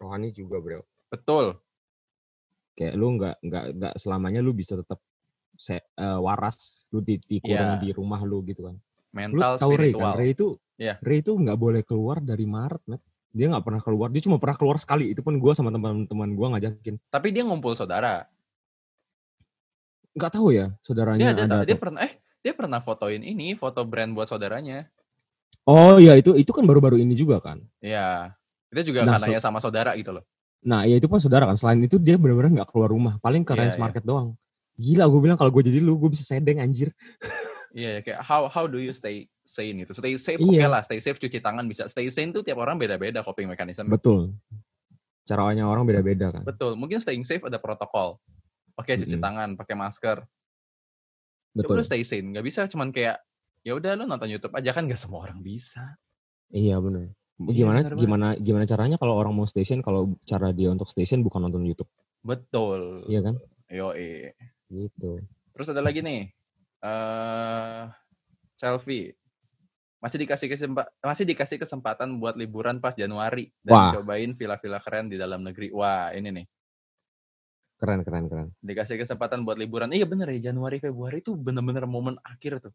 rohani 0.00 0.32
juga 0.32 0.56
bro. 0.56 0.80
Betul. 1.12 1.60
Kayak 2.72 2.94
lu 2.96 3.18
nggak 3.18 3.36
nggak 3.42 3.64
nggak 3.76 3.94
selamanya 4.00 4.40
lu 4.40 4.56
bisa 4.56 4.72
tetap 4.72 4.96
se- 5.52 5.84
eh, 5.84 6.18
waras. 6.18 6.88
Lu 6.88 7.04
di, 7.04 7.20
dikurung 7.20 7.76
Iya. 7.76 7.82
di 7.82 7.90
rumah 7.92 8.22
lu 8.24 8.40
gitu 8.46 8.64
kan. 8.64 8.76
Lu 8.78 9.12
Mental 9.12 9.58
tahu 9.58 9.74
Ray 9.76 9.90
spiritual. 9.92 10.14
kan? 10.14 10.16
Ray 10.16 10.30
itu 10.32 10.46
Iya. 10.80 10.94
Ray 11.04 11.20
itu 11.20 11.32
nggak 11.36 11.58
boleh 11.60 11.82
keluar 11.84 12.24
dari 12.24 12.48
Maret, 12.48 12.80
Matt. 12.88 13.02
Dia 13.30 13.46
nggak 13.46 13.62
pernah 13.62 13.82
keluar. 13.84 14.08
Dia 14.08 14.22
cuma 14.24 14.40
pernah 14.40 14.56
keluar 14.56 14.80
sekali. 14.80 15.12
Itu 15.12 15.20
pun 15.20 15.36
gue 15.36 15.52
sama 15.52 15.68
teman-teman 15.68 16.30
gue 16.32 16.46
ngajakin. 16.56 16.94
Tapi 17.12 17.28
dia 17.28 17.44
ngumpul 17.44 17.76
saudara. 17.76 18.24
Nggak 20.20 20.34
tahu 20.36 20.48
ya 20.52 20.66
saudaranya 20.80 21.20
Dia, 21.20 21.32
dia, 21.32 21.44
ada. 21.48 21.56
dia 21.64 21.72
atau- 21.72 21.80
pernah 21.80 22.00
eh 22.04 22.12
dia 22.40 22.52
pernah 22.56 22.80
fotoin 22.80 23.20
ini, 23.20 23.52
foto 23.52 23.84
brand 23.84 24.12
buat 24.12 24.24
saudaranya. 24.24 24.88
Oh 25.64 26.00
iya 26.00 26.16
itu 26.16 26.32
itu 26.36 26.48
kan 26.52 26.64
baru-baru 26.64 26.96
ini 26.96 27.12
juga 27.12 27.36
kan. 27.40 27.60
Iya. 27.80 28.32
Itu 28.72 28.92
juga 28.92 29.04
Nah, 29.04 29.18
karena 29.20 29.36
ya 29.36 29.40
sama 29.40 29.60
saudara 29.60 29.92
gitu 29.98 30.14
loh. 30.14 30.24
Nah 30.64 30.84
ya 30.84 30.96
itu 30.96 31.04
pun 31.04 31.20
saudara 31.20 31.44
kan. 31.44 31.56
Selain 31.56 31.80
itu 31.80 32.00
dia 32.00 32.16
benar-benar 32.16 32.62
nggak 32.62 32.68
keluar 32.72 32.88
rumah. 32.88 33.16
Paling 33.18 33.44
ke 33.44 33.52
Iya, 33.52 33.60
Ranch 33.60 33.76
iya. 33.76 33.82
Market 33.82 34.04
doang. 34.04 34.36
Gila 34.80 35.04
gue 35.04 35.20
bilang 35.20 35.36
kalau 35.36 35.52
gue 35.52 35.62
jadi 35.68 35.84
lu 35.84 36.00
gue 36.00 36.08
bisa 36.08 36.24
sedeng 36.24 36.60
anjir. 36.60 36.88
Iya, 37.70 38.00
kayak 38.00 38.24
how 38.24 38.48
how 38.48 38.64
do 38.64 38.80
you 38.80 38.90
stay 38.90 39.28
sane 39.44 39.84
gitu. 39.84 39.92
Stay 39.92 40.16
safe 40.16 40.40
Iya. 40.40 40.64
oke 40.64 40.68
lah, 40.72 40.82
stay 40.82 40.98
safe 40.98 41.20
cuci 41.20 41.38
tangan 41.38 41.68
bisa. 41.68 41.86
Stay 41.86 42.08
sane 42.08 42.32
tuh 42.32 42.40
tiap 42.40 42.56
orang 42.58 42.80
beda-beda 42.80 43.20
coping 43.20 43.46
mechanism. 43.46 43.86
Betul. 43.86 44.32
Caranya 45.22 45.68
orang 45.68 45.84
beda-beda 45.84 46.32
kan. 46.32 46.42
Betul. 46.42 46.74
Mungkin 46.74 46.98
staying 46.98 47.22
safe 47.22 47.44
ada 47.44 47.60
protokol. 47.60 48.18
Oke, 48.80 48.96
cuci 48.96 49.12
Mm-mm. 49.12 49.22
tangan, 49.22 49.48
pakai 49.54 49.76
masker. 49.76 50.18
Ya 51.52 51.60
Betul. 51.60 51.76
udah 51.76 51.86
stay 51.86 52.02
sane. 52.02 52.32
Nggak 52.32 52.44
bisa 52.46 52.60
cuman 52.64 52.88
kayak 52.90 53.20
ya 53.60 53.76
udah 53.76 53.92
lu 53.92 54.08
nonton 54.08 54.30
YouTube 54.30 54.56
aja 54.56 54.72
kan 54.72 54.88
nggak 54.88 54.96
semua 54.96 55.28
orang 55.28 55.44
bisa. 55.44 55.84
Iya 56.48 56.80
bener. 56.80 57.12
Iya, 57.40 57.64
Gimana 57.64 57.78
banget. 57.82 57.96
gimana 57.96 58.26
gimana 58.36 58.64
caranya 58.64 58.96
kalau 58.96 59.16
orang 59.16 59.32
mau 59.32 59.44
station 59.44 59.80
kalau 59.80 60.16
cara 60.24 60.52
dia 60.52 60.68
untuk 60.68 60.88
station 60.88 61.20
bukan 61.20 61.40
nonton 61.40 61.64
YouTube, 61.64 61.88
Betul. 62.20 63.08
iya 63.08 63.24
kan? 63.24 63.40
Yoi. 63.72 64.28
Gitu. 64.68 65.24
Terus 65.52 65.68
ada 65.72 65.80
lagi 65.80 66.00
nih. 66.00 66.28
eh 66.80 67.82
selfie. 68.56 69.16
Masih 70.00 70.16
dikasih 70.16 70.48
kesempat 70.48 70.86
masih 71.00 71.24
dikasih 71.28 71.56
kesempatan 71.60 72.16
buat 72.16 72.32
liburan 72.36 72.80
pas 72.80 72.96
Januari 72.96 73.52
dan 73.60 73.72
Wah. 73.72 73.92
cobain 74.00 74.32
villa-villa 74.32 74.80
keren 74.80 75.08
di 75.08 75.16
dalam 75.16 75.44
negeri. 75.44 75.68
Wah, 75.72 76.12
ini 76.12 76.28
nih. 76.32 76.46
Keren 77.80 78.04
keren 78.04 78.28
keren. 78.28 78.48
Dikasih 78.60 79.00
kesempatan 79.00 79.40
buat 79.42 79.56
liburan. 79.56 79.88
Iya 79.88 80.04
bener 80.04 80.28
ya, 80.36 80.52
Januari 80.52 80.76
Februari 80.76 81.24
itu 81.24 81.32
bener-bener 81.32 81.88
momen 81.88 82.20
akhir 82.20 82.60
tuh. 82.68 82.74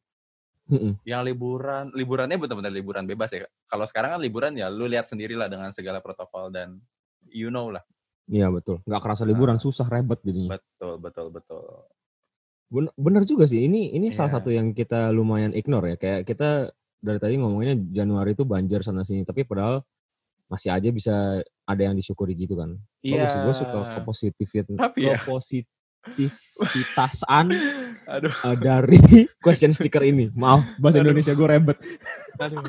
Mm-mm. 0.66 0.98
Yang 1.06 1.22
liburan, 1.30 1.94
liburannya 1.94 2.42
bener-bener 2.42 2.74
liburan 2.74 3.06
bebas 3.06 3.30
ya. 3.30 3.46
Kalau 3.70 3.86
sekarang 3.86 4.18
kan 4.18 4.22
liburan 4.26 4.58
ya 4.58 4.66
lu 4.66 4.90
lihat 4.90 5.06
sendirilah 5.06 5.46
dengan 5.46 5.70
segala 5.70 6.02
protokol 6.02 6.50
dan 6.50 6.82
you 7.30 7.54
know 7.54 7.70
lah. 7.70 7.86
Iya 8.26 8.50
betul. 8.50 8.82
Nggak 8.90 9.02
kerasa 9.06 9.22
Nah. 9.22 9.30
liburan 9.30 9.62
susah 9.62 9.86
ribet 9.86 10.26
jadinya. 10.26 10.58
Betul, 10.58 10.98
betul, 10.98 11.28
betul. 11.30 11.66
Bener, 12.74 12.90
bener 12.98 13.24
juga 13.30 13.46
sih. 13.46 13.62
Ini 13.62 13.94
ini 13.94 14.10
salah 14.10 14.34
Iya. 14.34 14.38
satu 14.42 14.50
yang 14.50 14.74
kita 14.74 15.14
lumayan 15.14 15.54
ignore 15.54 15.94
ya. 15.94 15.98
Kayak 16.02 16.22
kita 16.26 16.74
dari 16.98 17.22
tadi 17.22 17.38
ngomonginnya 17.38 17.78
Januari 17.94 18.34
itu 18.34 18.42
banjir 18.42 18.82
sana 18.82 19.06
sini, 19.06 19.22
tapi 19.22 19.46
padahal 19.46 19.86
masih 20.46 20.70
aja 20.70 20.90
bisa 20.90 21.42
ada 21.64 21.82
yang 21.82 21.94
disyukuri 21.94 22.34
gitu 22.34 22.56
kan. 22.56 22.74
Bagus 23.02 23.28
sih, 23.28 23.40
gue 23.40 23.54
suka 23.56 23.76
Iya. 23.76 23.92
kepositifan, 23.96 24.66
Tapi 24.76 25.00
ya. 25.04 25.16
kepositivitasan 25.18 27.46
Aduh, 28.14 28.30
eh, 28.30 28.56
dari 28.56 28.98
question 29.44 29.72
sticker 29.72 30.02
ini. 30.02 30.30
Maaf, 30.32 30.62
bahasa 30.78 30.98
Aduh. 30.98 31.06
Indonesia 31.10 31.34
gue 31.34 31.48
ribet. 31.48 31.78
aduh. 32.38 32.62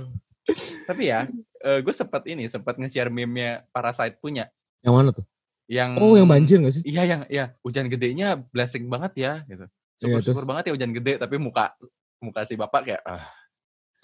Tapi 0.86 1.02
ya, 1.04 1.26
gue 1.60 1.92
sempat 1.92 2.22
ini, 2.24 2.46
sempat 2.46 2.76
nge-share 2.76 3.10
meme-nya 3.10 3.64
Parasite 3.68 4.16
punya. 4.16 4.48
Yang 4.80 4.94
mana 4.94 5.08
tuh? 5.12 5.24
Yang 5.66 5.90
Oh, 5.98 6.14
yang 6.14 6.24
banjir 6.24 6.56
gak 6.62 6.72
sih? 6.72 6.82
Iya, 6.86 7.02
yang 7.02 7.20
ya 7.26 7.44
hujan 7.60 7.90
gedenya 7.90 8.38
blessing 8.38 8.86
banget 8.86 9.12
ya 9.18 9.32
gitu. 9.44 9.66
Iya, 9.66 9.98
Syukur-syukur 9.98 10.40
terus- 10.40 10.48
banget 10.48 10.62
ya 10.70 10.72
hujan 10.78 10.90
gede, 10.94 11.12
tapi 11.18 11.34
muka 11.36 11.74
muka 12.16 12.46
si 12.46 12.54
bapak 12.54 12.80
kayak 12.86 13.02
ah, 13.04 13.26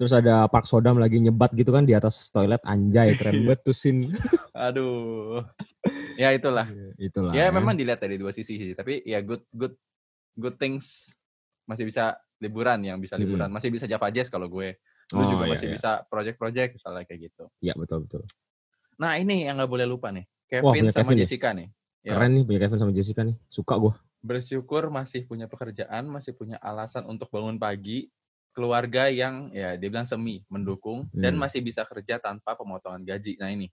Terus 0.02 0.18
ada 0.18 0.50
Park 0.50 0.66
Sodam 0.66 0.98
lagi 0.98 1.22
nyebat 1.22 1.54
gitu 1.54 1.70
kan 1.70 1.86
di 1.86 1.94
atas 1.94 2.34
toilet 2.34 2.58
anjay 2.66 3.14
keren 3.22 3.46
banget 3.46 3.62
tuh 3.62 3.70
scene. 3.70 4.10
aduh. 4.66 5.46
ya 6.18 6.34
itulah. 6.34 6.66
Itulah. 6.98 7.30
Ya 7.30 7.54
memang 7.54 7.78
dilihat 7.78 8.02
dari 8.02 8.18
dua 8.18 8.34
sisi 8.34 8.58
sih, 8.58 8.74
tapi 8.74 8.98
ya 9.06 9.22
good 9.22 9.46
good 9.54 9.78
good 10.34 10.58
things 10.58 11.14
masih 11.70 11.86
bisa 11.86 12.18
liburan 12.42 12.82
yang 12.82 12.98
bisa 12.98 13.14
liburan, 13.14 13.46
masih 13.46 13.70
bisa 13.70 13.86
Java 13.86 14.10
Jazz 14.10 14.26
kalau 14.26 14.50
gue. 14.50 14.74
Lu 15.14 15.22
Oh, 15.22 15.28
juga 15.30 15.46
iya, 15.46 15.52
masih 15.54 15.66
iya. 15.70 15.74
bisa 15.78 15.90
project-project 16.10 16.70
misalnya 16.82 17.06
kayak 17.06 17.30
gitu. 17.30 17.44
Iya 17.62 17.78
betul 17.78 18.02
betul. 18.02 18.26
Nah, 18.98 19.14
ini 19.22 19.46
yang 19.46 19.62
nggak 19.62 19.70
boleh 19.70 19.86
lupa 19.86 20.10
nih. 20.10 20.26
Wah, 20.58 20.74
Kevin 20.74 20.82
punya 20.82 20.90
sama 20.90 20.98
Kevin 21.06 21.14
ya? 21.14 21.22
Jessica 21.22 21.48
nih. 21.54 21.68
Ya, 22.02 22.12
Keren 22.18 22.30
nih 22.34 22.42
punya 22.42 22.60
Kevin 22.66 22.78
sama 22.82 22.92
Jessica 22.96 23.22
nih. 23.22 23.36
Suka 23.46 23.78
gue. 23.78 23.94
bersyukur 24.18 24.90
masih 24.90 25.26
punya 25.30 25.46
pekerjaan, 25.46 26.10
masih 26.10 26.34
punya 26.34 26.58
alasan 26.58 27.06
untuk 27.06 27.30
bangun 27.30 27.58
pagi, 27.58 28.06
keluarga 28.52 29.08
yang 29.08 29.48
ya 29.50 29.74
dia 29.74 29.88
bilang 29.88 30.04
semi 30.04 30.44
mendukung 30.46 31.08
dan 31.10 31.34
Hmm. 31.34 31.42
masih 31.42 31.60
bisa 31.60 31.82
kerja 31.82 32.16
tanpa 32.16 32.52
pemotongan 32.52 33.02
gaji. 33.02 33.36
Nah, 33.36 33.48
ini 33.48 33.72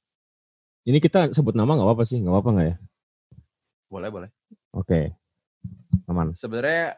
Ini 0.81 0.97
kita 0.97 1.29
sebut 1.29 1.53
nama 1.53 1.75
nggak 1.75 1.85
apa-apa 1.85 2.03
sih, 2.03 2.17
nggak 2.17 2.31
apa-apa 2.31 2.49
nggak 2.49 2.67
ya? 2.67 2.75
boleh 3.85 4.09
boleh. 4.09 4.29
Oke. 4.71 5.11
Aman. 6.05 6.31
Sebenarnya 6.31 6.95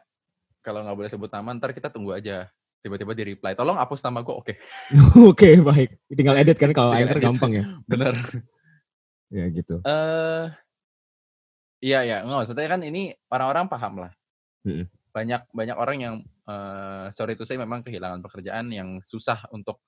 kalau 0.60 0.84
nggak 0.84 0.94
boleh 0.94 1.10
sebut 1.10 1.28
nama, 1.28 1.50
ntar 1.52 1.72
kita 1.72 1.88
tunggu 1.88 2.12
aja. 2.12 2.46
Tiba-tiba 2.78 3.10
di 3.12 3.24
reply, 3.28 3.54
tolong 3.54 3.74
hapus 3.74 4.02
nama 4.02 4.20
gue. 4.20 4.30
Oke, 4.32 4.54
Oke 5.30 5.58
baik. 5.58 5.98
Tinggal 6.08 6.34
edit 6.36 6.56
kan 6.56 6.70
kalau 6.70 6.92
edit. 6.92 7.18
gampang 7.18 7.52
ya. 7.52 7.64
bener. 7.90 8.14
Ya 9.28 9.44
gitu. 9.48 9.80
Eh, 9.82 10.44
iya 11.80 12.00
ya, 12.02 12.16
nggak 12.22 12.38
maksudnya 12.38 12.68
kan 12.68 12.80
ini 12.82 13.10
orang-orang 13.28 13.66
paham 13.66 13.94
lah. 13.98 14.12
Mm-mm. 14.62 14.86
Banyak 15.10 15.50
banyak 15.50 15.76
orang 15.76 15.96
yang 15.98 16.14
eh, 16.48 17.06
sorry 17.14 17.34
to 17.38 17.44
say 17.46 17.58
memang 17.58 17.84
kehilangan 17.84 18.22
pekerjaan 18.24 18.70
yang 18.72 18.98
susah 19.04 19.46
untuk 19.54 19.82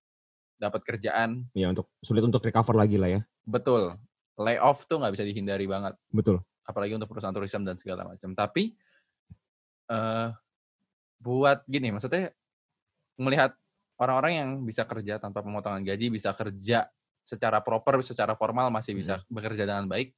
dapat 0.58 0.82
kerjaan. 0.86 1.50
Ya 1.56 1.70
untuk 1.70 1.90
sulit 2.00 2.22
untuk 2.22 2.42
recover 2.44 2.78
lagi 2.78 2.96
lah 2.98 3.10
ya. 3.10 3.20
Betul, 3.44 3.98
layoff 4.38 4.86
tuh 4.86 5.02
nggak 5.02 5.14
bisa 5.14 5.24
dihindari 5.26 5.66
banget, 5.68 5.94
Betul. 6.10 6.40
apalagi 6.64 6.96
untuk 6.96 7.10
perusahaan 7.10 7.34
turisme 7.34 7.66
dan 7.66 7.76
segala 7.76 8.06
macam. 8.08 8.32
Tapi 8.32 8.72
eh 9.90 10.28
buat 11.24 11.64
gini, 11.64 11.88
maksudnya 11.88 12.32
melihat 13.16 13.56
orang-orang 13.96 14.32
yang 14.34 14.50
bisa 14.66 14.84
kerja 14.84 15.16
tanpa 15.16 15.40
pemotongan 15.40 15.80
gaji, 15.86 16.12
bisa 16.12 16.34
kerja 16.36 16.90
secara 17.24 17.64
proper, 17.64 18.04
secara 18.04 18.36
formal 18.36 18.68
masih 18.68 18.92
bisa 18.92 19.24
bekerja 19.32 19.64
dengan 19.64 19.88
baik. 19.88 20.12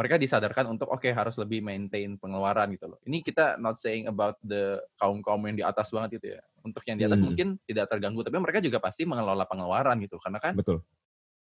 Mereka 0.00 0.16
disadarkan 0.16 0.64
untuk 0.72 0.88
oke 0.88 1.12
harus 1.12 1.36
lebih 1.36 1.60
maintain 1.60 2.16
pengeluaran 2.16 2.72
gitu 2.72 2.88
loh. 2.88 2.98
Ini 3.04 3.20
kita 3.20 3.60
not 3.60 3.76
saying 3.76 4.08
about 4.08 4.40
the 4.40 4.80
kaum-kaum 4.96 5.44
yang 5.44 5.56
di 5.60 5.64
atas 5.66 5.92
banget 5.92 6.16
gitu 6.16 6.40
ya. 6.40 6.42
Untuk 6.64 6.80
yang 6.88 6.96
di 6.96 7.04
atas 7.04 7.20
Hmm. 7.20 7.28
mungkin 7.28 7.60
tidak 7.68 7.92
terganggu, 7.92 8.24
tapi 8.24 8.40
mereka 8.40 8.64
juga 8.64 8.80
pasti 8.80 9.04
mengelola 9.04 9.44
pengeluaran 9.44 10.00
gitu. 10.00 10.16
Karena 10.16 10.40
kan 10.40 10.56
Betul. 10.56 10.80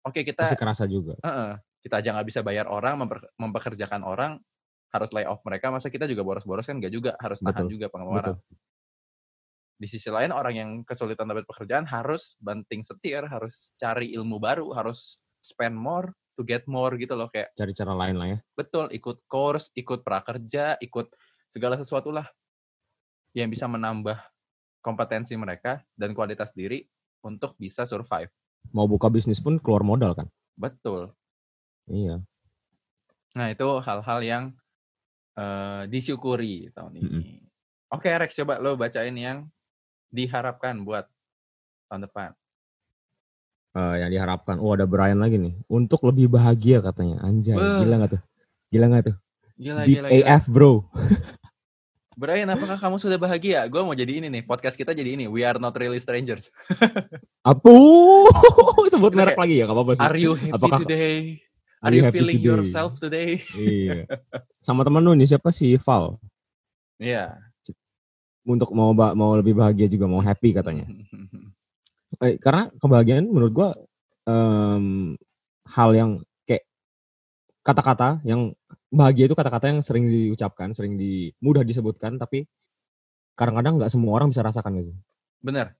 oke 0.06 0.20
kita 0.26 0.46
Masih 0.46 0.58
kerasa 0.58 0.84
juga. 0.90 1.14
Heeh, 1.22 1.52
kita 1.84 1.94
aja 2.00 2.08
nggak 2.16 2.28
bisa 2.32 2.40
bayar 2.44 2.66
orang, 2.68 2.96
memper- 3.00 3.30
mempekerjakan 3.36 4.02
orang, 4.04 4.32
harus 4.92 5.10
lay 5.16 5.24
off 5.28 5.40
mereka, 5.46 5.68
masa 5.72 5.88
kita 5.92 6.08
juga 6.08 6.24
boros-boros 6.26 6.66
kan 6.66 6.80
nggak 6.80 6.92
juga, 6.92 7.12
harus 7.20 7.40
tahan 7.44 7.64
Betul, 7.64 7.70
juga 7.70 7.86
pengeluaran. 7.92 8.34
Betul. 8.40 8.58
Di 9.80 9.88
sisi 9.88 10.12
lain 10.12 10.28
orang 10.30 10.54
yang 10.54 10.70
kesulitan 10.84 11.24
dapat 11.32 11.48
pekerjaan 11.48 11.88
harus 11.88 12.36
banting 12.40 12.84
setir, 12.84 13.24
harus 13.24 13.72
cari 13.80 14.12
ilmu 14.12 14.36
baru, 14.36 14.68
harus 14.76 15.16
spend 15.40 15.72
more 15.72 16.12
to 16.40 16.48
get 16.48 16.64
more 16.64 16.96
gitu 16.96 17.12
loh 17.12 17.28
kayak 17.28 17.52
Cari 17.52 17.76
cara 17.76 17.92
lain 17.92 18.16
lah 18.16 18.28
ya. 18.32 18.38
betul 18.56 18.88
ikut 18.88 19.28
course, 19.28 19.68
ikut 19.76 20.00
prakerja, 20.00 20.80
ikut 20.80 21.12
segala 21.52 21.76
sesuatu 21.76 22.08
lah 22.08 22.24
yang 23.36 23.52
bisa 23.52 23.68
menambah 23.68 24.16
kompetensi 24.80 25.36
mereka 25.36 25.84
dan 25.92 26.16
kualitas 26.16 26.56
diri 26.56 26.88
untuk 27.20 27.52
bisa 27.60 27.84
survive. 27.84 28.32
Mau 28.72 28.88
buka 28.88 29.12
bisnis 29.12 29.38
pun 29.38 29.60
keluar 29.60 29.84
modal 29.84 30.16
kan. 30.16 30.26
Betul. 30.56 31.12
Iya. 31.84 32.24
Nah, 33.36 33.46
itu 33.52 33.68
hal-hal 33.84 34.20
yang 34.24 34.44
eh, 35.36 35.82
disyukuri 35.92 36.72
tahun 36.72 36.96
ini. 36.96 37.04
Mm-mm. 37.04 37.38
Oke, 37.92 38.08
Rex, 38.08 38.38
coba 38.40 38.56
lo 38.62 38.78
bacain 38.78 39.14
yang 39.14 39.46
diharapkan 40.10 40.82
buat 40.82 41.06
tahun 41.90 42.06
depan. 42.06 42.30
Eh, 43.70 43.96
yang 44.02 44.10
diharapkan. 44.10 44.58
Oh 44.58 44.74
ada 44.74 44.82
Brian 44.82 45.22
lagi 45.22 45.38
nih. 45.38 45.54
Untuk 45.70 46.02
lebih 46.02 46.26
bahagia 46.26 46.82
katanya. 46.82 47.22
Anjay. 47.22 47.54
Wah. 47.54 47.78
Gila 47.78 47.94
gak 48.02 48.10
tuh? 48.18 48.22
Gila 48.74 48.86
gak 48.90 49.02
tuh? 49.06 49.16
Gila, 49.60 49.80
Deep 49.86 49.96
gila, 50.02 50.08
gila. 50.10 50.26
AF 50.26 50.44
bro. 50.50 50.72
Brian, 52.20 52.50
apakah 52.52 52.76
kamu 52.76 53.00
sudah 53.00 53.16
bahagia? 53.16 53.64
Gue 53.70 53.80
mau 53.80 53.96
jadi 53.96 54.20
ini 54.20 54.28
nih, 54.28 54.42
podcast 54.44 54.76
kita 54.76 54.92
jadi 54.92 55.16
ini, 55.16 55.24
We 55.24 55.40
Are 55.40 55.56
Not 55.56 55.72
Really 55.78 55.96
Strangers. 55.96 56.52
Apu. 57.48 57.72
Sebut 58.92 59.16
merek 59.16 59.38
kayak, 59.38 59.44
lagi 59.46 59.54
ya, 59.56 59.64
gak 59.64 59.76
apa-apa 59.78 59.92
sih. 59.96 60.04
Are 60.04 60.18
you 60.20 60.32
happy 60.36 60.52
Apakah- 60.52 60.84
today? 60.84 61.40
Are 61.80 61.96
you 61.96 62.04
you 62.04 62.12
feeling 62.12 62.36
today? 62.36 62.48
yourself 62.52 63.00
today? 63.00 63.40
iya. 63.56 64.04
Sama 64.60 64.84
temen 64.84 65.00
lu 65.00 65.16
nih 65.16 65.32
siapa 65.32 65.48
sih 65.48 65.80
Val? 65.80 66.20
Iya. 67.00 67.40
Untuk 68.44 68.68
mau 68.76 68.92
mau 68.92 69.32
lebih 69.32 69.56
bahagia 69.56 69.88
juga 69.88 70.04
mau 70.04 70.20
happy 70.20 70.52
katanya. 70.52 70.84
Eh, 72.20 72.36
karena 72.36 72.68
kebahagiaan 72.76 73.24
menurut 73.24 73.52
gua 73.52 73.68
em, 74.28 75.16
hal 75.72 75.90
yang 75.96 76.10
kayak 76.44 76.68
kata-kata 77.64 78.20
yang 78.28 78.52
bahagia 78.92 79.24
itu 79.24 79.36
kata-kata 79.38 79.72
yang 79.72 79.80
sering 79.80 80.04
diucapkan, 80.04 80.76
sering 80.76 81.00
di 81.00 81.32
mudah 81.40 81.64
disebutkan, 81.64 82.20
tapi 82.20 82.44
kadang-kadang 83.38 83.80
nggak 83.80 83.88
semua 83.88 84.20
orang 84.20 84.28
bisa 84.28 84.44
rasakan 84.44 84.84
sih? 84.84 84.96
Bener. 85.40 85.72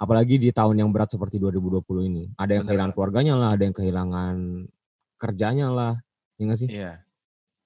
Apalagi 0.00 0.40
di 0.40 0.50
tahun 0.50 0.80
yang 0.80 0.90
berat 0.90 1.12
seperti 1.12 1.36
2020 1.36 2.08
ini. 2.08 2.24
Ada 2.40 2.58
yang 2.58 2.64
Bener 2.64 2.70
kehilangan 2.72 2.92
keluarganya 2.96 3.34
lah, 3.36 3.48
ada 3.52 3.62
yang 3.68 3.76
kehilangan 3.76 4.36
kerjanya 5.20 5.68
lah, 5.68 5.92
ya 6.40 6.42
nggak 6.48 6.60
sih? 6.64 6.68
Iya. 6.72 6.92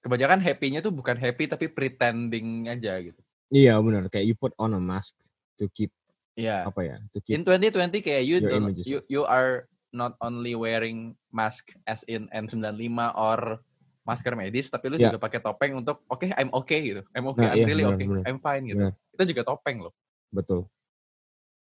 Kebanyakan 0.02 0.40
happy-nya 0.42 0.80
tuh 0.82 0.90
bukan 0.90 1.14
happy 1.14 1.46
tapi 1.46 1.70
pretending 1.70 2.66
aja 2.66 2.98
gitu. 2.98 3.20
Iya 3.48 3.78
benar, 3.78 4.10
kayak 4.10 4.26
you 4.26 4.36
put 4.36 4.52
on 4.58 4.74
a 4.74 4.80
mask 4.82 5.14
to 5.56 5.70
keep 5.72 5.94
Iya. 6.38 6.70
apa 6.70 6.80
ya? 6.86 6.96
To 7.10 7.18
In 7.26 7.42
keep 7.42 7.74
2020 7.74 7.98
kayak 7.98 8.22
you 8.22 8.38
don't, 8.38 8.70
you 8.86 8.98
you 9.10 9.22
are 9.26 9.66
not 9.90 10.14
only 10.22 10.54
wearing 10.54 11.18
mask 11.34 11.74
as 11.84 12.06
in 12.06 12.30
N95 12.30 12.78
or 13.18 13.58
masker 14.06 14.32
medis 14.32 14.70
tapi 14.70 14.88
lu 14.88 14.96
Ya. 14.96 15.10
juga 15.10 15.26
pakai 15.26 15.42
topeng 15.42 15.74
untuk 15.76 16.06
oke 16.06 16.30
I'm 16.30 16.54
okay 16.54 16.78
gitu. 16.80 17.02
I'm 17.12 17.26
okay, 17.34 17.42
Nah, 17.44 17.52
I'm 17.52 17.58
iya, 17.58 17.66
really 17.66 17.84
benar, 17.84 17.96
okay. 17.98 18.06
benar. 18.06 18.22
I'm 18.24 18.38
fine 18.38 18.64
gitu. 18.64 18.78
Benar. 18.78 18.92
Itu 19.12 19.22
juga 19.34 19.42
topeng 19.44 19.78
loh. 19.82 19.92
betul. 20.28 20.68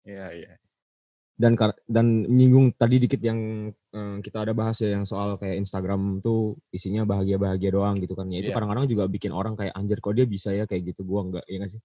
Iya, 0.03 0.27
iya. 0.35 0.53
Dan 1.37 1.53
kar- 1.53 1.77
dan 1.85 2.25
nyinggung 2.27 2.73
tadi 2.75 2.97
dikit 2.97 3.21
yang 3.21 3.71
eh, 3.71 4.17
kita 4.25 4.43
ada 4.43 4.53
bahas 4.53 4.77
ya 4.81 4.93
yang 4.97 5.05
soal 5.05 5.37
kayak 5.37 5.57
Instagram 5.61 6.19
tuh 6.21 6.57
isinya 6.69 7.05
bahagia-bahagia 7.05 7.71
doang 7.73 7.97
gitu 8.01 8.13
kan. 8.13 8.27
Ya 8.29 8.41
itu 8.41 8.51
Iya. 8.51 8.57
kadang-kadang 8.57 8.87
juga 8.91 9.05
bikin 9.07 9.31
orang 9.33 9.55
kayak 9.55 9.73
anjir 9.73 9.99
kok 10.01 10.15
dia 10.17 10.27
bisa 10.27 10.51
ya 10.51 10.65
kayak 10.67 10.93
gitu 10.95 11.03
gua 11.03 11.25
enggak 11.25 11.45
ya 11.47 11.57
nggak 11.61 11.73
sih? 11.73 11.83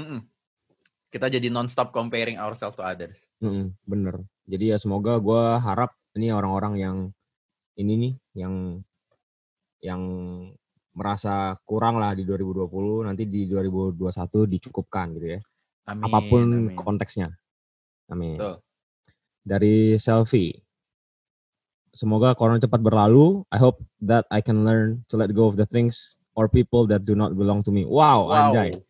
Mm-mm. 0.00 0.20
Kita 1.12 1.28
jadi 1.28 1.52
non-stop 1.52 1.92
comparing 1.92 2.40
ourselves 2.40 2.72
to 2.72 2.80
others. 2.80 3.28
Mm-mm, 3.44 3.76
bener. 3.84 4.24
Jadi 4.48 4.72
ya 4.72 4.80
semoga 4.80 5.20
gua 5.20 5.60
harap 5.60 5.92
ini 6.16 6.32
orang-orang 6.32 6.80
yang 6.80 6.96
ini 7.76 7.92
nih 8.00 8.14
yang 8.40 8.80
yang 9.84 10.02
merasa 10.96 11.56
kurang 11.68 12.00
lah 12.00 12.16
di 12.16 12.24
2020 12.24 13.08
nanti 13.08 13.28
di 13.28 13.44
2021 13.44 14.48
dicukupkan 14.56 15.12
gitu 15.20 15.36
ya. 15.36 15.40
Amin. 15.92 16.04
Apa 16.08 16.18
pun 16.24 16.42
amin. 16.48 16.76
konteksnya. 16.80 17.28
Amin. 18.08 18.40
Betul. 18.40 18.64
Dari 19.44 20.00
selfie. 20.00 20.64
Semoga 21.92 22.32
corona 22.32 22.56
cepat 22.56 22.80
berlalu. 22.80 23.44
I 23.52 23.60
hope 23.60 23.84
that 24.00 24.24
I 24.32 24.40
can 24.40 24.64
learn 24.64 25.04
to 25.12 25.20
let 25.20 25.28
go 25.36 25.44
of 25.44 25.60
the 25.60 25.68
things 25.68 26.16
or 26.32 26.48
people 26.48 26.88
that 26.88 27.04
do 27.04 27.12
not 27.12 27.36
belong 27.36 27.60
to 27.68 27.70
me. 27.72 27.84
Wow, 27.84 28.32
Wow. 28.32 28.48
anjay. 28.48 28.80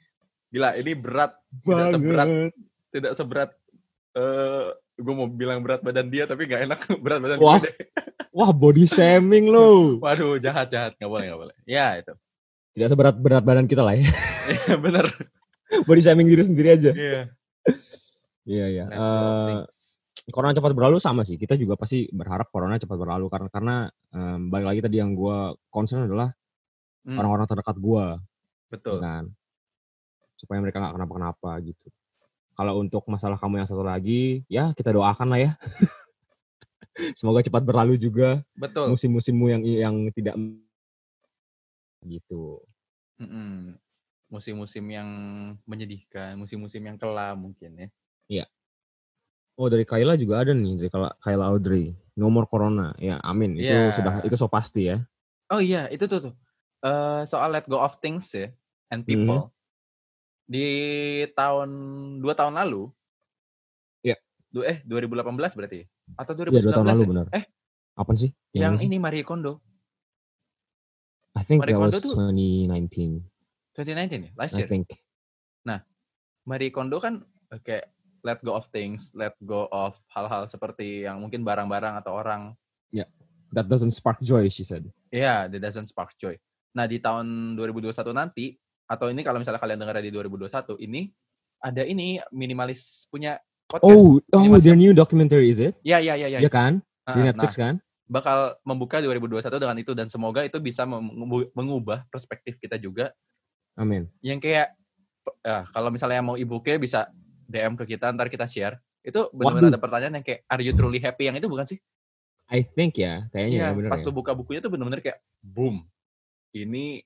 Gila, 0.55 0.79
ini 0.79 0.95
berat. 0.95 1.42
Tidak 1.61 1.89
seberat 1.93 2.29
tidak 2.89 3.13
seberat 3.13 3.51
eh 4.13 4.65
gue 4.93 5.15
mau 5.17 5.25
bilang 5.27 5.61
berat 5.61 5.81
badan 5.81 6.09
dia 6.09 6.25
tapi 6.25 6.45
nggak 6.45 6.63
enak 6.69 6.81
berat 7.05 7.21
badan 7.21 7.37
Wah. 7.39 7.59
gue 7.59 7.69
deh. 7.69 7.77
Wah, 8.37 8.49
body 8.49 8.89
shaming 8.89 9.53
lo. 9.53 10.01
Waduh, 10.01 10.41
jahat 10.41 10.73
jahat 10.73 10.97
nggak 10.97 11.11
boleh 11.11 11.25
nggak 11.29 11.41
boleh. 11.41 11.57
Ya 11.69 12.01
itu. 12.01 12.13
Tidak 12.73 12.89
seberat 12.89 13.17
berat 13.21 13.45
badan 13.45 13.69
kita 13.69 13.85
lah 13.85 13.93
ya. 13.93 14.09
Iya 14.43 14.75
bener. 14.75 15.07
body 15.85 16.01
shaming 16.01 16.27
diri 16.27 16.43
sendiri 16.43 16.69
aja. 16.75 16.91
Iya. 16.91 17.23
Iya, 18.43 18.67
iya. 18.69 18.85
Of 18.91 18.99
Eh, 18.99 19.59
corona 20.31 20.51
cepat 20.51 20.73
berlalu 20.75 20.99
sama 20.99 21.23
sih. 21.23 21.39
Kita 21.39 21.55
juga 21.55 21.79
pasti 21.79 22.11
berharap 22.11 22.51
corona 22.51 22.75
cepat 22.75 22.99
berlalu 22.99 23.31
karena 23.31 23.49
karena 23.53 23.77
em, 24.11 24.51
balik 24.51 24.67
lagi 24.67 24.81
tadi 24.83 24.97
yang 24.99 25.15
gua 25.15 25.53
concern 25.69 26.07
adalah 26.07 26.33
Hmm, 27.03 27.19
orang-orang 27.19 27.47
terdekat 27.51 27.77
gua, 27.83 28.15
ya 28.15 28.23
betul. 28.71 28.99
kan. 29.03 29.27
Supaya 30.43 30.59
mereka 30.59 30.83
nggak 30.83 30.99
kenapa-kenapa 30.99 31.51
gitu. 31.63 31.87
Kalau 32.59 32.83
untuk 32.83 33.07
masalah 33.07 33.39
kamu 33.39 33.63
yang 33.63 33.69
satu 33.71 33.87
lagi, 33.87 34.43
ya 34.51 34.75
kita 34.75 34.91
doakan 34.91 35.31
lah 35.31 35.39
ya. 35.39 35.51
Semoga 37.19 37.41
cepat 37.41 37.63
berlalu 37.63 37.95
juga 37.97 38.43
Betul. 38.59 38.93
musim-musimmu 38.93 39.47
yang 39.49 39.63
yang 39.63 39.95
tidak 40.13 40.35
gitu. 42.05 42.59
Mm-mm. 43.23 43.79
Musim-musim 44.29 44.85
yang 44.91 45.09
menyedihkan, 45.65 46.35
musim-musim 46.37 46.83
yang 46.83 46.99
kelam 46.99 47.39
mungkin 47.39 47.87
ya. 47.87 47.89
Oh 49.61 49.69
dari 49.69 49.85
Kayla 49.85 50.17
juga 50.17 50.41
ada 50.41 50.57
nih 50.57 50.81
dari 50.81 50.91
Kayla, 51.21 51.53
Audrey. 51.53 51.93
No 52.17 52.33
more 52.33 52.49
corona. 52.49 52.97
Ya 52.97 53.21
amin. 53.21 53.61
Itu 53.61 53.69
Iya. 53.69 53.93
sudah 53.93 54.15
itu 54.25 54.35
so 54.35 54.49
pasti 54.49 54.89
ya. 54.89 55.05
Oh 55.53 55.61
iya, 55.61 55.93
itu 55.93 56.09
tuh 56.09 56.19
tuh. 56.29 56.35
Eh, 56.83 57.23
soal 57.29 57.53
let 57.53 57.69
go 57.69 57.77
of 57.79 58.01
things 58.01 58.33
ya 58.33 58.49
and 58.89 59.05
people. 59.05 59.53
Di 60.53 60.69
tahun 61.33 61.71
dua 62.21 62.37
tahun 62.37 62.61
lalu. 62.61 62.93
Iya. 64.05 64.21
Du- 64.53 64.67
eh 64.69 64.85
2018 64.85 65.57
berarti. 65.57 65.89
Atau 66.13 66.37
Iya 66.37 66.61
2019 66.61 66.61
dua 66.61 66.73
tahun 66.77 66.87
lalu 66.93 67.01
ya? 67.01 67.09
benar. 67.09 67.27
Eh, 67.33 67.45
Apa 67.97 68.13
sih? 68.13 68.31
yang 68.53 68.77
sih? 68.77 68.85
ini 68.85 69.01
Marie 69.01 69.25
Kondo. 69.25 69.65
I 71.33 71.41
think 71.41 71.65
Marie 71.65 71.73
that 71.73 71.81
was 71.81 71.97
Kondo 71.97 71.99
tuh- 72.05 72.17
2019. 72.21 73.25
2019 73.73 74.29
ya, 74.29 74.31
last 74.37 74.53
I 74.53 74.61
year. 74.61 74.69
think. 74.69 74.93
Marie 76.43 76.75
Kondo 76.75 76.99
kan 76.99 77.23
eh, 77.55 77.61
kayak 77.63 77.87
let 78.27 78.43
go 78.43 78.53
of 78.53 78.67
things, 78.75 79.15
let 79.15 79.33
go 79.41 79.71
of 79.71 79.95
hal-hal 80.11 80.51
seperti 80.51 81.07
yang 81.07 81.23
mungkin 81.23 81.47
barang-barang 81.47 82.03
atau 82.03 82.19
orang. 82.19 82.53
That 83.53 83.69
doesn't 83.69 83.93
spark 83.93 84.19
joy, 84.25 84.49
she 84.49 84.65
said. 84.65 84.89
Ya, 85.13 85.21
yeah, 85.21 85.39
that 85.45 85.61
doesn't 85.61 85.85
spark 85.87 86.17
joy. 86.17 86.41
Nah, 86.73 86.89
di 86.89 86.97
tahun 86.99 87.53
2021 87.55 88.11
nanti, 88.11 88.57
atau 88.93 89.09
ini 89.09 89.25
kalau 89.25 89.41
misalnya 89.41 89.57
kalian 89.57 89.81
dengar 89.81 89.97
di 90.05 90.13
2021, 90.13 90.77
ini 90.85 91.09
ada 91.65 91.81
ini 91.89 92.21
minimalis 92.29 93.09
punya 93.09 93.41
podcast. 93.65 93.89
Oh, 93.89 94.21
oh, 94.21 94.41
Minimalis. 94.45 94.65
their 94.69 94.77
new 94.77 94.93
documentary 94.93 95.49
is 95.49 95.57
it? 95.65 95.73
Ya, 95.81 95.97
ya, 95.97 96.13
ya, 96.13 96.29
ya. 96.29 96.45
Ya 96.45 96.51
kan? 96.53 96.85
Di 97.09 97.19
Ah, 97.25 97.33
Netflix 97.33 97.57
kan? 97.57 97.81
bakal 98.13 98.61
membuka 98.69 99.01
2021 99.01 99.57
dengan 99.57 99.77
itu 99.81 99.93
dan 99.97 100.07
semoga 100.13 100.45
itu 100.45 100.61
bisa 100.61 100.85
mengubah 101.57 102.05
perspektif 102.13 102.61
kita 102.61 102.77
juga 102.77 103.09
Amin. 103.73 104.05
yang 104.21 104.37
kayak 104.37 104.77
ah, 105.49 105.65
kalau 105.73 105.89
misalnya 105.89 106.21
mau 106.21 106.37
ibuke 106.37 106.77
bisa 106.77 107.09
DM 107.49 107.73
ke 107.81 107.97
kita 107.97 108.13
ntar 108.13 108.29
kita 108.29 108.45
share 108.45 108.77
itu 109.01 109.33
benar-benar 109.33 109.73
ada 109.73 109.81
pertanyaan 109.81 110.15
yang 110.21 110.27
kayak 110.29 110.45
are 110.45 110.61
you 110.61 110.77
truly 110.77 111.01
happy 111.01 111.25
yang 111.33 111.37
itu 111.41 111.49
bukan 111.49 111.65
sih 111.65 111.81
I 112.53 112.61
think 112.61 113.01
ya, 113.01 113.25
kayaknya 113.33 113.59
ya 113.65 113.69
bener 113.73 113.89
pas 113.89 114.05
ya. 114.05 114.07
lu 114.07 114.13
buka 114.13 114.37
bukunya 114.37 114.61
tuh 114.61 114.69
benar-benar 114.69 115.01
kayak 115.01 115.19
boom 115.41 115.81
ini 116.53 117.01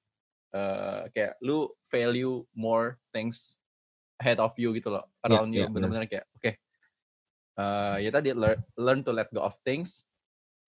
eh, 0.55 1.03
kayak 1.15 1.33
lu 1.43 1.71
value 1.91 2.45
more 2.55 2.99
things 3.11 3.59
ahead 4.21 4.39
of 4.39 4.53
you 4.61 4.73
gitu 4.77 4.93
loh 4.93 5.05
Iya, 5.25 5.41
around 5.43 5.51
iya, 5.53 5.59
you 5.59 5.65
benar. 5.73 5.91
benar-benar 5.91 6.05
kayak 6.11 6.25
oke 6.37 6.51
eh, 7.57 7.97
ya 8.05 8.11
tadi 8.13 8.29
learn, 8.37 8.59
learn 8.77 9.01
to 9.03 9.11
let 9.11 9.29
go 9.33 9.43
of 9.43 9.57
things 9.67 10.05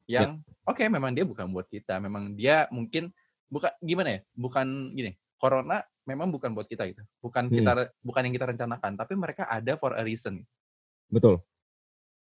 Iya. 0.09 0.25
yang 0.25 0.41
oke 0.65 0.81
memang 0.89 1.13
dia 1.13 1.29
bukan 1.29 1.53
buat 1.53 1.69
kita 1.69 2.01
memang 2.01 2.33
dia 2.33 2.65
mungkin 2.73 3.13
bukan 3.53 3.69
gimana 3.85 4.09
ya 4.09 4.21
bukan 4.33 4.97
gini 4.97 5.13
corona 5.37 5.85
memang 6.09 6.33
bukan 6.33 6.57
buat 6.57 6.65
kita 6.65 6.89
gitu 6.89 7.05
bukan 7.21 7.53
Mm-mm. 7.53 7.57
kita 7.61 7.93
bukan 8.01 8.23
yang 8.25 8.35
kita 8.41 8.47
rencanakan 8.49 8.97
tapi 8.97 9.13
mereka 9.13 9.45
ada 9.45 9.77
for 9.77 9.93
a 9.93 10.01
reason 10.01 10.41
Betul. 11.13 11.45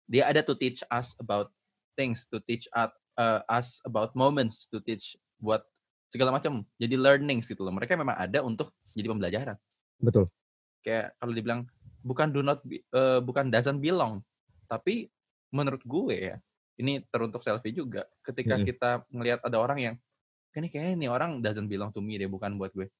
dia 0.04 0.28
ada 0.28 0.44
to 0.44 0.52
teach 0.52 0.84
us 0.92 1.16
about 1.16 1.48
things 1.96 2.28
to 2.28 2.40
teach 2.44 2.68
us, 2.76 2.92
uh, 3.16 3.40
us 3.48 3.80
about 3.88 4.12
moments 4.12 4.68
to 4.68 4.80
teach 4.84 5.16
buat 5.40 5.64
segala 6.12 6.36
macam 6.36 6.60
jadi 6.76 7.00
learnings 7.00 7.48
gitu 7.48 7.64
loh 7.64 7.72
mereka 7.72 7.96
memang 7.96 8.12
ada 8.20 8.44
untuk 8.44 8.76
jadi 8.92 9.08
pembelajaran 9.08 9.56
Betul. 9.96 10.28
kayak 10.84 11.16
kalau 11.16 11.32
dibilang 11.32 11.60
bukan 12.04 12.28
do 12.28 12.44
not 12.44 12.60
be- 12.60 12.84
eh, 12.84 13.20
bukan 13.24 13.48
doesn't 13.48 13.80
belong 13.80 14.20
tapi 14.68 15.08
menurut 15.48 15.80
gue 15.80 16.36
ya 16.36 16.36
ini 16.76 17.00
teruntuk 17.08 17.40
selfie 17.40 17.72
juga 17.72 18.04
ketika 18.20 18.60
Mm-mm. 18.60 18.68
kita 18.68 18.90
ngelihat 19.08 19.40
ada 19.40 19.56
orang 19.56 19.78
yang 19.80 19.94
ini 20.52 20.68
kayaknya 20.68 20.92
ini 21.00 21.06
orang 21.08 21.40
doesn't 21.40 21.64
belong 21.64 21.88
to 21.96 22.04
me 22.04 22.20
deh 22.20 22.28
bukan 22.28 22.60
buat 22.60 22.76
gue 22.76 22.92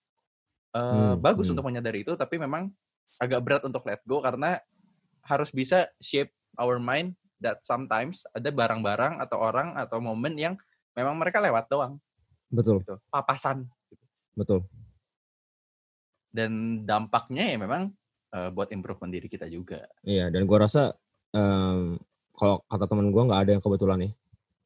Eh, 0.73 0.81
Hmm, 0.89 1.21
bagus 1.21 1.53
hmm. 1.53 1.53
untuk 1.53 1.69
menyadari 1.69 2.01
itu 2.01 2.17
tapi 2.17 2.41
memang 2.41 2.73
agak 3.21 3.45
berat 3.45 3.63
untuk 3.69 3.85
let 3.85 4.01
go 4.09 4.25
karena 4.25 4.57
harus 5.21 5.53
bisa 5.53 5.85
shape 6.01 6.33
our 6.57 6.81
mind 6.81 7.13
that 7.45 7.61
sometimes 7.61 8.25
ada 8.33 8.49
barang-barang 8.49 9.21
atau 9.21 9.37
orang 9.37 9.77
atau 9.77 10.01
momen 10.01 10.33
yang 10.41 10.55
memang 10.97 11.21
mereka 11.21 11.45
lewat 11.45 11.69
doang 11.69 12.01
Betul. 12.53 12.85
gitu 12.85 13.01
papasan 13.09 13.65
Betul. 14.37 14.69
dan 16.33 16.83
dampaknya 16.85 17.45
ya 17.53 17.57
memang 17.57 17.83
eh, 18.33 18.49
buat 18.49 18.73
improvement 18.73 19.13
diri 19.13 19.29
kita 19.29 19.49
juga 19.49 19.85
Iya, 20.03 20.29
dan 20.29 20.45
gua 20.45 20.65
rasa 20.65 20.93
em, 21.33 21.97
kalau 22.33 22.61
kata 22.67 22.85
teman 22.89 23.13
gua 23.13 23.29
nggak 23.29 23.41
ada 23.45 23.51
yang 23.57 23.63
kebetulan 23.63 23.99
nih. 24.09 24.13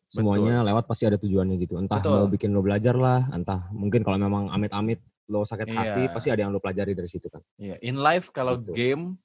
Semuanya 0.07 0.63
lewat 0.63 0.87
pasti 0.87 1.03
ada 1.03 1.19
tujuannya 1.19 1.59
gitu. 1.59 1.83
Entah 1.83 1.99
mau 1.99 2.25
Betul. 2.25 2.39
bikin 2.39 2.55
lo 2.55 2.63
belajar 2.63 2.95
lah, 2.95 3.27
entah 3.35 3.67
mungkin 3.75 4.07
kalau 4.07 4.15
memang 4.17 4.55
amit-amit 4.55 5.03
lo 5.27 5.43
sakit 5.43 5.67
hati, 5.67 6.07
Iya. 6.07 6.15
pasti 6.15 6.31
ada 6.31 6.47
yang 6.47 6.55
lo 6.55 6.63
pelajari 6.63 6.95
dari 6.95 7.11
situ 7.11 7.27
kan. 7.27 7.43
Iya, 7.59 7.75
in 7.83 7.99
life 7.99 8.31
kalau 8.31 8.63
Gitu. 8.63 8.71
game 8.73 9.19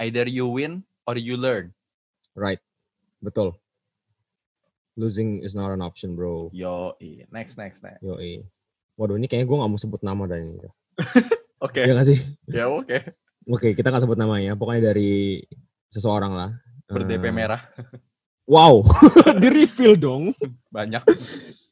either 0.00 0.24
you 0.24 0.48
win 0.48 0.80
or 1.04 1.20
you 1.20 1.36
learn. 1.36 1.76
Right. 2.32 2.58
Betul. 3.20 3.52
Losing 4.94 5.42
is 5.42 5.58
not 5.58 5.74
an 5.74 5.82
option, 5.82 6.14
bro. 6.14 6.54
Yo, 6.54 6.94
next 7.34 7.58
next 7.58 7.82
next. 7.82 7.98
Yo, 7.98 8.14
Waduh, 8.94 9.18
ini 9.18 9.26
kayaknya 9.26 9.50
gue 9.50 9.58
nggak 9.58 9.70
mau 9.74 9.80
sebut 9.80 10.00
nama 10.06 10.22
dari 10.30 10.46
ini. 10.46 10.70
Oke. 11.66 11.82
Sih? 12.06 12.20
Ya 12.46 12.70
oke. 12.70 12.98
Oke, 13.50 13.74
kita 13.74 13.90
nggak 13.90 14.06
sebut 14.06 14.14
namanya. 14.20 14.54
Pokoknya 14.54 14.94
dari 14.94 15.42
seseorang 15.90 16.30
lah. 16.36 16.50
Ber-DP 16.86 17.24
Eh, 17.26 17.34
merah 17.34 17.62
Wow, 18.44 18.84
di 19.42 19.48
reveal 19.48 19.96
dong. 19.96 20.36
banyak. 20.68 21.00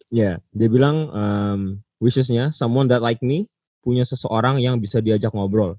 Ya, 0.08 0.40
dia 0.50 0.68
bilang 0.72 1.12
um, 1.12 1.60
wishes-nya 2.00 2.48
someone 2.48 2.88
that 2.88 3.04
like 3.04 3.20
me 3.20 3.44
punya 3.84 4.08
seseorang 4.08 4.56
yang 4.58 4.80
bisa 4.80 5.04
diajak 5.04 5.36
ngobrol. 5.36 5.76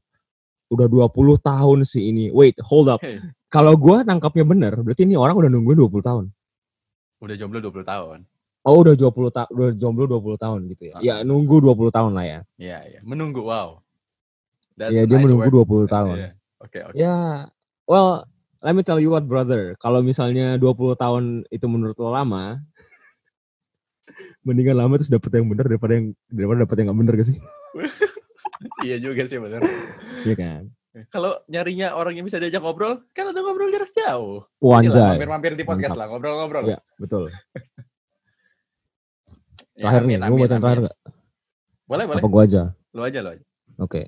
Udah 0.70 0.86
20 0.86 1.10
tahun 1.42 1.80
sih 1.84 2.14
ini. 2.14 2.30
Wait, 2.30 2.54
hold 2.62 2.94
up. 2.94 3.02
Hey, 3.02 3.20
Kalau 3.50 3.74
gua 3.74 4.06
nangkapnya 4.06 4.46
bener, 4.46 4.78
berarti 4.86 5.10
ini 5.10 5.18
orang 5.18 5.34
udah 5.34 5.50
nungguin 5.50 5.82
20 5.82 6.02
tahun. 6.06 6.26
Udah 7.24 7.36
jomblo 7.40 7.64
20 7.64 7.88
tahun. 7.88 8.18
Oh, 8.64 8.80
udah 8.80 8.96
20 8.96 9.12
tahun, 9.32 9.50
udah 9.52 9.70
jomblo 9.76 10.06
20 10.08 10.40
tahun 10.40 10.60
gitu 10.72 10.84
ya. 10.92 10.94
Ah. 10.96 11.02
Ya, 11.04 11.16
nunggu 11.24 11.60
20 11.60 11.92
tahun 11.92 12.12
lah 12.16 12.26
ya. 12.28 12.40
Iya, 12.60 12.78
iya. 12.88 13.00
Menunggu, 13.04 13.44
wow. 13.44 13.80
That's 14.76 14.96
Ya, 14.96 15.04
a 15.04 15.08
dia 15.08 15.20
nice 15.20 15.28
menunggu 15.28 15.48
word. 15.64 15.88
20 15.88 15.96
tahun. 15.96 16.16
Iya. 16.20 16.30
Oke, 16.64 16.80
oke. 16.84 16.96
Ya, 16.96 17.16
well, 17.84 18.24
let 18.64 18.72
me 18.72 18.84
tell 18.84 19.00
you 19.04 19.12
what, 19.12 19.28
brother. 19.28 19.76
Kalau 19.84 20.00
misalnya 20.00 20.56
20 20.60 20.96
tahun 20.96 21.24
itu 21.52 21.66
menurut 21.68 21.96
lo 22.00 22.16
lama, 22.16 22.60
mendingan 24.48 24.80
lama 24.80 24.96
terus 24.96 25.12
dapet 25.12 25.32
yang 25.36 25.48
bener 25.52 25.68
daripada 25.68 25.94
yang 26.00 26.16
daripada 26.32 26.64
dapet 26.64 26.76
yang 26.80 26.88
gak 26.92 27.00
bener 27.00 27.14
gak 27.20 27.28
sih? 27.32 27.38
Iya 28.80 28.96
juga 29.00 29.28
sih 29.28 29.44
benar. 29.44 29.60
Iya 30.24 30.36
kan? 30.40 30.62
Kalau 31.10 31.42
nyarinya 31.50 31.98
orang 31.98 32.14
yang 32.14 32.26
bisa 32.30 32.38
diajak 32.38 32.62
ngobrol, 32.62 33.02
kan 33.18 33.34
ada 33.34 33.42
ngobrol 33.42 33.74
jarak 33.74 33.90
jauh. 33.90 34.46
Inilah, 34.62 34.78
anjay. 34.78 35.10
Mampir-mampir 35.18 35.52
di 35.58 35.66
podcast 35.66 35.98
Mantap. 35.98 36.02
lah, 36.02 36.08
ngobrol-ngobrol. 36.14 36.64
Iya, 36.70 36.80
betul. 37.02 37.24
Ya, 39.74 39.90
Terakhir 39.90 40.06
nih, 40.06 40.18
amin, 40.22 40.38
gue 40.38 40.46
yang 40.46 40.62
terakhir 40.62 40.80
nggak? 40.86 40.98
Boleh, 41.90 42.06
boleh. 42.06 42.22
Apa 42.22 42.30
gue 42.30 42.42
aja? 42.46 42.62
Lu 42.94 43.02
aja, 43.02 43.20
lu 43.26 43.30
aja. 43.34 43.46
Oke. 43.82 44.06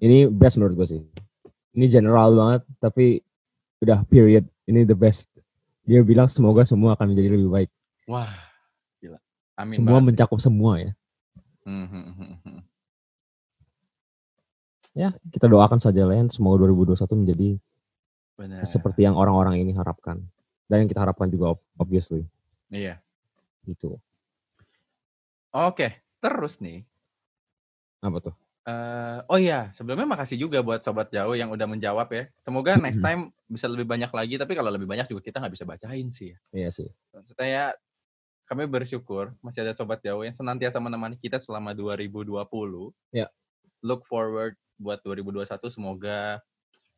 Ini 0.00 0.32
best 0.32 0.56
menurut 0.56 0.72
gue 0.72 0.88
sih. 0.88 1.00
Ini 1.76 1.84
general 1.92 2.32
banget, 2.32 2.62
tapi 2.80 3.20
udah 3.84 4.08
period. 4.08 4.48
Ini 4.64 4.88
the 4.88 4.96
best. 4.96 5.28
Dia 5.84 6.00
bilang 6.00 6.32
semoga 6.32 6.64
semua 6.64 6.96
akan 6.96 7.12
menjadi 7.12 7.36
lebih 7.36 7.52
baik. 7.52 7.70
Wah, 8.08 8.32
gila. 9.04 9.20
Amin 9.60 9.76
semua 9.76 10.00
banget. 10.00 10.16
mencakup 10.16 10.40
semua 10.40 10.72
ya. 10.80 10.90
Hmm, 11.68 11.86
hmm, 11.92 12.04
hmm, 12.16 12.34
hmm. 12.40 12.60
Ya, 14.96 15.12
kita 15.28 15.44
doakan 15.44 15.76
saja 15.76 16.08
Len. 16.08 16.32
Semoga 16.32 16.64
2021 16.64 17.20
menjadi 17.20 17.48
Benar. 18.40 18.64
seperti 18.64 19.04
yang 19.04 19.12
orang-orang 19.12 19.60
ini 19.60 19.76
harapkan. 19.76 20.24
Dan 20.72 20.82
yang 20.82 20.88
kita 20.88 21.04
harapkan 21.04 21.28
juga 21.28 21.52
ob- 21.52 21.66
obviously. 21.76 22.24
Iya. 22.72 22.96
Gitu. 23.68 23.92
Oke, 25.52 26.00
terus 26.18 26.58
nih. 26.64 26.82
Apa 28.00 28.18
tuh? 28.24 28.34
eh 28.66 29.22
oh 29.30 29.38
iya, 29.38 29.70
sebelumnya 29.78 30.10
makasih 30.10 30.42
juga 30.42 30.58
buat 30.58 30.82
sobat 30.82 31.06
jauh 31.14 31.38
yang 31.38 31.54
udah 31.54 31.70
menjawab 31.70 32.10
ya. 32.10 32.26
Semoga 32.42 32.74
next 32.74 32.98
time 32.98 33.30
bisa 33.46 33.70
lebih 33.70 33.86
banyak 33.86 34.10
lagi. 34.10 34.34
Tapi 34.42 34.58
kalau 34.58 34.74
lebih 34.74 34.90
banyak 34.90 35.06
juga 35.06 35.22
kita 35.22 35.38
nggak 35.38 35.54
bisa 35.54 35.62
bacain 35.62 36.10
sih. 36.10 36.34
ya. 36.34 36.38
Iya 36.50 36.68
sih. 36.74 36.88
Maksudnya 37.14 37.46
ya, 37.46 37.64
kami 38.50 38.66
bersyukur 38.66 39.38
masih 39.38 39.62
ada 39.62 39.70
sobat 39.78 40.02
jauh 40.02 40.26
yang 40.26 40.34
senantiasa 40.34 40.82
menemani 40.82 41.14
kita 41.14 41.38
selama 41.38 41.78
2020. 41.78 42.90
Ya. 43.14 43.30
Look 43.86 44.02
forward 44.02 44.58
buat 44.76 45.00
2021 45.02 45.72
semoga 45.72 46.40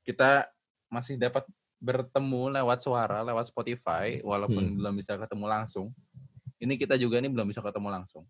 kita 0.02 0.46
masih 0.88 1.18
dapat 1.20 1.44
bertemu 1.78 2.58
lewat 2.58 2.82
suara, 2.82 3.22
lewat 3.22 3.54
Spotify 3.54 4.18
walaupun 4.26 4.66
Hmm. 4.66 4.76
belum 4.82 4.94
bisa 4.98 5.14
ketemu 5.14 5.46
langsung. 5.46 5.94
Ini 6.58 6.74
kita 6.74 6.98
juga 6.98 7.22
nih 7.22 7.30
belum 7.30 7.46
bisa 7.46 7.62
ketemu 7.62 7.86
langsung. 7.94 8.26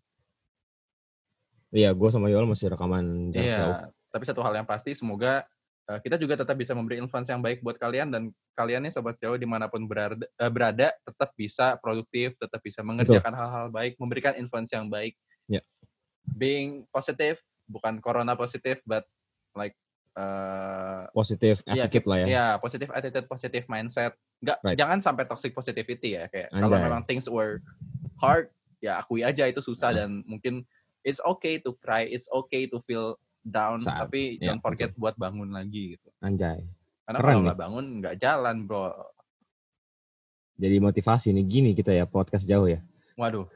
Iya, 1.69 1.93
gue 1.93 2.09
sama 2.09 2.29
Yol 2.29 2.49
masih 2.49 2.73
rekaman 2.73 3.29
jarak 3.33 3.45
Iya, 3.45 3.57
jauh. 3.57 3.77
tapi 4.09 4.23
satu 4.25 4.41
hal 4.41 4.53
yang 4.57 4.67
pasti 4.69 4.93
semoga 4.93 5.45
eh, 5.89 5.97
kita 6.05 6.21
juga 6.21 6.37
tetap 6.37 6.53
bisa 6.53 6.77
memberi 6.77 7.01
influence 7.01 7.33
yang 7.33 7.41
baik 7.41 7.65
buat 7.65 7.73
kalian 7.81 8.13
dan 8.13 8.29
kalian 8.53 8.85
nih 8.85 8.93
sobat 8.93 9.17
jauh 9.17 9.33
di 9.33 9.49
mana 9.49 9.65
pun 9.65 9.89
berada, 9.89 10.21
eh, 10.21 10.51
berada 10.53 10.93
tetap 11.01 11.33
bisa 11.33 11.81
produktif, 11.81 12.37
tetap 12.37 12.61
bisa 12.61 12.85
mengerjakan 12.85 13.33
hal-hal 13.33 13.65
baik, 13.73 13.97
memberikan 13.97 14.37
influence 14.37 14.69
yang 14.69 14.85
baik. 14.85 15.17
Ya. 15.49 15.65
Being 16.37 16.85
positive, 16.93 17.41
bukan 17.65 17.97
corona 18.05 18.37
positif, 18.37 18.85
but 18.85 19.01
like 19.53 19.73
eh 20.13 21.03
Positif 21.09 21.61
Iya, 21.63 21.85
attitude 21.85 22.05
lah 22.05 22.17
ya. 22.17 22.25
ya 22.27 22.45
positive 22.55 22.91
attitude, 22.91 23.25
positive 23.25 23.65
mindset. 23.65 24.13
Nggak, 24.39 24.57
Right. 24.61 24.75
jangan 24.75 24.99
sampai 24.99 25.23
toxic 25.23 25.51
positivity 25.51 26.15
ya. 26.15 26.27
Kayak 26.27 26.49
kalau 26.51 26.67
Anjay. 26.71 26.85
memang 26.85 27.03
things 27.03 27.25
were 27.25 27.61
hard, 28.17 28.49
ya 28.77 28.97
akui 28.97 29.21
aja 29.21 29.45
itu 29.45 29.59
susah 29.59 29.89
Ah. 29.89 30.03
dan 30.03 30.23
mungkin 30.23 30.65
it's 31.01 31.21
okay 31.21 31.57
to 31.57 31.71
cry, 31.77 32.03
it's 32.03 32.27
okay 32.27 32.65
to 32.65 32.81
feel 32.81 33.15
down, 33.41 33.77
Sad. 33.77 33.95
tapi 34.01 34.35
Ya, 34.37 34.49
don't 34.49 34.59
forget 34.59 34.91
buat 34.93 35.15
bangun 35.15 35.49
lagi 35.49 35.95
gitu. 35.95 36.09
Anjay. 36.19 36.67
Karena 37.03 37.15
Keren 37.15 37.25
kalau 37.25 37.37
nih. 37.37 37.45
nggak 37.45 37.59
bangun 37.59 37.85
nggak 37.99 38.15
jalan, 38.17 38.55
bro. 38.63 38.85
Jadi 40.55 40.75
motivasi 40.77 41.31
nih 41.31 41.45
gini 41.45 41.69
kita 41.71 41.89
ya 41.89 42.03
podcast 42.03 42.43
jauh 42.43 42.67
ya. 42.67 42.83
Waduh, 43.15 43.47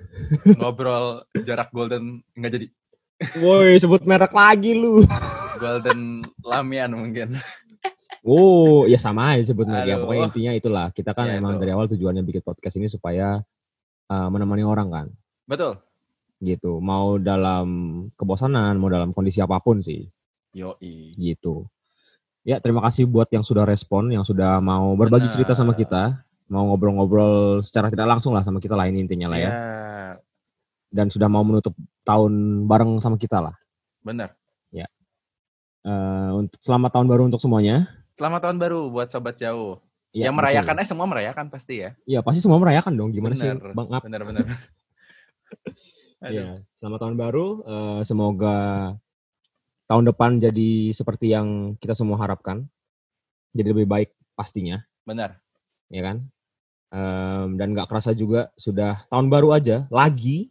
ngobrol 0.53 1.23
jarak 1.37 1.67
golden 1.69 2.19
nggak 2.33 2.51
jadi 2.53 2.67
Woi, 3.37 3.75
sebut 3.77 4.03
merek 4.03 4.31
lagi 4.31 4.71
lu. 4.73 5.03
golden 5.63 5.99
lamian 6.43 6.91
mungkin. 6.91 7.39
Oh, 8.23 8.87
ya 8.87 8.95
sama 8.95 9.35
aja 9.35 9.51
sebut 9.51 9.67
merek 9.67 9.83
ya. 9.83 9.95
Aduh. 9.99 10.07
Pokoknya 10.07 10.23
intinya 10.31 10.51
itulah. 10.55 10.87
Kita 10.91 11.11
kan 11.11 11.27
Ya, 11.27 11.39
emang 11.39 11.55
itu. 11.55 11.61
dari 11.63 11.71
awal 11.75 11.87
tujuannya 11.91 12.23
bikin 12.23 12.39
podcast 12.39 12.75
ini 12.79 12.87
supaya 12.87 13.43
uh, 14.07 14.27
menemani 14.31 14.63
orang 14.63 14.87
kan. 14.87 15.07
Betul. 15.43 15.75
Gitu. 16.39 16.79
Mau 16.79 17.19
dalam 17.19 17.67
kebosanan, 18.15 18.79
mau 18.79 18.87
dalam 18.87 19.11
kondisi 19.11 19.43
apa 19.43 19.59
pun 19.59 19.83
sih. 19.83 20.07
Yoi. 20.55 21.15
Gitu. 21.19 21.67
Ya, 22.43 22.59
terima 22.59 22.83
kasih 22.83 23.07
buat 23.07 23.27
yang 23.31 23.43
sudah 23.43 23.63
respon, 23.63 24.11
yang 24.11 24.23
sudah 24.23 24.59
mau 24.59 24.95
berbagi 24.95 25.27
cerita 25.27 25.51
sama 25.51 25.75
Benar. 25.75 25.79
kita. 25.83 26.03
Mau 26.47 26.63
ngobrol-ngobrol 26.71 27.59
secara 27.59 27.87
tidak 27.87 28.07
langsung 28.07 28.31
lah 28.31 28.43
sama 28.43 28.59
kita 28.59 28.75
lah 28.75 28.87
ini 28.87 29.03
intinya 29.03 29.31
lah 29.31 29.39
ya. 29.39 29.51
Ya, 29.51 29.55
Dan 30.91 31.07
sudah 31.11 31.27
mau 31.27 31.43
menutup 31.43 31.71
tahun 32.03 32.31
bareng 32.67 32.99
sama 32.99 33.15
kita 33.19 33.39
lah. 33.43 33.55
benar. 33.99 34.35
Untuk 36.33 36.59
selamat 36.63 36.95
tahun 36.95 37.07
baru 37.11 37.21
untuk 37.27 37.43
semuanya. 37.43 37.91
Selamat 38.15 38.47
tahun 38.47 38.57
baru 38.61 38.87
buat 38.87 39.11
sobat 39.11 39.35
jauh. 39.35 39.83
Ya, 40.13 40.29
yang 40.29 40.37
merayakan 40.37 40.77
eh 40.77 40.85
semua 40.85 41.09
merayakan 41.09 41.49
pasti 41.49 41.81
ya. 41.81 41.97
Iya, 42.05 42.21
pasti 42.21 42.39
semua 42.45 42.61
merayakan 42.61 42.93
dong. 42.93 43.09
Gimana 43.09 43.33
sih, 43.33 43.49
Bener, 43.49 43.73
Bang 43.73 43.89
Ap? 43.89 44.01
Benar-benar. 44.05 44.45
Iya, 46.23 46.63
selamat 46.79 46.99
tahun 47.03 47.15
baru. 47.19 47.47
Eh, 47.67 48.01
semoga 48.07 48.57
tahun 49.91 50.07
depan 50.07 50.39
jadi 50.39 50.95
seperti 50.95 51.35
yang 51.35 51.75
kita 51.77 51.91
semua 51.93 52.15
harapkan. 52.15 52.63
Jadi 53.51 53.75
lebih 53.75 53.85
baik 53.85 54.09
pastinya, 54.33 54.81
Benar. 55.05 55.37
ya 55.91 56.01
kan? 56.01 56.17
Em, 56.89 57.47
dan 57.59 57.75
nggak 57.75 57.85
kerasa 57.91 58.15
juga 58.17 58.49
sudah 58.57 59.03
tahun 59.11 59.29
baru 59.29 59.53
aja 59.53 59.85
lagi, 59.93 60.49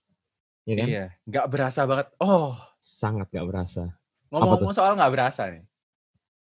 ya 0.69 0.75
kan? 0.77 0.87
Iya, 0.87 1.07
nggak 1.27 1.47
berasa 1.51 1.81
banget. 1.89 2.07
Oh, 2.21 2.55
Sangat 2.79 3.33
nggak 3.35 3.49
berasa. 3.49 3.91
Ngomong-ngomong 4.33 4.73
soal 4.73 4.97
nggak 4.97 5.13
berasa 5.13 5.53
nih. 5.53 5.63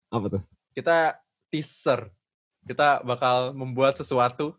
Apa 0.09 0.26
tuh? 0.33 0.42
Kita 0.72 1.20
teaser. 1.52 2.09
Kita 2.64 3.05
bakal 3.05 3.52
membuat 3.52 4.00
sesuatu 4.00 4.57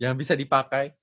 yang 0.00 0.16
bisa 0.16 0.32
dipakai. 0.32 0.96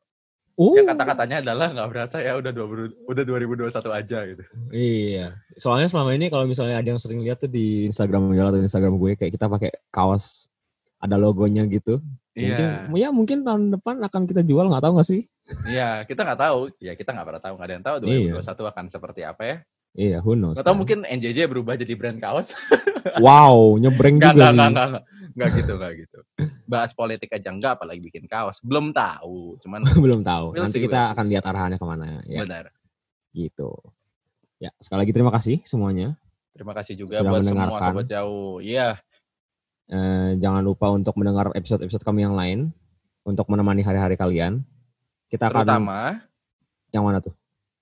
Oh, 0.60 0.76
Ya 0.76 0.84
kata-katanya 0.84 1.40
adalah 1.40 1.72
nggak 1.72 1.88
berasa 1.88 2.20
ya 2.20 2.36
udah 2.36 2.52
20, 2.52 3.08
udah 3.08 3.24
2021 3.24 3.72
aja 3.96 4.20
gitu. 4.28 4.44
iya. 4.76 5.40
Soalnya 5.56 5.88
selama 5.88 6.12
ini 6.12 6.28
kalau 6.28 6.44
misalnya 6.44 6.84
ada 6.84 6.90
yang 6.92 7.00
sering 7.00 7.24
lihat 7.24 7.40
tuh 7.40 7.48
di 7.48 7.88
Instagram 7.88 8.28
gue 8.28 8.44
atau 8.44 8.60
Instagram 8.60 9.00
gue 9.00 9.16
kayak 9.16 9.40
kita 9.40 9.48
pakai 9.48 9.72
kaos 9.88 10.52
ada 11.00 11.16
logonya 11.16 11.64
gitu. 11.72 12.04
Mungkin, 12.36 12.92
Iya. 12.92 13.08
ya 13.08 13.10
mungkin 13.16 13.48
tahun 13.48 13.72
depan 13.80 14.04
akan 14.04 14.28
kita 14.28 14.44
jual 14.44 14.68
nggak 14.68 14.84
tahu 14.84 14.94
nggak 15.00 15.08
sih? 15.08 15.22
Iya, 15.64 16.04
kita 16.04 16.28
nggak 16.28 16.40
tahu. 16.44 16.60
Ya 16.84 16.92
kita 17.00 17.16
nggak 17.16 17.28
pernah 17.32 17.44
tahu, 17.44 17.54
nggak 17.56 17.68
ada 17.68 17.76
yang 17.80 17.86
tahu 17.88 17.96
Iya. 18.04 18.36
2021 18.36 18.68
akan 18.68 18.86
seperti 18.92 19.22
apa 19.24 19.44
ya. 19.48 19.58
Iya, 19.98 20.22
who 20.22 20.38
knows? 20.38 20.62
Atau 20.62 20.74
kan? 20.74 20.80
mungkin 20.80 21.00
NJJ 21.06 21.50
berubah 21.50 21.76
jadi 21.78 21.94
brand 21.98 22.20
kaos. 22.22 22.54
Wow, 23.24 23.80
nyebreng 23.80 24.20
juga 24.20 24.36
nggak, 24.36 24.52
nih. 24.52 24.56
nggak, 24.60 24.70
nggak, 24.70 24.88
nggak. 24.92 25.04
Nggak 25.34 25.50
gitu, 25.56 25.72
nggak 25.80 25.94
gitu. 26.04 26.20
Bahas 26.68 26.92
politik 26.92 27.32
aja 27.32 27.50
enggak, 27.50 27.80
apalagi 27.80 28.04
bikin 28.04 28.28
kaos. 28.28 28.60
Belum 28.60 28.92
tahu, 28.92 29.56
cuman 29.64 29.82
Belum 30.04 30.20
tahu. 30.20 30.52
We'll 30.54 30.68
Nanti 30.68 30.78
see, 30.78 30.84
kita 30.84 31.00
we'll 31.00 31.08
see. 31.10 31.14
akan 31.16 31.26
lihat 31.32 31.44
arahannya 31.48 31.80
ke 31.80 31.88
mana 31.88 32.20
ya. 32.28 32.44
benar. 32.44 32.66
Gitu. 33.32 33.72
Ya, 34.60 34.70
sekali 34.84 35.08
lagi 35.08 35.14
terima 35.16 35.32
kasih 35.32 35.64
semuanya. 35.64 36.20
Terima 36.52 36.76
kasih 36.76 36.94
juga 37.00 37.24
Sudah 37.24 37.32
buat 37.32 37.44
semua 37.48 37.80
sobat 37.80 38.06
jauh. 38.12 38.60
Iya, 38.60 39.00
Eh, 39.90 40.38
jangan 40.38 40.62
lupa 40.62 40.94
untuk 40.94 41.18
mendengar 41.18 41.50
episode-episode 41.58 42.06
kami 42.06 42.22
yang 42.22 42.38
lain 42.38 42.70
untuk 43.26 43.50
menemani 43.50 43.82
hari-hari 43.82 44.14
kalian. 44.14 44.62
Kita 45.34 45.50
akan 45.50 45.66
terutama 45.66 46.00
yang 46.94 47.10
mana 47.10 47.18
tuh? 47.18 47.34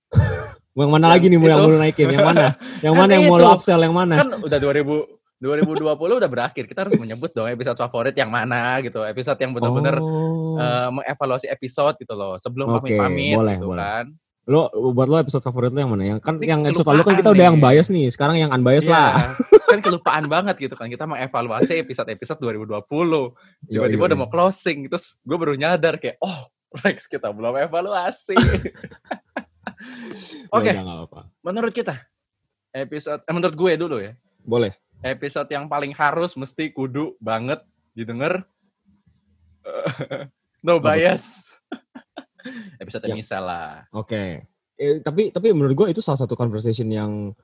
yang 0.80 0.92
mana 0.92 1.04
Yang 1.04 1.12
lagi 1.12 1.26
nih 1.26 1.38
mau 1.38 1.44
yang 1.44 1.54
itu. 1.54 1.62
mau 1.62 1.70
lu 1.70 1.78
naikin? 1.78 2.06
Yang 2.08 2.26
mana? 2.26 2.44
Yang 2.84 2.92
Kan 2.92 3.00
mana 3.00 3.10
yang 3.12 3.24
mau 3.24 3.36
lu 3.36 3.42
itu. 3.42 3.54
upsell 3.54 3.80
yang 3.80 3.94
mana? 3.94 4.14
kan 4.16 4.28
udah 4.38 4.58
2000 4.58 5.18
2020 5.38 5.86
udah 6.18 6.26
berakhir. 6.28 6.64
Kita 6.66 6.78
harus 6.82 6.94
menyebut 6.96 7.30
dong 7.30 7.46
episode 7.46 7.78
favorit 7.78 8.10
yang 8.12 8.26
mana 8.26 8.82
gitu. 8.82 9.00
Episode 9.00 9.38
yang 9.38 9.54
benar-benar 9.54 9.96
Oh. 9.96 10.58
eh, 10.58 10.88
mengevaluasi 10.92 11.46
episode 11.46 11.94
gitu 11.94 12.10
loh. 12.12 12.34
Sebelum 12.36 12.66
Oke, 12.68 12.90
pamit-pamit 12.90 13.38
boleh, 13.38 13.54
gitu 13.54 13.66
boleh. 13.68 13.78
kan. 13.78 14.04
Lo 14.44 14.66
buat 14.90 15.06
lo 15.06 15.14
episode 15.16 15.40
favorit 15.40 15.70
lo 15.70 15.78
yang 15.78 15.92
mana? 15.92 16.04
Yang 16.04 16.18
kan 16.20 16.34
Ini 16.36 16.46
yang 16.48 16.60
episode 16.64 16.88
lalu 16.88 17.02
kan 17.02 17.14
kita 17.14 17.30
udah 17.30 17.44
yang 17.44 17.54
nih. 17.54 17.64
bias 17.64 17.86
nih. 17.88 18.06
Sekarang 18.08 18.34
yang 18.34 18.50
unbiased 18.50 18.90
Iya, 18.90 18.96
lah. 18.98 19.12
kan 19.70 19.78
kelupaan 19.78 20.24
banget 20.26 20.56
gitu 20.58 20.74
kan. 20.74 20.88
Kita 20.88 21.04
mengevaluasi 21.04 21.72
episode-episode 21.78 22.40
2020. 22.40 22.82
Tiba-tiba 23.68 24.02
udah 24.08 24.18
mau 24.18 24.26
closing. 24.26 24.90
Terus 24.90 25.14
gue 25.20 25.36
baru 25.36 25.54
nyadar 25.54 26.02
kayak, 26.02 26.18
oh 26.18 26.50
Rex 26.80 27.06
kita 27.06 27.30
belum 27.30 27.62
evaluasi. 27.62 28.34
Oke, 30.56 30.70
apa-apa. 30.74 31.30
menurut 31.40 31.70
kita, 31.70 31.94
episode, 32.72 33.22
eh, 33.22 33.34
menurut 33.34 33.54
gue 33.54 33.72
dulu 33.78 33.96
ya. 34.02 34.12
Boleh. 34.42 34.72
episode 34.98 35.46
yang 35.48 35.70
paling 35.70 35.94
harus 35.94 36.34
mesti 36.34 36.74
kudu 36.74 37.14
banget 37.22 37.62
didengar 37.94 38.42
no 40.66 40.82
bias 40.82 41.54
episode 42.82 43.06
Ya. 43.06 43.14
misal 43.14 43.46
lah 43.46 43.86
Oke. 43.94 44.42
Eh, 44.74 44.98
tapi 45.02 45.30
tapi 45.30 45.50
menurut 45.54 45.74
gue 45.74 45.86
itu 45.94 46.02
salah 46.02 46.18
satu 46.18 46.34
conversation 46.34 46.86
yang 46.90 47.34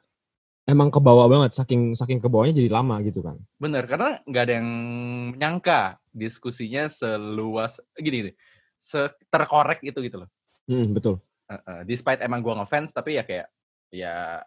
emang 0.66 0.91
kebawa 0.91 1.26
banget 1.30 1.55
saking 1.55 1.95
saking 1.95 2.18
kebawanya 2.18 2.55
jadi 2.59 2.70
lama 2.70 2.99
gitu 3.03 3.22
kan. 3.22 3.39
bener 3.59 3.87
karena 3.87 4.18
nggak 4.24 4.45
ada 4.49 4.55
yang 4.59 4.68
menyangka 5.35 5.99
diskusinya 6.11 6.87
seluas 6.91 7.78
gini 7.95 8.30
nih 8.30 8.35
terkorek 9.30 9.82
itu 9.82 9.99
gitu 10.03 10.26
loh 10.26 10.30
Hmm, 10.64 10.97
betul. 10.97 11.20
Eh, 11.45 11.82
despite 11.84 12.24
emang 12.24 12.40
gua 12.40 12.64
ngefans 12.64 12.88
tapi 12.88 13.20
ya 13.20 13.22
kayak 13.22 13.53
ya 13.92 14.40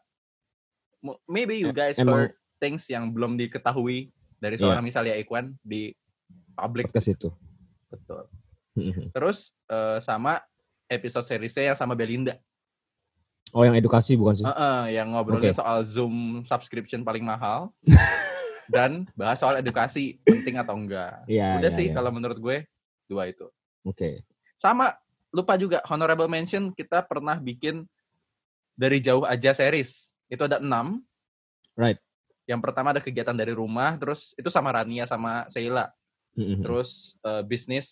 maybe 1.29 1.61
you 1.61 1.69
Eh, 1.69 1.75
guys 1.75 1.97
emang- 2.01 2.25
heard 2.29 2.33
things 2.57 2.89
yang 2.89 3.13
belum 3.13 3.37
diketahui 3.37 4.09
dari 4.41 4.57
Iya. 4.57 4.61
seorang 4.65 4.83
misalnya 4.83 5.13
Ikwan 5.13 5.53
di 5.61 5.93
public. 6.57 6.89
Podcast 6.89 7.13
itu. 7.13 7.29
Betul. 7.93 8.25
Terus 9.13 9.53
eh, 9.69 10.01
sama 10.01 10.41
episode 10.89 11.25
seriesnya 11.25 11.73
yang 11.73 11.77
sama 11.77 11.93
Belinda. 11.93 12.33
Oh 13.55 13.63
yang 13.63 13.77
edukasi 13.77 14.17
bukan 14.19 14.41
sih? 14.41 14.45
Heeh, 14.45 14.97
yang 14.99 15.13
ngobrolin 15.15 15.53
Oke. 15.53 15.55
soal 15.55 15.85
Zoom 15.87 16.43
subscription 16.43 17.05
paling 17.05 17.23
mahal 17.23 17.71
dan 18.75 19.07
bahas 19.15 19.39
soal 19.39 19.55
edukasi 19.61 20.19
penting 20.25 20.59
atau 20.59 20.75
enggak. 20.75 21.23
Iya. 21.29 21.61
Udah 21.61 21.71
iya, 21.71 21.77
sih 21.77 21.85
iya. 21.87 21.95
kalau 21.95 22.11
menurut 22.11 22.41
gue 22.41 22.65
dua 23.07 23.29
itu. 23.31 23.47
Oke. 23.87 24.25
Sama 24.59 24.91
lupa 25.31 25.59
juga 25.59 25.83
honorable 25.87 26.29
mention 26.31 26.71
kita 26.71 27.03
pernah 27.03 27.35
bikin 27.37 27.83
dari 28.77 29.01
jauh 29.01 29.25
aja 29.25 29.51
series. 29.51 30.13
Itu 30.29 30.45
ada 30.45 30.61
enam. 30.61 31.01
Right. 31.73 31.97
Yang 32.47 32.61
pertama 32.63 32.95
ada 32.95 33.03
kegiatan 33.03 33.35
dari 33.35 33.51
rumah, 33.51 33.99
terus 33.99 34.31
itu 34.39 34.47
sama 34.47 34.71
Rania 34.71 35.03
sama 35.03 35.49
Sheila. 35.51 35.91
Mhm. 36.37 36.63
Terus 36.63 37.17
eh, 37.25 37.43
bisnis 37.43 37.87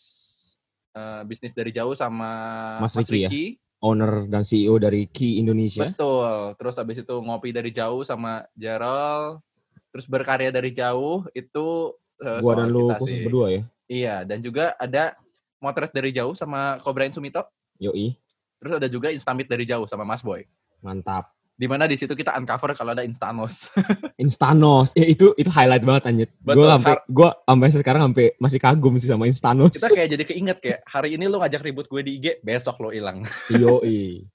eh, 0.96 1.22
bisnis 1.28 1.52
dari 1.52 1.76
jauh 1.76 1.98
sama 1.98 2.32
Mas 2.80 2.96
Mas, 2.96 3.10
Ricky 3.10 3.58
ya? 3.58 3.84
Owner 3.84 4.26
dan 4.32 4.48
CEO 4.48 4.80
dari 4.80 5.10
Key 5.12 5.42
Indonesia. 5.42 5.92
Betul. 5.92 6.56
Terus 6.56 6.76
habis 6.80 6.98
itu 7.04 7.16
ngopi 7.20 7.52
dari 7.52 7.74
jauh 7.76 8.06
sama 8.08 8.48
Gerald. 8.56 9.44
Terus 9.92 10.06
berkarya 10.08 10.50
dari 10.54 10.72
jauh 10.72 11.28
itu 11.36 11.92
eh, 12.24 12.40
Gua 12.40 12.54
dan 12.56 12.72
lu 12.72 12.96
khusus 12.96 13.20
sih. 13.20 13.26
berdua 13.28 13.48
ya. 13.52 13.62
Iya, 13.86 14.16
dan 14.26 14.42
juga 14.42 14.74
ada 14.82 15.14
motret 15.60 15.92
dari 15.92 16.12
jauh 16.12 16.36
sama 16.36 16.80
Kobrain 16.84 17.12
Sumito. 17.12 17.44
Yoi. 17.80 18.16
Terus 18.60 18.74
ada 18.82 18.88
juga 18.88 19.12
Instamit 19.12 19.46
dari 19.46 19.68
jauh 19.68 19.86
sama 19.86 20.08
Mas 20.08 20.24
Boy. 20.24 20.48
Mantap. 20.82 21.36
Di 21.56 21.72
mana 21.72 21.88
di 21.88 21.96
situ 21.96 22.12
kita 22.12 22.36
uncover 22.36 22.76
kalau 22.76 22.92
ada 22.92 23.08
Instanos. 23.08 23.72
Instanos. 24.24 24.92
Ya 24.92 25.08
itu 25.08 25.32
itu 25.40 25.48
highlight 25.48 25.88
banget 25.88 26.04
anjir. 26.12 26.30
Gue 26.44 26.68
sampai 26.68 27.00
gua 27.08 27.30
sampai 27.48 27.68
sekarang 27.72 28.02
sampai 28.12 28.36
masih 28.36 28.60
kagum 28.60 29.00
sih 29.00 29.08
sama 29.08 29.24
Instanos. 29.24 29.72
kita 29.72 29.88
kayak 29.88 30.10
jadi 30.20 30.24
keinget 30.28 30.58
kayak 30.60 30.80
hari 30.84 31.16
ini 31.16 31.32
lu 31.32 31.40
ngajak 31.40 31.64
ribut 31.64 31.88
gue 31.88 32.02
di 32.04 32.20
IG, 32.20 32.44
besok 32.44 32.84
lo 32.84 32.92
hilang. 32.92 33.24
Yoi. 33.56 34.28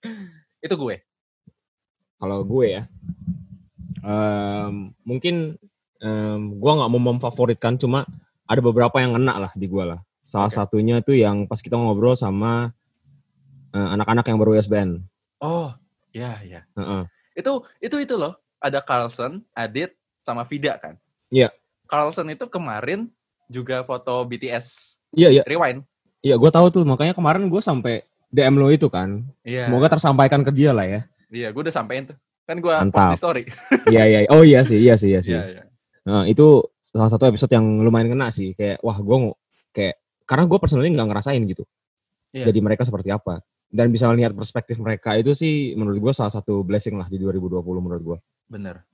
itu 0.60 0.74
gue. 0.76 0.96
Kalau 2.20 2.44
gue 2.44 2.66
ya, 2.68 2.82
em, 4.04 4.92
mungkin 5.08 5.56
em, 6.04 6.40
gue 6.52 6.72
nggak 6.72 6.90
mau 6.92 7.00
memfavoritkan, 7.00 7.80
cuma 7.80 8.04
ada 8.44 8.60
beberapa 8.60 9.00
yang 9.00 9.16
ngena 9.16 9.48
lah 9.48 9.52
di 9.56 9.64
gue 9.64 9.84
lah. 9.88 10.00
Salah 10.30 10.46
Oke. 10.46 10.62
satunya 10.62 11.02
tuh 11.02 11.18
yang 11.18 11.50
pas 11.50 11.58
kita 11.58 11.74
ngobrol 11.74 12.14
sama 12.14 12.70
eh, 13.74 13.88
anak-anak 13.98 14.22
yang 14.30 14.38
baru 14.38 14.54
USBN. 14.54 15.02
Oh, 15.42 15.74
ya 16.14 16.38
ya. 16.46 16.62
Heeh. 16.78 17.02
Itu 17.34 17.66
itu 17.82 17.98
itu 17.98 18.14
loh. 18.14 18.38
Ada 18.62 18.78
Carlson, 18.78 19.42
Adit, 19.50 19.98
sama 20.22 20.46
Vida 20.46 20.78
kan. 20.78 20.94
Iya. 21.34 21.50
Carlson 21.90 22.30
itu 22.30 22.46
kemarin 22.46 23.10
juga 23.50 23.82
foto 23.82 24.22
BTS 24.22 24.94
Iya 25.10 25.34
iya 25.34 25.42
Rewind. 25.42 25.82
iya, 26.22 26.38
gue 26.38 26.50
tahu 26.54 26.70
tuh 26.70 26.86
makanya 26.86 27.16
kemarin 27.16 27.50
gue 27.50 27.58
sampai 27.58 28.06
DM 28.30 28.54
lo 28.54 28.70
itu 28.70 28.86
kan. 28.86 29.26
Iya. 29.42 29.66
Semoga 29.66 29.90
tersampaikan 29.90 30.46
ke 30.46 30.54
dia 30.54 30.70
lah 30.70 30.86
ya. 30.86 31.00
Iya, 31.34 31.50
gue 31.50 31.62
udah 31.66 31.74
sampein 31.74 32.06
tuh. 32.06 32.18
Kan 32.46 32.62
gue 32.62 32.74
post 32.94 33.10
di 33.10 33.18
story. 33.18 33.42
Iya 33.92 34.02
iya. 34.06 34.18
Oh 34.30 34.46
iya 34.46 34.62
sih 34.62 34.78
iya 34.78 34.94
sih 34.94 35.10
iya 35.10 35.20
sih. 35.26 35.34
Iya, 35.34 35.42
iya. 35.58 35.62
Nah, 36.06 36.22
itu 36.30 36.62
salah 36.78 37.10
satu 37.10 37.26
episode 37.26 37.50
yang 37.50 37.82
lumayan 37.82 38.06
kena 38.14 38.30
sih. 38.30 38.54
Kayak 38.54 38.78
wah 38.86 38.94
gue 39.02 39.16
kayak 39.74 39.98
karena 40.30 40.46
gue 40.46 40.58
personally 40.62 40.94
nggak 40.94 41.08
ngerasain 41.10 41.42
gitu. 41.42 41.66
Iya. 42.30 42.46
Jadi 42.54 42.58
mereka 42.62 42.86
seperti 42.86 43.10
apa. 43.10 43.42
Dan 43.66 43.90
bisa 43.90 44.06
melihat 44.10 44.30
perspektif 44.30 44.78
mereka 44.78 45.18
itu 45.18 45.34
sih 45.34 45.74
menurut 45.74 45.98
gue 45.98 46.12
salah 46.14 46.30
satu 46.30 46.62
blessing 46.62 46.94
lah 46.94 47.10
di 47.10 47.18
2020 47.18 47.58
menurut 47.82 48.02
gue. 48.02 48.18
Bener. 48.46 48.86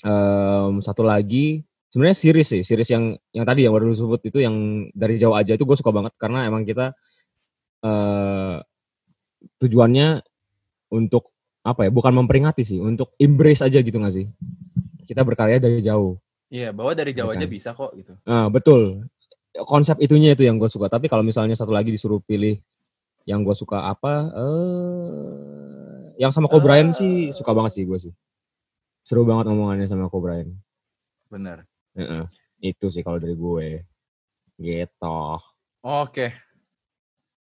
Em, 0.00 0.80
satu 0.80 1.04
lagi 1.04 1.60
sebenarnya 1.92 2.16
series 2.16 2.48
sih, 2.48 2.62
series 2.64 2.88
yang 2.88 3.12
yang 3.36 3.44
tadi 3.44 3.68
yang 3.68 3.72
baru 3.76 3.92
lu 3.92 3.96
sebut 3.96 4.24
itu 4.24 4.40
yang 4.40 4.88
dari 4.96 5.20
jauh 5.20 5.36
aja 5.36 5.52
itu 5.52 5.64
gue 5.68 5.76
suka 5.76 5.92
banget 5.92 6.16
karena 6.16 6.48
emang 6.48 6.64
kita 6.64 6.96
eh 7.84 8.56
tujuannya 9.60 10.24
untuk 10.96 11.32
apa 11.64 11.88
ya? 11.88 11.90
Bukan 11.92 12.12
memperingati 12.24 12.64
sih, 12.64 12.80
untuk 12.80 13.12
embrace 13.20 13.60
aja 13.60 13.84
gitu 13.84 13.96
gak 14.00 14.14
sih? 14.16 14.24
Kita 15.04 15.24
berkarya 15.24 15.60
dari 15.60 15.84
jauh. 15.84 16.16
Iya, 16.48 16.72
bahwa 16.72 16.96
dari 16.96 17.12
Iya 17.12 17.24
jauh 17.24 17.32
aja 17.32 17.44
kan? 17.44 17.52
bisa 17.52 17.70
kok 17.76 17.92
gitu. 17.92 18.12
Nah, 18.24 18.48
betul. 18.48 19.04
Konsep 19.66 19.98
itunya 19.98 20.36
itu 20.36 20.46
yang 20.46 20.58
gue 20.60 20.70
suka. 20.70 20.86
Tapi 20.86 21.10
kalau 21.10 21.26
misalnya 21.26 21.58
satu 21.58 21.74
lagi 21.74 21.90
disuruh 21.90 22.22
pilih 22.22 22.58
yang 23.26 23.42
gue 23.42 23.56
suka 23.56 23.90
apa? 23.90 24.30
Eh, 24.32 26.14
yang 26.22 26.30
sama 26.34 26.46
Kobrian 26.50 26.90
sih 26.94 27.30
suka 27.34 27.50
banget 27.54 27.78
sih 27.78 27.84
gue 27.86 27.98
sih. 27.98 28.12
Seru 29.06 29.24
banget 29.24 29.48
omongannya 29.50 29.86
sama 29.88 30.10
Kobrian. 30.12 30.52
Bener. 31.30 31.64
Heeh. 31.96 32.24
Itu 32.60 32.90
sih 32.90 33.02
kalau 33.02 33.18
dari 33.22 33.34
gue. 33.34 33.82
Gitu. 34.58 35.20
Oke. 35.86 36.34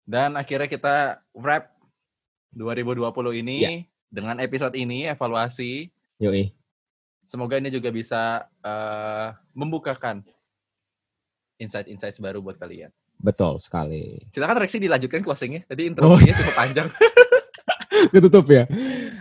Dan 0.05 0.38
akhirnya 0.38 0.70
kita 0.70 0.95
wrap 1.34 1.74
2020 2.53 3.41
ini 3.41 3.55
Iya. 3.63 3.72
dengan 4.11 4.38
episode 4.39 4.76
ini 4.78 5.09
evaluasi. 5.09 5.89
Yoi. 6.22 6.53
Semoga 7.26 7.57
ini 7.57 7.74
juga 7.74 7.89
bisa 7.89 8.45
eh, 8.61 9.28
membukakan 9.57 10.22
insight-insight 11.57 12.15
baru 12.19 12.39
buat 12.39 12.55
kalian. 12.55 12.91
Betul 13.15 13.57
sekali. 13.57 14.19
Silakan 14.29 14.59
Rexi 14.59 14.77
dilanjutkan 14.77 15.23
closingnya. 15.23 15.63
Tadi 15.65 15.87
Oh. 15.87 15.89
introduksinya 15.89 16.33
cukup 16.35 16.55
panjang. 16.55 16.87
Ketutup 18.13 18.45
ya. 18.51 18.67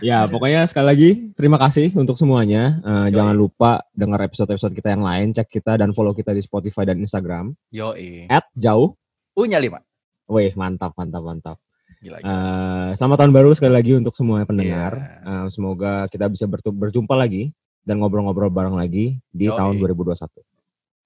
Ya, 0.03 0.27
pokoknya 0.27 0.67
sekali 0.67 0.85
lagi 0.85 1.09
terima 1.33 1.55
kasih 1.57 1.95
untuk 1.95 2.19
semuanya. 2.19 2.83
Yoi. 2.83 3.15
jangan 3.15 3.33
lupa 3.33 3.71
dengar 3.95 4.19
episode-episode 4.27 4.75
kita 4.75 4.91
yang 4.93 5.01
lain, 5.01 5.31
cek 5.31 5.47
kita 5.47 5.79
dan 5.79 5.95
follow 5.95 6.11
kita 6.11 6.35
di 6.35 6.43
Spotify 6.43 6.83
dan 6.83 6.99
Instagram 6.99 7.55
Yoi. 7.71 8.27
at 8.27 8.45
jauh. 8.53 8.93
U-nya 9.33 9.59
5. 9.59 9.79
Wih, 10.27 10.51
mantap, 10.55 10.91
mantap, 10.95 11.23
mantap. 11.23 11.57
Gila, 12.03 12.19
gila. 12.19 12.29
Eh, 12.29 12.89
selamat 12.99 13.17
tahun 13.17 13.33
baru 13.33 13.49
sekali 13.55 13.73
lagi 13.73 13.91
untuk 13.95 14.13
semua 14.13 14.43
pendengar. 14.43 14.93
Iya. 14.93 15.45
Eh, 15.45 15.47
semoga 15.49 16.05
kita 16.11 16.27
bisa 16.27 16.45
berjumpa 16.49 17.15
lagi 17.15 17.49
dan 17.81 18.03
ngobrol-ngobrol 18.03 18.51
bareng 18.51 18.75
lagi 18.75 19.17
di 19.31 19.45
Yoi. 19.47 19.55
tahun 19.55 19.79
2021. 19.79 20.43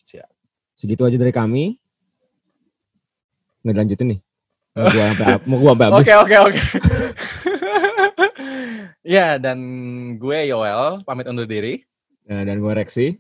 Siap. 0.04 0.30
Segitu 0.80 1.04
aja 1.04 1.20
dari 1.20 1.36
kami. 1.36 1.76
Nggak 3.68 3.74
dilanjutin 3.76 4.08
nih. 4.16 4.20
Mau 4.80 4.88
gua 4.88 5.04
sampai 5.12 5.36
mau 5.44 5.58
gua 5.60 5.76
sampai 5.76 5.86
habis. 5.92 6.00
Oke, 6.00 6.16
oke, 6.16 6.36
oke. 6.48 6.62
ya, 9.20 9.36
dan 9.36 9.60
gue 10.16 10.40
Yoel 10.48 11.04
pamit 11.04 11.28
undur 11.28 11.44
diri. 11.44 11.84
Eh, 12.32 12.44
dan 12.48 12.64
gue 12.64 12.72
Rexi. 12.72 13.20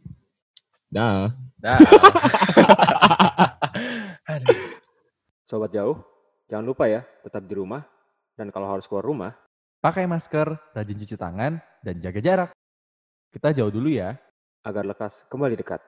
Dah. 0.87 1.35
Dah. 1.59 1.75
Sobat 5.49 5.75
jauh, 5.75 5.99
jangan 6.47 6.63
lupa 6.63 6.87
ya 6.87 7.03
tetap 7.27 7.43
di 7.43 7.59
rumah 7.59 7.83
dan 8.39 8.47
kalau 8.55 8.71
harus 8.71 8.87
keluar 8.87 9.03
rumah 9.03 9.35
Pakai 9.79 10.03
masker, 10.11 10.59
rajin 10.75 10.99
cuci 10.99 11.15
tangan, 11.15 11.55
dan 11.79 11.95
jaga 12.03 12.19
jarak. 12.19 12.51
Kita 13.31 13.55
jauh 13.55 13.71
dulu 13.71 13.87
ya. 13.87 14.19
agar 14.59 14.83
lekas 14.83 15.23
kembali 15.31 15.55
dekat. 15.55 15.79